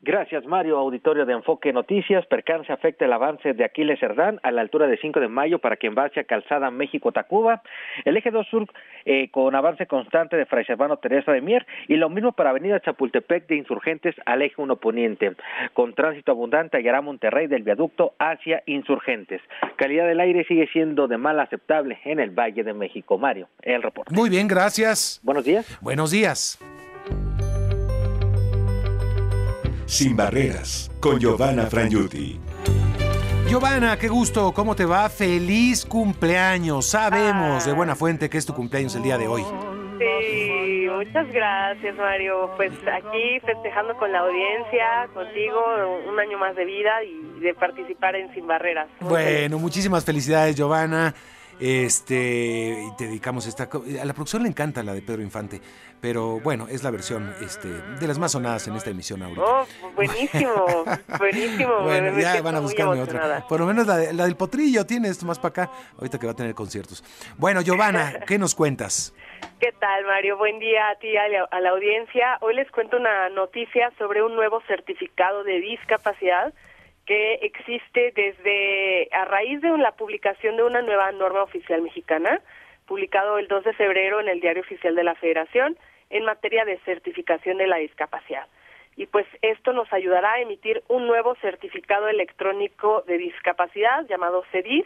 Gracias, 0.02 0.46
Mario. 0.46 0.78
Auditorio 0.78 1.26
de 1.26 1.34
Enfoque 1.34 1.74
Noticias. 1.74 2.26
Percance 2.26 2.72
afecta 2.72 3.06
el 3.06 3.14
avance 3.14 3.54
de 3.54 3.64
Aquiles 3.64 4.00
Cerdán 4.00 4.40
a 4.44 4.52
la 4.52 4.62
altura 4.62 4.88
de 4.88 4.98
5 4.98 5.20
de 5.20 5.28
mayo 5.28 5.60
para 5.60 5.78
quien 5.78 5.96
va 5.98 6.06
hacia 6.06 6.24
Calzada 6.24 6.72
México-Tacuba. 6.72 7.62
El 8.06 8.18
eje 8.18 8.32
2 8.32 8.48
sur 8.48 8.68
eh, 9.06 9.30
con 9.32 9.56
avance 9.56 9.88
constante 9.88 10.38
de 10.38 10.46
Fray 10.46 10.66
Servano 10.66 10.98
Teresa 10.98 11.32
de 11.32 11.42
Mier 11.42 11.66
y 11.88 11.96
lo 11.96 12.10
mismo 12.10 12.32
para 12.32 12.52
Avenida 12.52 12.80
Chapultepec 12.80 13.48
de 13.48 13.56
Insurgentes 13.56 14.16
al 14.26 14.42
eje 14.42 14.56
1 14.58 14.76
Poniente. 14.78 15.36
Con 15.74 15.94
tránsito 15.94 16.32
abundante 16.32 16.78
hallará 16.78 17.02
Monterrey 17.02 17.48
del 17.48 17.64
viaducto 17.64 18.14
hacia 18.20 18.64
Insurgentes. 18.66 19.42
Calidad 19.76 20.08
del 20.08 20.20
aire 20.20 20.46
sigue 20.46 20.68
siendo 20.72 21.08
de 21.08 21.18
mal 21.18 21.40
aceptable 21.40 22.00
en 22.06 22.20
el 22.20 22.32
Valle 22.32 22.64
de 22.64 22.74
México. 22.74 23.18
Mario, 23.18 23.48
el 23.62 23.82
reporte. 23.82 24.14
Muy 24.14 24.30
bien, 24.30 24.48
gracias. 24.48 25.20
Buenos 25.24 25.46
días. 25.46 25.80
Buenos 25.82 26.12
días. 26.12 26.60
Sin 29.90 30.16
barreras, 30.16 30.92
con 31.00 31.20
Giovanna 31.20 31.66
Frangiuti. 31.66 32.40
Giovanna, 33.48 33.98
qué 33.98 34.08
gusto, 34.08 34.52
¿cómo 34.52 34.76
te 34.76 34.86
va? 34.86 35.10
Feliz 35.10 35.84
cumpleaños. 35.84 36.86
Sabemos 36.86 37.66
de 37.66 37.74
buena 37.74 37.96
fuente 37.96 38.30
que 38.30 38.38
es 38.38 38.46
tu 38.46 38.54
cumpleaños 38.54 38.96
el 38.96 39.02
día 39.02 39.18
de 39.18 39.28
hoy. 39.28 39.42
Sí, 39.98 40.86
muchas 40.96 41.28
gracias 41.34 41.98
Mario. 41.98 42.52
Pues 42.56 42.72
aquí 42.72 43.40
festejando 43.44 43.98
con 43.98 44.12
la 44.12 44.20
audiencia, 44.20 45.10
contigo, 45.12 45.60
un 46.08 46.20
año 46.20 46.38
más 46.38 46.56
de 46.56 46.66
vida 46.66 46.92
y 47.04 47.40
de 47.40 47.56
participar 47.56 48.16
en 48.16 48.32
Sin 48.36 48.46
Barreras. 48.46 48.88
Bueno, 49.00 49.58
muchísimas 49.58 50.06
felicidades, 50.06 50.56
Giovanna. 50.56 51.16
Este, 51.60 52.84
y 52.88 52.96
te 52.96 53.06
dedicamos 53.08 53.46
esta. 53.46 53.64
A 53.64 54.06
la 54.06 54.14
producción 54.14 54.44
le 54.44 54.50
encanta 54.50 54.82
la 54.82 54.94
de 54.94 55.02
Pedro 55.02 55.22
Infante, 55.22 55.60
pero 56.02 56.40
bueno, 56.40 56.68
es 56.70 56.84
la 56.84 56.92
versión 56.92 57.34
este, 57.42 57.68
de 57.68 58.08
las 58.08 58.18
más 58.18 58.32
sonadas 58.32 58.68
en 58.68 58.76
esta 58.76 58.90
emisión 58.90 59.22
ahorita. 59.22 59.42
Oh, 59.44 59.68
buenísimo, 59.96 60.86
buenísimo. 61.20 61.80
Bueno, 61.82 62.14
me 62.14 62.22
ya 62.22 62.42
van 62.42 62.56
a 62.56 62.60
buscarme 62.62 63.02
otra. 63.02 63.46
Por 63.48 63.60
lo 63.60 63.66
menos 63.66 63.86
la, 63.88 63.98
de- 63.98 64.14
la 64.14 64.24
del 64.26 64.36
potrillo 64.38 64.86
tiene 64.86 65.10
esto 65.10 65.26
más 65.26 65.38
para 65.38 65.50
acá, 65.64 65.72
ahorita 65.98 66.18
que 66.18 66.26
va 66.28 66.32
a 66.32 66.36
tener 66.36 66.56
conciertos. 66.56 67.04
Bueno, 67.38 67.62
Giovanna, 67.62 68.20
¿qué 68.28 68.40
nos 68.40 68.56
cuentas? 68.56 69.14
¿Qué 69.60 69.74
tal, 69.80 70.06
Mario? 70.06 70.38
Buen 70.38 70.60
día 70.60 70.90
a 70.90 70.96
ti, 71.00 71.16
a 71.18 71.28
la, 71.28 71.44
a 71.52 71.60
la 71.60 71.70
audiencia. 71.72 72.38
Hoy 72.42 72.56
les 72.56 72.72
cuento 72.72 72.96
una 72.98 73.28
noticia 73.30 73.92
sobre 73.98 74.24
un 74.24 74.36
nuevo 74.36 74.62
certificado 74.68 75.44
de 75.44 75.60
discapacidad 75.60 76.54
que 77.10 77.40
existe 77.42 78.14
desde 78.16 79.10
a 79.12 79.26
raíz 79.26 79.60
de 79.62 79.76
la 79.80 79.94
publicación 79.94 80.58
de 80.58 80.64
una 80.64 80.84
nueva 80.84 81.12
norma 81.12 81.42
oficial 81.42 81.82
mexicana, 81.82 82.40
publicado 82.86 83.40
el 83.40 83.48
2 83.48 83.64
de 83.64 83.74
febrero 83.74 84.20
en 84.20 84.28
el 84.28 84.40
Diario 84.40 84.62
Oficial 84.62 84.94
de 84.94 85.04
la 85.04 85.16
Federación 85.16 85.76
en 86.12 86.24
materia 86.24 86.66
de 86.66 86.78
certificación 86.86 87.58
de 87.58 87.66
la 87.66 87.78
discapacidad. 87.78 88.46
y 88.96 89.08
pues 89.08 89.26
esto 89.42 89.74
nos 89.74 89.92
ayudará 89.92 90.34
a 90.34 90.42
emitir 90.42 90.84
un 90.88 91.08
nuevo 91.08 91.34
certificado 91.36 92.10
electrónico 92.10 93.04
de 93.08 93.18
discapacidad 93.18 94.06
llamado 94.08 94.44
CEDIS 94.52 94.86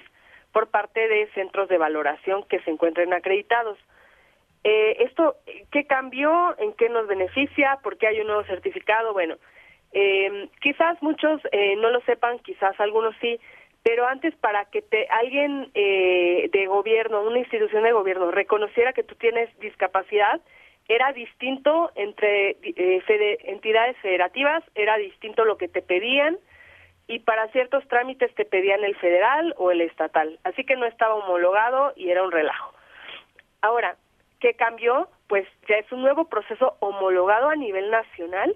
por 0.53 0.67
parte 0.67 1.07
de 1.09 1.27
centros 1.33 1.67
de 1.67 1.77
valoración 1.77 2.43
que 2.43 2.61
se 2.61 2.69
encuentren 2.69 3.11
acreditados. 3.11 3.77
Eh, 4.63 4.97
esto, 4.99 5.35
¿qué 5.71 5.85
cambió? 5.87 6.55
¿En 6.59 6.71
qué 6.73 6.87
nos 6.87 7.07
beneficia? 7.07 7.79
¿Por 7.83 7.97
qué 7.97 8.07
hay 8.07 8.21
un 8.21 8.27
nuevo 8.27 8.43
certificado? 8.43 9.11
Bueno, 9.11 9.35
eh, 9.93 10.49
quizás 10.61 11.01
muchos 11.01 11.41
eh, 11.51 11.75
no 11.77 11.89
lo 11.89 12.01
sepan, 12.01 12.39
quizás 12.39 12.79
algunos 12.79 13.15
sí, 13.21 13.39
pero 13.83 14.07
antes 14.07 14.33
para 14.35 14.65
que 14.65 14.81
te, 14.81 15.07
alguien 15.09 15.69
eh, 15.73 16.49
de 16.51 16.65
gobierno, 16.67 17.21
una 17.21 17.39
institución 17.39 17.83
de 17.83 17.91
gobierno, 17.91 18.31
reconociera 18.31 18.93
que 18.93 19.03
tú 19.03 19.15
tienes 19.15 19.49
discapacidad, 19.59 20.41
era 20.87 21.11
distinto 21.13 21.91
entre 21.95 22.57
eh, 22.61 23.37
entidades 23.43 23.97
federativas, 23.97 24.63
era 24.75 24.97
distinto 24.97 25.45
lo 25.45 25.57
que 25.57 25.67
te 25.67 25.81
pedían 25.81 26.37
y 27.07 27.19
para 27.19 27.49
ciertos 27.49 27.85
trámites 27.89 28.33
te 28.35 28.45
pedían 28.45 28.83
el 28.85 28.95
federal 28.95 29.53
o 29.57 29.71
el 29.71 29.81
estatal, 29.81 30.39
así 30.43 30.63
que 30.63 30.77
no 30.77 30.85
estaba 30.85 31.15
homologado 31.15 31.93
y 31.97 32.09
era 32.09 32.23
un 32.23 32.31
relajo. 32.31 32.73
Ahora, 33.61 33.97
¿qué 34.39 34.53
cambió? 34.53 35.09
Pues 35.27 35.45
ya 35.67 35.75
es 35.75 35.91
un 35.91 36.01
nuevo 36.01 36.25
proceso 36.25 36.77
homologado 36.79 37.49
a 37.49 37.55
nivel 37.55 37.91
nacional 37.91 38.55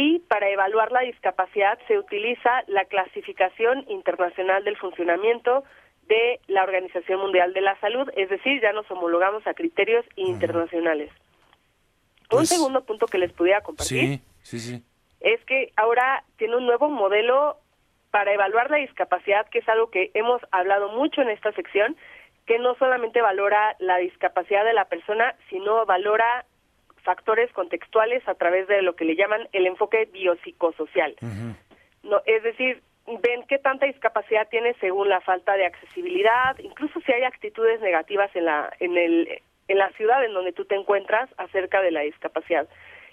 y 0.00 0.20
para 0.20 0.48
evaluar 0.48 0.92
la 0.92 1.00
discapacidad 1.00 1.76
se 1.88 1.98
utiliza 1.98 2.62
la 2.68 2.84
clasificación 2.84 3.84
internacional 3.88 4.62
del 4.62 4.76
funcionamiento 4.76 5.64
de 6.06 6.38
la 6.46 6.62
Organización 6.62 7.18
Mundial 7.18 7.52
de 7.52 7.62
la 7.62 7.76
Salud, 7.80 8.08
es 8.14 8.28
decir, 8.30 8.62
ya 8.62 8.72
nos 8.72 8.88
homologamos 8.92 9.44
a 9.48 9.54
criterios 9.54 10.06
internacionales. 10.14 11.10
un 11.10 12.26
pues 12.28 12.48
segundo 12.48 12.84
punto 12.84 13.06
que 13.06 13.18
les 13.18 13.32
pudiera 13.32 13.60
compartir 13.62 14.20
es 15.18 15.44
que 15.46 15.72
ahora 15.74 16.22
tiene 16.36 16.54
un 16.54 16.66
nuevo 16.66 16.88
modelo 16.88 17.56
para 18.12 18.32
evaluar 18.32 18.70
la 18.70 18.76
discapacidad, 18.76 19.48
que 19.48 19.58
es 19.58 19.68
algo 19.68 19.90
que 19.90 20.12
hemos 20.14 20.40
hablado 20.52 20.92
mucho 20.92 21.22
en 21.22 21.30
esta 21.30 21.50
sección, 21.54 21.96
que 22.46 22.60
no 22.60 22.76
solamente 22.76 23.20
valora 23.20 23.74
la 23.80 23.96
discapacidad 23.96 24.64
de 24.64 24.74
la 24.74 24.84
persona, 24.84 25.34
sino 25.50 25.84
valora 25.86 26.46
factores 27.02 27.52
contextuales 27.52 28.26
a 28.28 28.34
través 28.34 28.66
de 28.68 28.82
lo 28.82 28.94
que 28.94 29.04
le 29.04 29.16
llaman 29.16 29.48
el 29.52 29.66
enfoque 29.66 30.08
biopsicosocial. 30.12 31.16
no, 32.02 32.22
es 32.26 32.42
decir, 32.42 32.82
ven 33.06 33.44
qué 33.48 33.58
tanta 33.58 33.86
discapacidad 33.86 34.48
tiene 34.48 34.74
según 34.80 35.08
la 35.08 35.20
falta 35.20 35.54
de 35.56 35.66
accesibilidad, 35.66 36.58
incluso 36.58 37.00
si 37.00 37.12
hay 37.12 37.24
actitudes 37.24 37.80
negativas 37.80 38.34
en 38.34 38.44
la 38.44 38.70
en 38.80 38.96
el 38.96 39.40
en 39.68 39.78
la 39.78 39.90
ciudad 39.92 40.24
en 40.24 40.32
donde 40.32 40.52
tú 40.52 40.64
te 40.64 40.74
encuentras 40.74 41.28
acerca 41.36 41.82
de 41.82 41.90
la 41.90 42.00
discapacidad. 42.00 42.68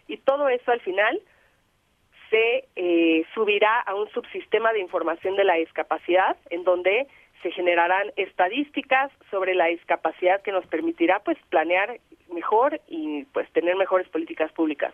Y 0.07 0.17
todo 0.17 0.47
eso 0.49 0.71
al 0.71 0.79
final 0.81 1.21
se 2.29 2.67
eh, 2.75 3.25
subirá 3.33 3.81
a 3.81 3.93
un 3.95 4.09
subsistema 4.09 4.73
de 4.73 4.79
información 4.79 5.35
de 5.35 5.43
la 5.43 5.55
discapacidad 5.55 6.37
en 6.49 6.63
donde 6.63 7.07
se 7.41 7.51
generarán 7.51 8.11
estadísticas 8.15 9.11
sobre 9.29 9.53
la 9.53 9.65
discapacidad 9.65 10.41
que 10.41 10.51
nos 10.51 10.65
permitirá 10.67 11.19
pues 11.19 11.37
planear 11.49 11.99
mejor 12.33 12.81
y 12.87 13.23
pues 13.25 13.49
tener 13.51 13.75
mejores 13.75 14.07
políticas 14.09 14.51
públicas. 14.51 14.93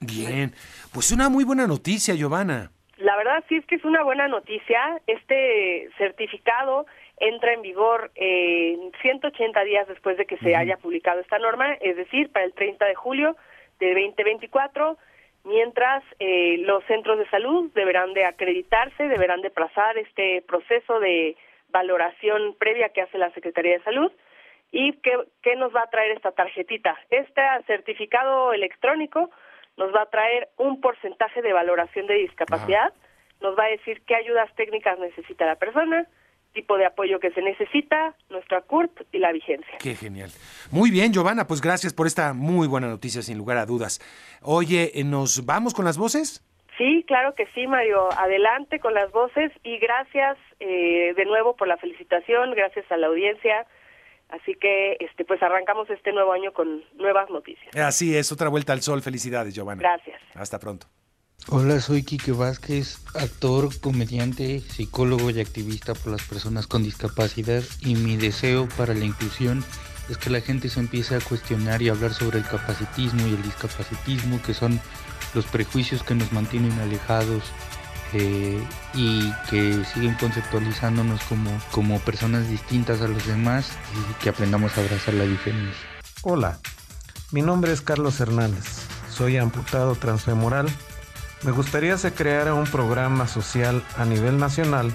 Bien, 0.00 0.52
pues 0.92 1.12
una 1.12 1.28
muy 1.28 1.44
buena 1.44 1.66
noticia, 1.66 2.14
Giovanna. 2.14 2.70
La 2.98 3.16
verdad 3.16 3.42
sí 3.48 3.56
es 3.56 3.66
que 3.66 3.76
es 3.76 3.84
una 3.84 4.02
buena 4.02 4.28
noticia. 4.28 5.00
Este 5.06 5.88
certificado 5.98 6.86
entra 7.18 7.52
en 7.52 7.62
vigor 7.62 8.10
en 8.14 8.92
180 9.02 9.64
días 9.64 9.88
después 9.88 10.16
de 10.16 10.26
que 10.26 10.36
se 10.38 10.54
haya 10.54 10.76
publicado 10.76 11.20
esta 11.20 11.38
norma, 11.38 11.74
es 11.74 11.96
decir, 11.96 12.30
para 12.30 12.44
el 12.44 12.52
30 12.52 12.84
de 12.84 12.94
julio 12.94 13.36
de 13.80 13.94
2024, 13.94 14.96
mientras 15.44 16.04
eh, 16.18 16.58
los 16.58 16.84
centros 16.84 17.18
de 17.18 17.28
salud 17.30 17.70
deberán 17.74 18.14
de 18.14 18.24
acreditarse, 18.24 19.08
deberán 19.08 19.42
de 19.42 19.50
pasar 19.50 19.98
este 19.98 20.42
proceso 20.42 21.00
de 21.00 21.36
valoración 21.70 22.54
previa 22.58 22.90
que 22.90 23.02
hace 23.02 23.18
la 23.18 23.30
Secretaría 23.32 23.78
de 23.78 23.84
Salud 23.84 24.12
¿Y 24.74 24.92
qué, 24.94 25.12
qué 25.40 25.54
nos 25.54 25.72
va 25.72 25.82
a 25.82 25.86
traer 25.86 26.10
esta 26.10 26.32
tarjetita? 26.32 26.98
Este 27.08 27.40
certificado 27.68 28.52
electrónico 28.52 29.30
nos 29.76 29.94
va 29.94 30.02
a 30.02 30.10
traer 30.10 30.48
un 30.56 30.80
porcentaje 30.80 31.42
de 31.42 31.52
valoración 31.52 32.08
de 32.08 32.14
discapacidad, 32.14 32.92
nos 33.40 33.56
va 33.56 33.66
a 33.66 33.68
decir 33.68 34.02
qué 34.04 34.16
ayudas 34.16 34.52
técnicas 34.56 34.98
necesita 34.98 35.46
la 35.46 35.54
persona, 35.54 36.08
tipo 36.54 36.76
de 36.76 36.86
apoyo 36.86 37.20
que 37.20 37.30
se 37.30 37.40
necesita, 37.40 38.16
nuestra 38.30 38.62
CURP 38.62 39.02
y 39.12 39.18
la 39.18 39.30
vigencia. 39.30 39.78
Qué 39.78 39.94
genial. 39.94 40.30
Muy 40.72 40.90
bien, 40.90 41.12
Giovanna, 41.12 41.46
pues 41.46 41.60
gracias 41.60 41.94
por 41.94 42.08
esta 42.08 42.32
muy 42.32 42.66
buena 42.66 42.88
noticia, 42.88 43.22
sin 43.22 43.38
lugar 43.38 43.58
a 43.58 43.66
dudas. 43.66 44.00
Oye, 44.42 44.90
eh, 44.94 45.04
¿nos 45.04 45.46
vamos 45.46 45.72
con 45.72 45.84
las 45.84 45.98
voces? 45.98 46.44
Sí, 46.78 47.04
claro 47.06 47.36
que 47.36 47.46
sí, 47.54 47.68
Mario. 47.68 48.08
Adelante 48.18 48.80
con 48.80 48.92
las 48.92 49.12
voces 49.12 49.52
y 49.62 49.78
gracias 49.78 50.36
eh, 50.58 51.14
de 51.14 51.24
nuevo 51.26 51.54
por 51.54 51.68
la 51.68 51.76
felicitación, 51.76 52.50
gracias 52.56 52.90
a 52.90 52.96
la 52.96 53.06
audiencia 53.06 53.68
Así 54.28 54.54
que 54.54 54.96
este 55.00 55.24
pues 55.24 55.42
arrancamos 55.42 55.88
este 55.90 56.12
nuevo 56.12 56.32
año 56.32 56.52
con 56.52 56.82
nuevas 56.94 57.30
noticias. 57.30 57.74
Así 57.76 58.16
es, 58.16 58.32
otra 58.32 58.48
vuelta 58.48 58.72
al 58.72 58.82
sol. 58.82 59.02
Felicidades, 59.02 59.54
Giovanna. 59.54 59.82
Gracias. 59.82 60.20
Hasta 60.34 60.58
pronto. 60.58 60.86
Hola, 61.50 61.78
soy 61.80 62.02
Quique 62.02 62.32
Vázquez, 62.32 63.04
actor, 63.14 63.68
comediante, 63.80 64.60
psicólogo 64.60 65.28
y 65.30 65.40
activista 65.40 65.92
por 65.94 66.12
las 66.12 66.26
personas 66.26 66.66
con 66.66 66.82
discapacidad 66.82 67.62
y 67.80 67.96
mi 67.96 68.16
deseo 68.16 68.66
para 68.78 68.94
la 68.94 69.04
inclusión 69.04 69.62
es 70.08 70.16
que 70.16 70.30
la 70.30 70.40
gente 70.40 70.68
se 70.70 70.80
empiece 70.80 71.14
a 71.14 71.20
cuestionar 71.20 71.82
y 71.82 71.90
hablar 71.90 72.14
sobre 72.14 72.38
el 72.38 72.46
capacitismo 72.46 73.26
y 73.26 73.34
el 73.34 73.42
discapacitismo, 73.42 74.40
que 74.42 74.54
son 74.54 74.80
los 75.34 75.46
prejuicios 75.46 76.02
que 76.02 76.14
nos 76.14 76.32
mantienen 76.32 76.72
alejados 76.80 77.42
eh, 78.14 78.62
y 78.94 79.32
que 79.50 79.84
siguen 79.84 80.14
conceptualizándonos 80.14 81.22
como, 81.24 81.50
como 81.72 81.98
personas 82.00 82.48
distintas 82.48 83.02
a 83.02 83.08
los 83.08 83.26
demás 83.26 83.72
y 83.92 84.22
que 84.22 84.30
aprendamos 84.30 84.76
a 84.76 84.82
abrazar 84.82 85.14
la 85.14 85.24
diferencia. 85.24 85.86
Hola, 86.22 86.58
mi 87.32 87.42
nombre 87.42 87.72
es 87.72 87.80
Carlos 87.80 88.20
Hernández, 88.20 88.64
soy 89.10 89.36
amputado 89.36 89.96
transfemoral. 89.96 90.68
Me 91.42 91.50
gustaría 91.50 91.98
se 91.98 92.12
creara 92.12 92.54
un 92.54 92.66
programa 92.66 93.26
social 93.26 93.82
a 93.98 94.04
nivel 94.04 94.38
nacional 94.38 94.94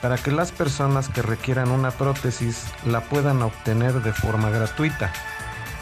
para 0.00 0.16
que 0.16 0.32
las 0.32 0.50
personas 0.50 1.08
que 1.08 1.22
requieran 1.22 1.70
una 1.70 1.90
prótesis 1.90 2.64
la 2.86 3.02
puedan 3.02 3.42
obtener 3.42 4.02
de 4.02 4.12
forma 4.12 4.50
gratuita 4.50 5.12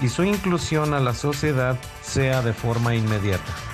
y 0.01 0.09
su 0.09 0.25
inclusión 0.25 0.95
a 0.95 1.01
la 1.01 1.15
sociedad 1.15 1.79
sea 2.03 2.43
de 2.43 2.53
forma 2.53 2.95
inmediata. 2.95 3.72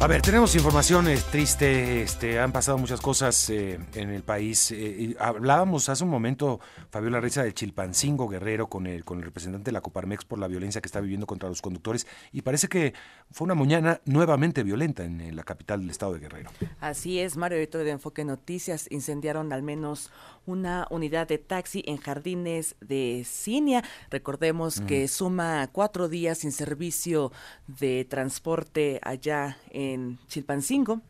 A 0.00 0.06
ver, 0.06 0.22
tenemos 0.22 0.54
información 0.54 1.08
eh, 1.08 1.18
triste, 1.30 2.00
este, 2.00 2.38
han 2.38 2.52
pasado 2.52 2.78
muchas 2.78 3.02
cosas 3.02 3.50
eh, 3.50 3.78
en 3.92 4.08
el 4.08 4.22
país. 4.22 4.70
Eh, 4.72 5.14
hablábamos 5.20 5.90
hace 5.90 6.04
un 6.04 6.08
momento, 6.08 6.58
Fabiola 6.88 7.20
Reza, 7.20 7.42
del 7.42 7.52
Chilpancingo 7.52 8.26
Guerrero 8.26 8.68
con 8.68 8.86
el, 8.86 9.04
con 9.04 9.18
el 9.18 9.24
representante 9.24 9.66
de 9.66 9.72
la 9.72 9.82
Coparmex 9.82 10.24
por 10.24 10.38
la 10.38 10.48
violencia 10.48 10.80
que 10.80 10.88
está 10.88 11.02
viviendo 11.02 11.26
contra 11.26 11.50
los 11.50 11.60
conductores 11.60 12.06
y 12.32 12.40
parece 12.40 12.68
que 12.68 12.94
fue 13.30 13.44
una 13.44 13.54
mañana 13.54 14.00
nuevamente 14.06 14.62
violenta 14.62 15.04
en, 15.04 15.36
la 15.36 15.42
capital 15.42 15.82
del 15.82 15.90
estado 15.90 16.14
de 16.14 16.20
Guerrero. 16.20 16.50
Así 16.80 17.20
es, 17.20 17.36
Mario, 17.36 17.58
editor 17.58 17.84
de 17.84 17.90
Enfoque 17.90 18.24
Noticias, 18.24 18.86
incendiaron 18.90 19.52
al 19.52 19.62
menos 19.62 20.10
una 20.46 20.86
unidad 20.90 21.28
de 21.28 21.36
taxi 21.36 21.84
en 21.86 21.98
Jardines 21.98 22.74
de 22.80 23.24
Cinia. 23.26 23.84
Recordemos 24.08 24.80
que 24.80 25.08
suma 25.08 25.68
cuatro 25.70 26.08
días 26.08 26.38
sin 26.38 26.52
servicio 26.52 27.32
de 27.66 28.06
transporte 28.06 28.98
allá 29.02 29.58
en 29.70 29.89
en 29.92 30.18
Chilpancingo. 30.28 31.00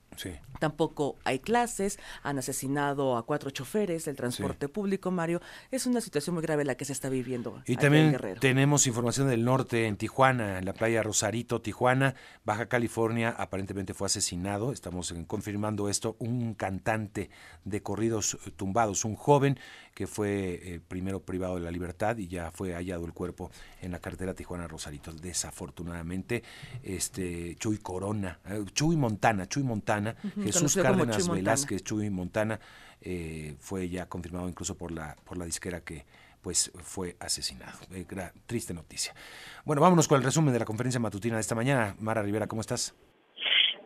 Tampoco 0.58 1.16
hay 1.24 1.38
clases, 1.38 1.98
han 2.22 2.38
asesinado 2.38 3.16
a 3.16 3.24
cuatro 3.24 3.50
choferes 3.50 4.04
del 4.04 4.16
transporte 4.16 4.68
público, 4.68 5.10
Mario. 5.10 5.40
Es 5.70 5.86
una 5.86 6.00
situación 6.00 6.34
muy 6.34 6.42
grave 6.42 6.64
la 6.64 6.74
que 6.74 6.84
se 6.84 6.92
está 6.92 7.08
viviendo. 7.08 7.62
Y 7.66 7.76
también 7.76 8.18
tenemos 8.40 8.86
información 8.86 9.28
del 9.28 9.44
norte, 9.44 9.86
en 9.86 9.96
Tijuana, 9.96 10.58
en 10.58 10.66
la 10.66 10.74
playa 10.74 11.02
Rosarito, 11.02 11.62
Tijuana, 11.62 12.14
Baja 12.44 12.66
California, 12.66 13.30
aparentemente 13.30 13.94
fue 13.94 14.06
asesinado. 14.06 14.72
Estamos 14.72 15.14
confirmando 15.26 15.88
esto. 15.88 16.16
Un 16.18 16.54
cantante 16.54 17.30
de 17.64 17.82
corridos 17.82 18.38
tumbados, 18.56 19.04
un 19.04 19.16
joven 19.16 19.58
que 19.94 20.06
fue 20.06 20.60
eh, 20.62 20.80
primero 20.86 21.20
privado 21.20 21.56
de 21.56 21.62
la 21.62 21.70
libertad 21.70 22.16
y 22.16 22.28
ya 22.28 22.50
fue 22.50 22.74
hallado 22.74 23.04
el 23.04 23.12
cuerpo 23.12 23.50
en 23.82 23.92
la 23.92 23.98
carretera 23.98 24.34
Tijuana-Rosarito. 24.34 25.12
Desafortunadamente, 25.12 26.42
este 26.82 27.56
Chuy 27.56 27.78
Corona, 27.78 28.38
eh, 28.46 28.64
Chuy 28.72 28.96
Montana, 28.96 29.46
Chuy 29.48 29.62
Montana, 29.62 30.09
Jesús 30.42 30.76
Cárdenas 30.76 31.28
Velázquez, 31.28 31.82
Chuy 31.82 32.10
Montana, 32.10 32.60
eh, 33.00 33.54
fue 33.58 33.88
ya 33.88 34.06
confirmado 34.06 34.48
incluso 34.48 34.76
por 34.76 34.92
la, 34.92 35.16
por 35.24 35.38
la 35.38 35.44
disquera 35.44 35.80
que 35.80 36.04
pues 36.42 36.72
fue 36.82 37.16
asesinado. 37.20 37.78
triste 38.46 38.72
noticia. 38.72 39.14
Bueno, 39.64 39.82
vámonos 39.82 40.08
con 40.08 40.18
el 40.18 40.24
resumen 40.24 40.52
de 40.52 40.58
la 40.58 40.64
conferencia 40.64 41.00
matutina 41.00 41.34
de 41.34 41.42
esta 41.42 41.54
mañana. 41.54 41.94
Mara 42.00 42.22
Rivera, 42.22 42.46
¿cómo 42.46 42.60
estás? 42.60 42.94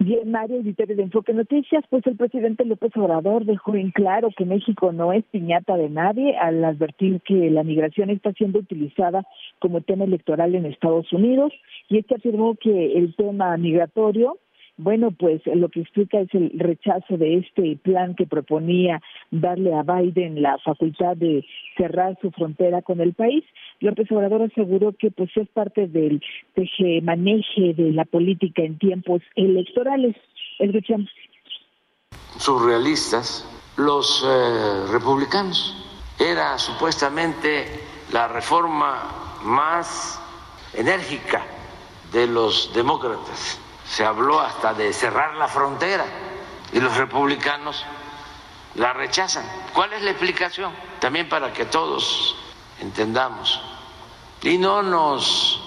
Bien, 0.01 0.31
Mario, 0.31 0.57
editor 0.61 0.89
de 0.89 1.03
Enfoque 1.03 1.33
Noticias, 1.33 1.85
pues 1.89 2.05
el 2.07 2.17
presidente 2.17 2.65
López 2.65 2.91
Obrador 2.97 3.45
dejó 3.45 3.77
en 3.77 3.93
claro 3.93 4.29
que 4.37 4.45
México 4.45 4.93
no 4.93 5.13
es 5.13 5.25
piñata 5.31 5.77
de 5.77 5.89
nadie 5.89 6.37
al 6.37 6.65
advertir 6.65 7.21
que 7.23 7.49
la 7.51 7.63
migración 7.63 8.11
está 8.11 8.33
siendo 8.33 8.59
utilizada 8.59 9.25
como 9.61 9.83
tema 9.83 10.05
electoral 10.05 10.55
en 10.57 10.67
Estados 10.67 11.13
Unidos 11.13 11.53
y 11.89 11.99
es 11.99 12.07
que 12.07 12.17
afirmó 12.17 12.57
que 12.57 12.99
el 12.99 13.15
tema 13.15 13.57
migratorio 13.57 14.39
bueno, 14.77 15.13
pues 15.13 15.41
lo 15.47 15.69
que 15.69 15.81
explica 15.81 16.19
es 16.19 16.35
el 16.35 16.51
rechazo 16.59 17.17
de 17.17 17.39
este 17.39 17.79
plan 17.83 18.17
que 18.17 18.27
proponía 18.27 19.01
darle 19.31 19.73
a 19.73 19.83
Biden 19.83 20.43
la 20.43 20.59
facultad 20.59 21.17
de 21.17 21.47
cerrar 21.77 22.19
su 22.21 22.33
frontera 22.33 22.83
con 22.83 23.01
el 23.01 23.15
país. 23.15 23.45
López 23.79 24.11
Obrador 24.11 24.43
aseguró 24.43 24.93
que 24.93 25.13
pues 25.13 25.31
es 25.37 25.49
parte 25.51 25.87
del 25.87 26.21
maneje 27.03 27.75
de 27.75 27.93
la 27.93 28.05
política 28.05 28.63
en 28.63 28.79
tiempos 28.79 29.23
electorales. 29.37 30.17
Escuchamos. 30.59 31.09
Surrealistas, 32.39 33.49
los 33.77 34.25
eh, 34.27 34.93
republicanos. 34.93 35.81
Era 36.19 36.59
supuestamente 36.59 37.67
la 38.13 38.27
reforma 38.27 39.41
más 39.45 40.21
enérgica 40.77 41.45
de 42.13 42.27
los 42.27 42.73
demócratas 42.75 43.61
se 43.87 44.05
habló 44.05 44.41
hasta 44.41 44.75
de 44.75 44.93
cerrar 44.93 45.35
la 45.35 45.49
frontera 45.49 46.05
y 46.73 46.81
los 46.81 46.97
republicanos 46.97 47.85
la 48.75 48.93
rechazan. 48.93 49.45
¿Cuál 49.73 49.93
es 49.93 50.03
la 50.03 50.11
explicación? 50.11 50.73
También 51.01 51.29
para 51.29 51.53
que 51.53 51.65
todos 51.65 52.37
entendamos 52.81 53.61
y 54.43 54.59
no 54.59 54.83
nos 54.83 55.61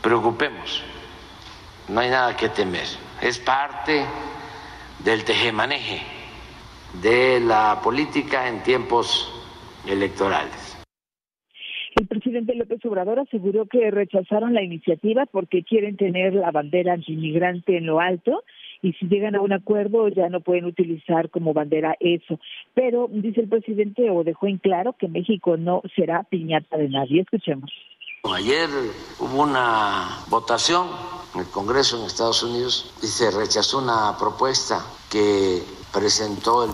preocupemos, 0.00 0.82
no 1.88 2.00
hay 2.00 2.10
nada 2.10 2.36
que 2.36 2.48
temer, 2.48 2.86
es 3.20 3.38
parte 3.38 4.04
del 4.98 5.24
tejemaneje 5.24 6.04
de 6.94 7.40
la 7.40 7.80
política 7.82 8.48
en 8.48 8.62
tiempos 8.62 9.32
electorales. 9.86 10.61
El 12.02 12.08
presidente 12.08 12.56
López 12.56 12.84
Obrador 12.84 13.20
aseguró 13.20 13.66
que 13.66 13.88
rechazaron 13.92 14.54
la 14.54 14.62
iniciativa 14.64 15.24
porque 15.24 15.62
quieren 15.62 15.96
tener 15.96 16.34
la 16.34 16.50
bandera 16.50 16.94
antimigrante 16.94 17.76
en 17.76 17.86
lo 17.86 18.00
alto 18.00 18.42
y 18.82 18.92
si 18.94 19.06
llegan 19.06 19.36
a 19.36 19.40
un 19.40 19.52
acuerdo 19.52 20.08
ya 20.08 20.28
no 20.28 20.40
pueden 20.40 20.64
utilizar 20.64 21.30
como 21.30 21.54
bandera 21.54 21.94
eso. 22.00 22.40
Pero 22.74 23.06
dice 23.08 23.42
el 23.42 23.48
presidente 23.48 24.10
o 24.10 24.24
dejó 24.24 24.48
en 24.48 24.58
claro 24.58 24.96
que 24.98 25.06
México 25.06 25.56
no 25.56 25.80
será 25.94 26.24
piñata 26.24 26.76
de 26.76 26.88
nadie. 26.88 27.20
Escuchemos. 27.20 27.70
Ayer 28.34 28.68
hubo 29.20 29.40
una 29.40 30.24
votación 30.28 30.88
en 31.36 31.42
el 31.42 31.46
Congreso 31.52 32.00
en 32.00 32.06
Estados 32.06 32.42
Unidos 32.42 32.92
y 33.00 33.06
se 33.06 33.30
rechazó 33.30 33.78
una 33.78 34.16
propuesta 34.18 34.80
que 35.08 35.62
presentó 35.94 36.64
el, 36.64 36.70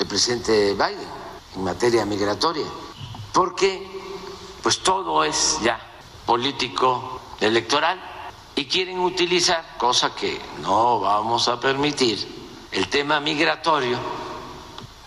el 0.00 0.08
presidente 0.08 0.72
Biden 0.72 1.10
en 1.54 1.64
materia 1.64 2.06
migratoria 2.06 2.64
porque 3.34 3.93
pues 4.64 4.80
todo 4.80 5.22
es 5.24 5.58
ya 5.62 5.78
político 6.24 7.20
electoral 7.38 8.00
y 8.56 8.64
quieren 8.64 8.98
utilizar, 8.98 9.62
cosa 9.76 10.14
que 10.14 10.40
no 10.62 11.00
vamos 11.00 11.48
a 11.48 11.60
permitir, 11.60 12.66
el 12.72 12.88
tema 12.88 13.20
migratorio 13.20 13.98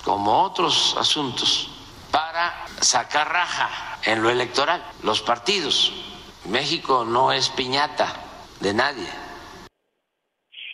como 0.03 0.43
otros 0.43 0.95
asuntos 0.99 1.69
para 2.11 2.67
sacar 2.81 3.33
raja 3.33 3.97
en 4.03 4.21
lo 4.21 4.29
electoral. 4.29 4.85
Los 5.01 5.23
partidos, 5.23 5.91
México 6.45 7.03
no 7.03 7.31
es 7.31 7.49
piñata 7.49 8.13
de 8.59 8.75
nadie 8.75 9.26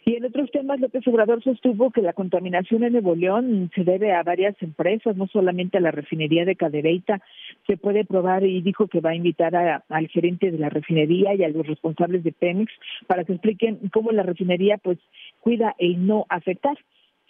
y 0.05 0.15
en 0.15 0.25
otros 0.25 0.51
temas, 0.51 0.81
López 0.81 1.07
Obrador 1.07 1.41
sostuvo 1.43 1.91
que 1.91 2.01
la 2.01 2.11
contaminación 2.11 2.83
en 2.83 2.91
Nuevo 2.91 3.15
León 3.15 3.71
se 3.73 3.85
debe 3.85 4.13
a 4.13 4.23
varias 4.23 4.55
empresas, 4.61 5.15
no 5.15 5.27
solamente 5.27 5.77
a 5.77 5.81
la 5.81 5.91
refinería 5.91 6.43
de 6.43 6.57
Cadereyta. 6.57 7.21
Se 7.67 7.77
puede 7.77 8.03
probar 8.03 8.43
y 8.43 8.61
dijo 8.61 8.87
que 8.87 8.99
va 8.99 9.11
a 9.11 9.15
invitar 9.15 9.55
al 9.55 10.07
gerente 10.09 10.51
de 10.51 10.57
la 10.57 10.69
refinería 10.69 11.33
y 11.35 11.43
a 11.43 11.49
los 11.49 11.65
responsables 11.65 12.23
de 12.23 12.33
Pemex 12.33 12.71
para 13.07 13.23
que 13.23 13.33
expliquen 13.33 13.79
cómo 13.93 14.11
la 14.11 14.23
refinería 14.23 14.77
pues 14.77 14.99
cuida 15.39 15.73
el 15.77 16.05
no 16.05 16.25
afectar. 16.27 16.77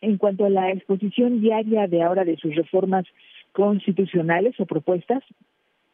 En 0.01 0.17
cuanto 0.17 0.45
a 0.45 0.49
la 0.49 0.71
exposición 0.71 1.41
diaria 1.41 1.87
de 1.87 2.01
ahora 2.01 2.25
de 2.25 2.37
sus 2.37 2.55
reformas 2.55 3.05
constitucionales 3.51 4.59
o 4.59 4.65
propuestas, 4.65 5.23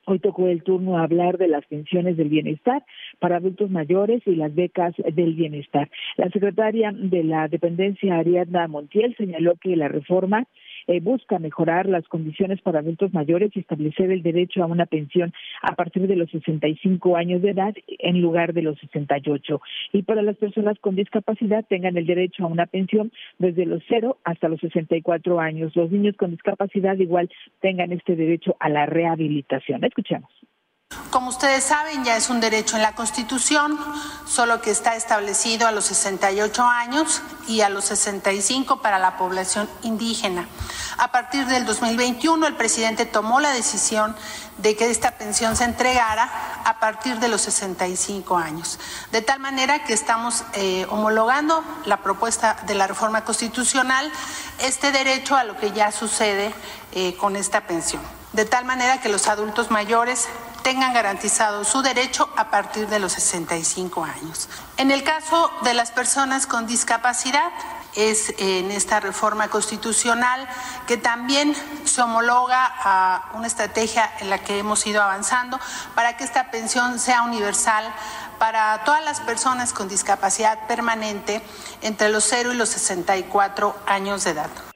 Hoy 0.05 0.19
tocó 0.19 0.47
el 0.47 0.63
turno 0.63 0.97
a 0.97 1.03
hablar 1.03 1.37
de 1.37 1.47
las 1.47 1.65
pensiones 1.65 2.17
del 2.17 2.29
bienestar 2.29 2.83
para 3.19 3.37
adultos 3.37 3.69
mayores 3.69 4.21
y 4.25 4.35
las 4.35 4.53
becas 4.55 4.95
del 4.97 5.35
bienestar. 5.35 5.89
La 6.17 6.29
secretaria 6.29 6.91
de 6.93 7.23
la 7.23 7.47
dependencia, 7.47 8.17
Ariadna 8.17 8.67
Montiel, 8.67 9.15
señaló 9.17 9.55
que 9.61 9.75
la 9.75 9.87
reforma 9.87 10.45
eh, 10.89 11.01
busca 11.01 11.37
mejorar 11.37 11.85
las 11.85 12.07
condiciones 12.07 12.59
para 12.61 12.79
adultos 12.79 13.13
mayores 13.13 13.51
y 13.53 13.59
establecer 13.59 14.09
el 14.09 14.23
derecho 14.23 14.63
a 14.63 14.65
una 14.65 14.87
pensión 14.87 15.31
a 15.61 15.75
partir 15.75 16.07
de 16.07 16.15
los 16.15 16.31
65 16.31 17.15
años 17.15 17.43
de 17.43 17.51
edad 17.51 17.75
en 17.87 18.21
lugar 18.21 18.53
de 18.53 18.63
los 18.63 18.79
68. 18.79 19.61
Y 19.93 20.01
para 20.01 20.23
las 20.23 20.35
personas 20.37 20.79
con 20.79 20.95
discapacidad 20.95 21.63
tengan 21.69 21.95
el 21.95 22.07
derecho 22.07 22.43
a 22.43 22.47
una 22.47 22.65
pensión 22.65 23.11
desde 23.37 23.67
los 23.67 23.83
0 23.87 24.17
hasta 24.23 24.49
los 24.49 24.59
64 24.61 25.39
años. 25.39 25.75
Los 25.75 25.91
niños 25.91 26.17
con 26.17 26.31
discapacidad 26.31 26.97
igual 26.97 27.29
tengan 27.61 27.91
este 27.91 28.15
derecho 28.15 28.55
a 28.59 28.69
la 28.69 28.87
rehabilitación. 28.87 29.83
Escuchemos. 29.83 30.31
Como 31.09 31.29
ustedes 31.29 31.63
saben, 31.63 32.03
ya 32.03 32.17
es 32.17 32.29
un 32.29 32.39
derecho 32.39 32.75
en 32.75 32.83
la 32.83 32.93
Constitución, 32.93 33.79
solo 34.27 34.61
que 34.61 34.69
está 34.69 34.95
establecido 34.95 35.67
a 35.67 35.71
los 35.71 35.85
68 35.85 36.63
años 36.63 37.23
y 37.47 37.61
a 37.61 37.69
los 37.69 37.85
65 37.85 38.83
para 38.83 38.99
la 38.99 39.17
población 39.17 39.67
indígena. 39.81 40.47
A 40.99 41.11
partir 41.11 41.47
del 41.47 41.65
2021, 41.65 42.45
el 42.45 42.55
presidente 42.55 43.07
tomó 43.07 43.39
la 43.39 43.49
decisión 43.49 44.15
de 44.59 44.75
que 44.75 44.91
esta 44.91 45.11
pensión 45.11 45.55
se 45.55 45.63
entregara 45.63 46.29
a 46.65 46.79
partir 46.79 47.19
de 47.19 47.27
los 47.27 47.41
65 47.41 48.37
años, 48.37 48.77
de 49.11 49.23
tal 49.23 49.39
manera 49.39 49.83
que 49.85 49.93
estamos 49.93 50.43
eh, 50.53 50.85
homologando 50.91 51.63
la 51.85 52.03
propuesta 52.03 52.55
de 52.67 52.75
la 52.75 52.85
reforma 52.85 53.23
constitucional, 53.23 54.11
este 54.59 54.91
derecho 54.91 55.35
a 55.35 55.43
lo 55.43 55.57
que 55.57 55.71
ya 55.71 55.91
sucede 55.91 56.53
eh, 56.91 57.15
con 57.15 57.35
esta 57.35 57.61
pensión, 57.61 58.03
de 58.33 58.45
tal 58.45 58.65
manera 58.65 59.01
que 59.01 59.09
los 59.09 59.27
adultos 59.27 59.71
mayores 59.71 60.27
tengan 60.69 60.93
garantizado 60.93 61.63
su 61.63 61.81
derecho 61.81 62.29
a 62.35 62.51
partir 62.51 62.87
de 62.89 62.99
los 62.99 63.13
65 63.13 64.03
años. 64.03 64.49
En 64.77 64.91
el 64.91 65.03
caso 65.03 65.49
de 65.63 65.73
las 65.73 65.89
personas 65.89 66.45
con 66.45 66.67
discapacidad, 66.67 67.51
es 67.95 68.35
en 68.37 68.69
esta 68.69 68.99
reforma 68.99 69.47
constitucional 69.47 70.47
que 70.85 70.95
también 70.95 71.55
se 71.85 72.03
homologa 72.03 72.71
a 72.83 73.31
una 73.33 73.47
estrategia 73.47 74.11
en 74.19 74.29
la 74.29 74.43
que 74.43 74.59
hemos 74.59 74.85
ido 74.85 75.01
avanzando 75.01 75.59
para 75.95 76.17
que 76.17 76.23
esta 76.23 76.51
pensión 76.51 76.99
sea 76.99 77.23
universal 77.23 77.91
para 78.37 78.83
todas 78.83 79.03
las 79.03 79.21
personas 79.21 79.73
con 79.73 79.89
discapacidad 79.89 80.67
permanente 80.67 81.41
entre 81.81 82.09
los 82.09 82.25
0 82.25 82.53
y 82.53 82.57
los 82.57 82.69
64 82.69 83.75
años 83.87 84.23
de 84.23 84.31
edad. 84.31 84.68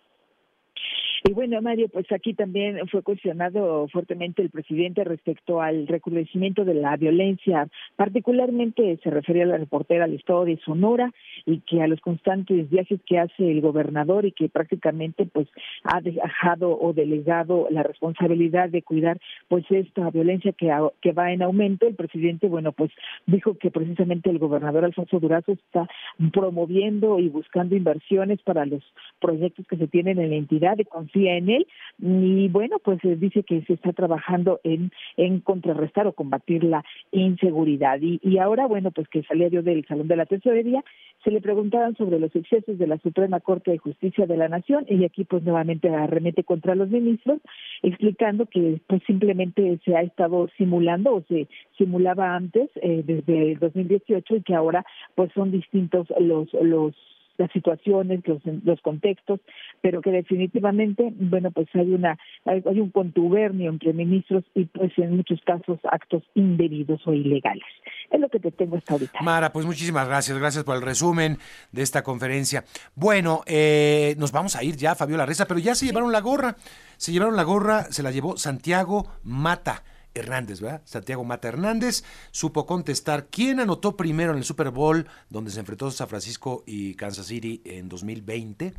Y 1.26 1.32
bueno, 1.32 1.62
Mario, 1.62 1.88
pues 1.88 2.12
aquí 2.12 2.34
también 2.34 2.86
fue 2.90 3.02
cuestionado 3.02 3.88
fuertemente 3.88 4.42
el 4.42 4.50
presidente 4.50 5.06
respecto 5.06 5.62
al 5.62 5.88
recrudecimiento 5.88 6.66
de 6.66 6.74
la 6.74 6.98
violencia, 6.98 7.70
particularmente 7.96 9.00
se 9.02 9.10
refería 9.10 9.44
a 9.44 9.48
la 9.48 9.58
reportera 9.58 10.04
al 10.04 10.14
estado 10.14 10.44
de 10.44 10.58
Sonora 10.66 11.14
y 11.46 11.62
que 11.62 11.82
a 11.82 11.88
los 11.88 12.02
constantes 12.02 12.70
viajes 12.70 13.00
que 13.06 13.20
hace 13.20 13.50
el 13.50 13.62
gobernador 13.62 14.26
y 14.26 14.34
que 14.34 14.50
prácticamente 14.50 15.26
pues 15.26 15.48
ha 15.86 16.02
dejado 16.02 16.78
o 16.78 16.92
delegado 16.92 17.68
la 17.70 17.84
responsabilidad 17.84 18.68
de 18.68 18.82
cuidar 18.82 19.18
pues 19.48 19.64
esta 19.70 20.10
violencia 20.10 20.52
que, 20.52 20.68
va 21.14 21.32
en 21.32 21.42
aumento. 21.42 21.88
El 21.88 21.96
presidente, 21.96 22.50
bueno, 22.50 22.74
pues 22.74 22.92
dijo 23.28 23.58
que 23.58 23.72
precisamente 23.72 24.30
el 24.30 24.40
gobernador 24.40 24.84
Alfonso 24.84 25.22
Durazo 25.22 25.54
está 25.54 25.88
promoviendo 26.34 27.20
y 27.20 27.30
buscando 27.30 27.78
inversiones 27.78 28.42
para 28.42 28.66
los 28.66 28.84
proyectos 29.22 29.66
que 29.68 29.78
se 29.78 29.88
tienen 29.88 30.20
en 30.20 30.32
la 30.32 30.36
entidad 30.36 30.76
de 30.76 30.84
en 31.16 31.50
él 31.50 31.68
y 32.00 32.50
bueno, 32.50 32.80
pues 32.84 33.00
eh, 33.06 33.16
dice 33.16 33.44
que 33.44 33.62
se 33.62 33.74
está 33.74 33.94
trabajando 33.94 34.60
en, 34.64 34.92
en 35.16 35.40
contrarrestar 35.40 36.08
o 36.08 36.14
combatir 36.14 36.64
la 36.64 36.84
inseguridad. 37.12 38.00
Y, 38.02 38.20
y 38.24 38.40
ahora, 38.40 38.66
bueno, 38.66 38.92
pues 38.92 39.08
que 39.08 39.24
salía 39.24 39.48
yo 39.48 39.62
del 39.62 39.86
Salón 39.86 40.08
de 40.08 40.16
la 40.16 40.26
Tesorería, 40.26 40.84
se 41.24 41.32
le 41.32 41.40
preguntaban 41.40 41.96
sobre 41.96 42.20
los 42.20 42.36
excesos 42.36 42.78
de 42.78 42.88
la 42.88 42.98
Suprema 42.98 43.40
Corte 43.40 43.72
de 43.72 43.78
Justicia 43.78 44.26
de 44.26 44.38
la 44.38 44.50
Nación 44.50 44.86
y 44.90 45.06
aquí 45.06 45.24
pues 45.24 45.44
nuevamente 45.44 45.88
arremete 45.90 46.44
contra 46.44 46.76
los 46.76 46.90
ministros, 46.90 47.40
explicando 47.82 48.46
que 48.48 48.82
pues 48.88 49.02
simplemente 49.08 49.80
se 49.86 49.96
ha 49.96 50.02
estado 50.02 50.50
simulando 50.58 51.16
o 51.16 51.24
se 51.30 51.48
simulaba 51.78 52.36
antes 52.36 52.70
eh, 52.82 53.04
desde 53.06 53.54
el 53.54 53.60
2018 53.60 54.36
y 54.36 54.42
que 54.42 54.56
ahora 54.56 54.86
pues 55.16 55.32
son 55.34 55.52
distintos 55.52 56.08
los 56.20 56.52
los 56.54 56.94
las 57.38 57.52
situaciones, 57.52 58.22
los, 58.28 58.42
los 58.64 58.82
contextos, 58.82 59.40
pero 59.82 60.02
que 60.02 60.12
definitivamente, 60.12 61.14
bueno, 61.16 61.52
pues 61.52 61.68
hay 61.74 61.94
una 61.94 62.18
hay, 62.46 62.80
un 62.80 62.90
contubernio 62.90 63.70
entre 63.70 63.94
ministros 63.94 64.44
y 64.54 64.66
pues 64.66 64.92
en 64.98 65.18
muchos 65.18 65.42
casos 65.46 65.80
actos 65.92 66.24
indebidos 66.36 67.02
o 67.06 67.14
ilegales. 67.14 67.64
Es 68.12 68.20
lo 68.20 68.30
que 68.30 68.40
te 68.40 68.52
tengo 68.52 68.78
hasta 68.78 68.94
ahorita. 68.94 69.22
Mara, 69.22 69.52
pues 69.52 69.66
muchísimas 69.66 70.08
gracias, 70.08 70.38
gracias 70.38 70.64
por 70.64 70.76
el 70.76 70.82
resumen 70.82 71.38
de 71.72 71.82
esta 71.82 72.04
conferencia. 72.04 72.64
Bueno, 72.96 73.42
eh, 73.46 74.16
nos 74.18 74.32
vamos 74.32 74.56
a 74.56 74.64
ir 74.64 74.76
ya, 74.76 74.96
Fabiola 74.96 75.26
Reza, 75.26 75.48
pero 75.48 75.60
ya 75.60 75.76
se 75.76 75.86
llevaron 75.86 76.12
la 76.12 76.22
gorra, 76.22 76.56
se 76.98 77.12
llevaron 77.12 77.36
la 77.36 77.44
gorra, 77.44 77.84
se 77.86 78.04
la 78.04 78.12
llevó 78.12 78.38
Santiago 78.38 79.08
Mata 79.24 79.84
Hernández, 80.14 80.62
¿verdad? 80.62 80.82
Santiago 80.86 81.24
Mata 81.24 81.48
Hernández 81.48 82.04
supo 82.32 82.66
contestar 82.66 83.28
quién 83.28 83.60
anotó 83.60 83.98
primero 83.98 84.32
en 84.32 84.38
el 84.38 84.44
Super 84.44 84.70
Bowl, 84.70 85.08
donde 85.30 85.52
se 85.52 85.60
enfrentó 85.60 85.90
San 85.92 86.08
Francisco 86.08 86.64
y 86.66 86.96
Kansas 86.96 87.28
City 87.28 87.62
en 87.66 87.90
2020. 87.90 88.74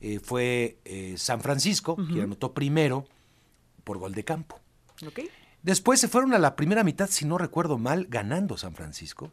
Eh, 0.00 0.20
fue 0.20 0.78
eh, 0.84 1.14
San 1.16 1.40
Francisco, 1.40 1.96
quien 1.96 2.22
anotó 2.22 2.54
primero 2.54 3.06
por 3.84 3.98
gol 3.98 4.14
de 4.14 4.24
campo. 4.24 4.60
Después 5.62 6.00
se 6.00 6.08
fueron 6.08 6.34
a 6.34 6.38
la 6.38 6.54
primera 6.54 6.84
mitad, 6.84 7.08
si 7.10 7.24
no 7.24 7.36
recuerdo 7.36 7.78
mal, 7.78 8.06
ganando 8.08 8.56
San 8.56 8.74
Francisco. 8.74 9.32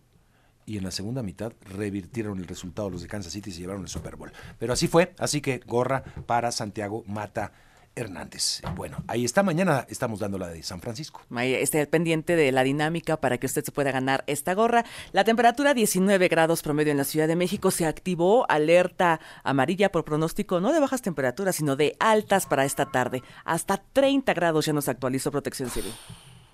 Y 0.66 0.78
en 0.78 0.84
la 0.84 0.90
segunda 0.90 1.22
mitad 1.22 1.54
revirtieron 1.62 2.40
el 2.40 2.48
resultado 2.48 2.90
los 2.90 3.04
de 3.04 3.08
Kansas 3.08 3.34
City 3.34 3.52
y 3.52 3.54
se 3.54 3.60
llevaron 3.60 3.84
el 3.84 3.88
Super 3.88 4.16
Bowl. 4.16 4.32
Pero 4.58 4.74
así 4.74 4.88
fue, 4.88 5.14
así 5.20 5.40
que 5.40 5.60
gorra 5.60 6.04
para 6.26 6.52
Santiago 6.52 7.04
Mata 7.06 7.52
Hernández. 7.96 8.62
Bueno, 8.76 9.04
ahí 9.08 9.26
está. 9.26 9.44
Mañana 9.44 9.86
estamos 9.90 10.20
dando 10.20 10.38
la 10.38 10.50
de 10.50 10.62
San 10.64 10.82
Francisco. 10.82 11.22
Esté 11.40 11.86
pendiente 11.88 12.36
de 12.36 12.52
la 12.52 12.64
dinámica 12.64 13.18
para 13.18 13.38
que 13.38 13.46
usted 13.46 13.64
se 13.64 13.72
pueda 13.72 13.92
ganar 13.92 14.24
esta 14.28 14.54
gorra. 14.54 14.86
La 15.12 15.24
temperatura 15.24 15.74
19 15.74 16.28
grados 16.28 16.62
promedio 16.62 16.92
en 16.92 16.98
la 16.98 17.04
Ciudad 17.04 17.28
de 17.28 17.36
México. 17.36 17.72
Se 17.72 17.86
activó 17.86 18.50
alerta 18.50 19.20
amarilla 19.44 19.92
por 19.92 20.04
pronóstico 20.06 20.60
no 20.60 20.74
de 20.74 20.80
bajas 20.80 21.02
temperaturas, 21.02 21.56
sino 21.56 21.76
de 21.76 21.96
altas 22.00 22.46
para 22.46 22.66
esta 22.66 22.86
tarde. 22.86 23.24
Hasta 23.44 23.78
30 23.94 24.34
grados 24.34 24.66
ya 24.66 24.74
nos 24.74 24.90
actualizó 24.90 25.32
Protección 25.32 25.70
Civil. 25.70 25.94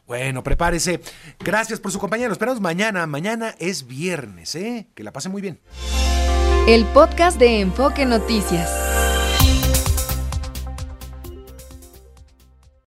Bueno, 0.08 0.44
prepárese. 0.44 1.00
Gracias 1.39 1.80
por 1.80 1.92
su 1.92 2.00
compañía. 2.00 2.28
Nos 2.28 2.36
esperamos 2.36 2.60
mañana. 2.60 3.08
Mañana 3.08 3.56
es 3.60 3.88
viernes, 3.88 4.56
¿eh? 4.56 4.88
Que 4.94 5.04
la 5.04 5.14
pase 5.14 5.30
muy 5.30 5.42
bien. 5.42 5.60
El 6.68 6.86
podcast 6.88 7.39
de 7.39 7.62
Enfoque 7.62 8.06
Noticias. 8.06 8.91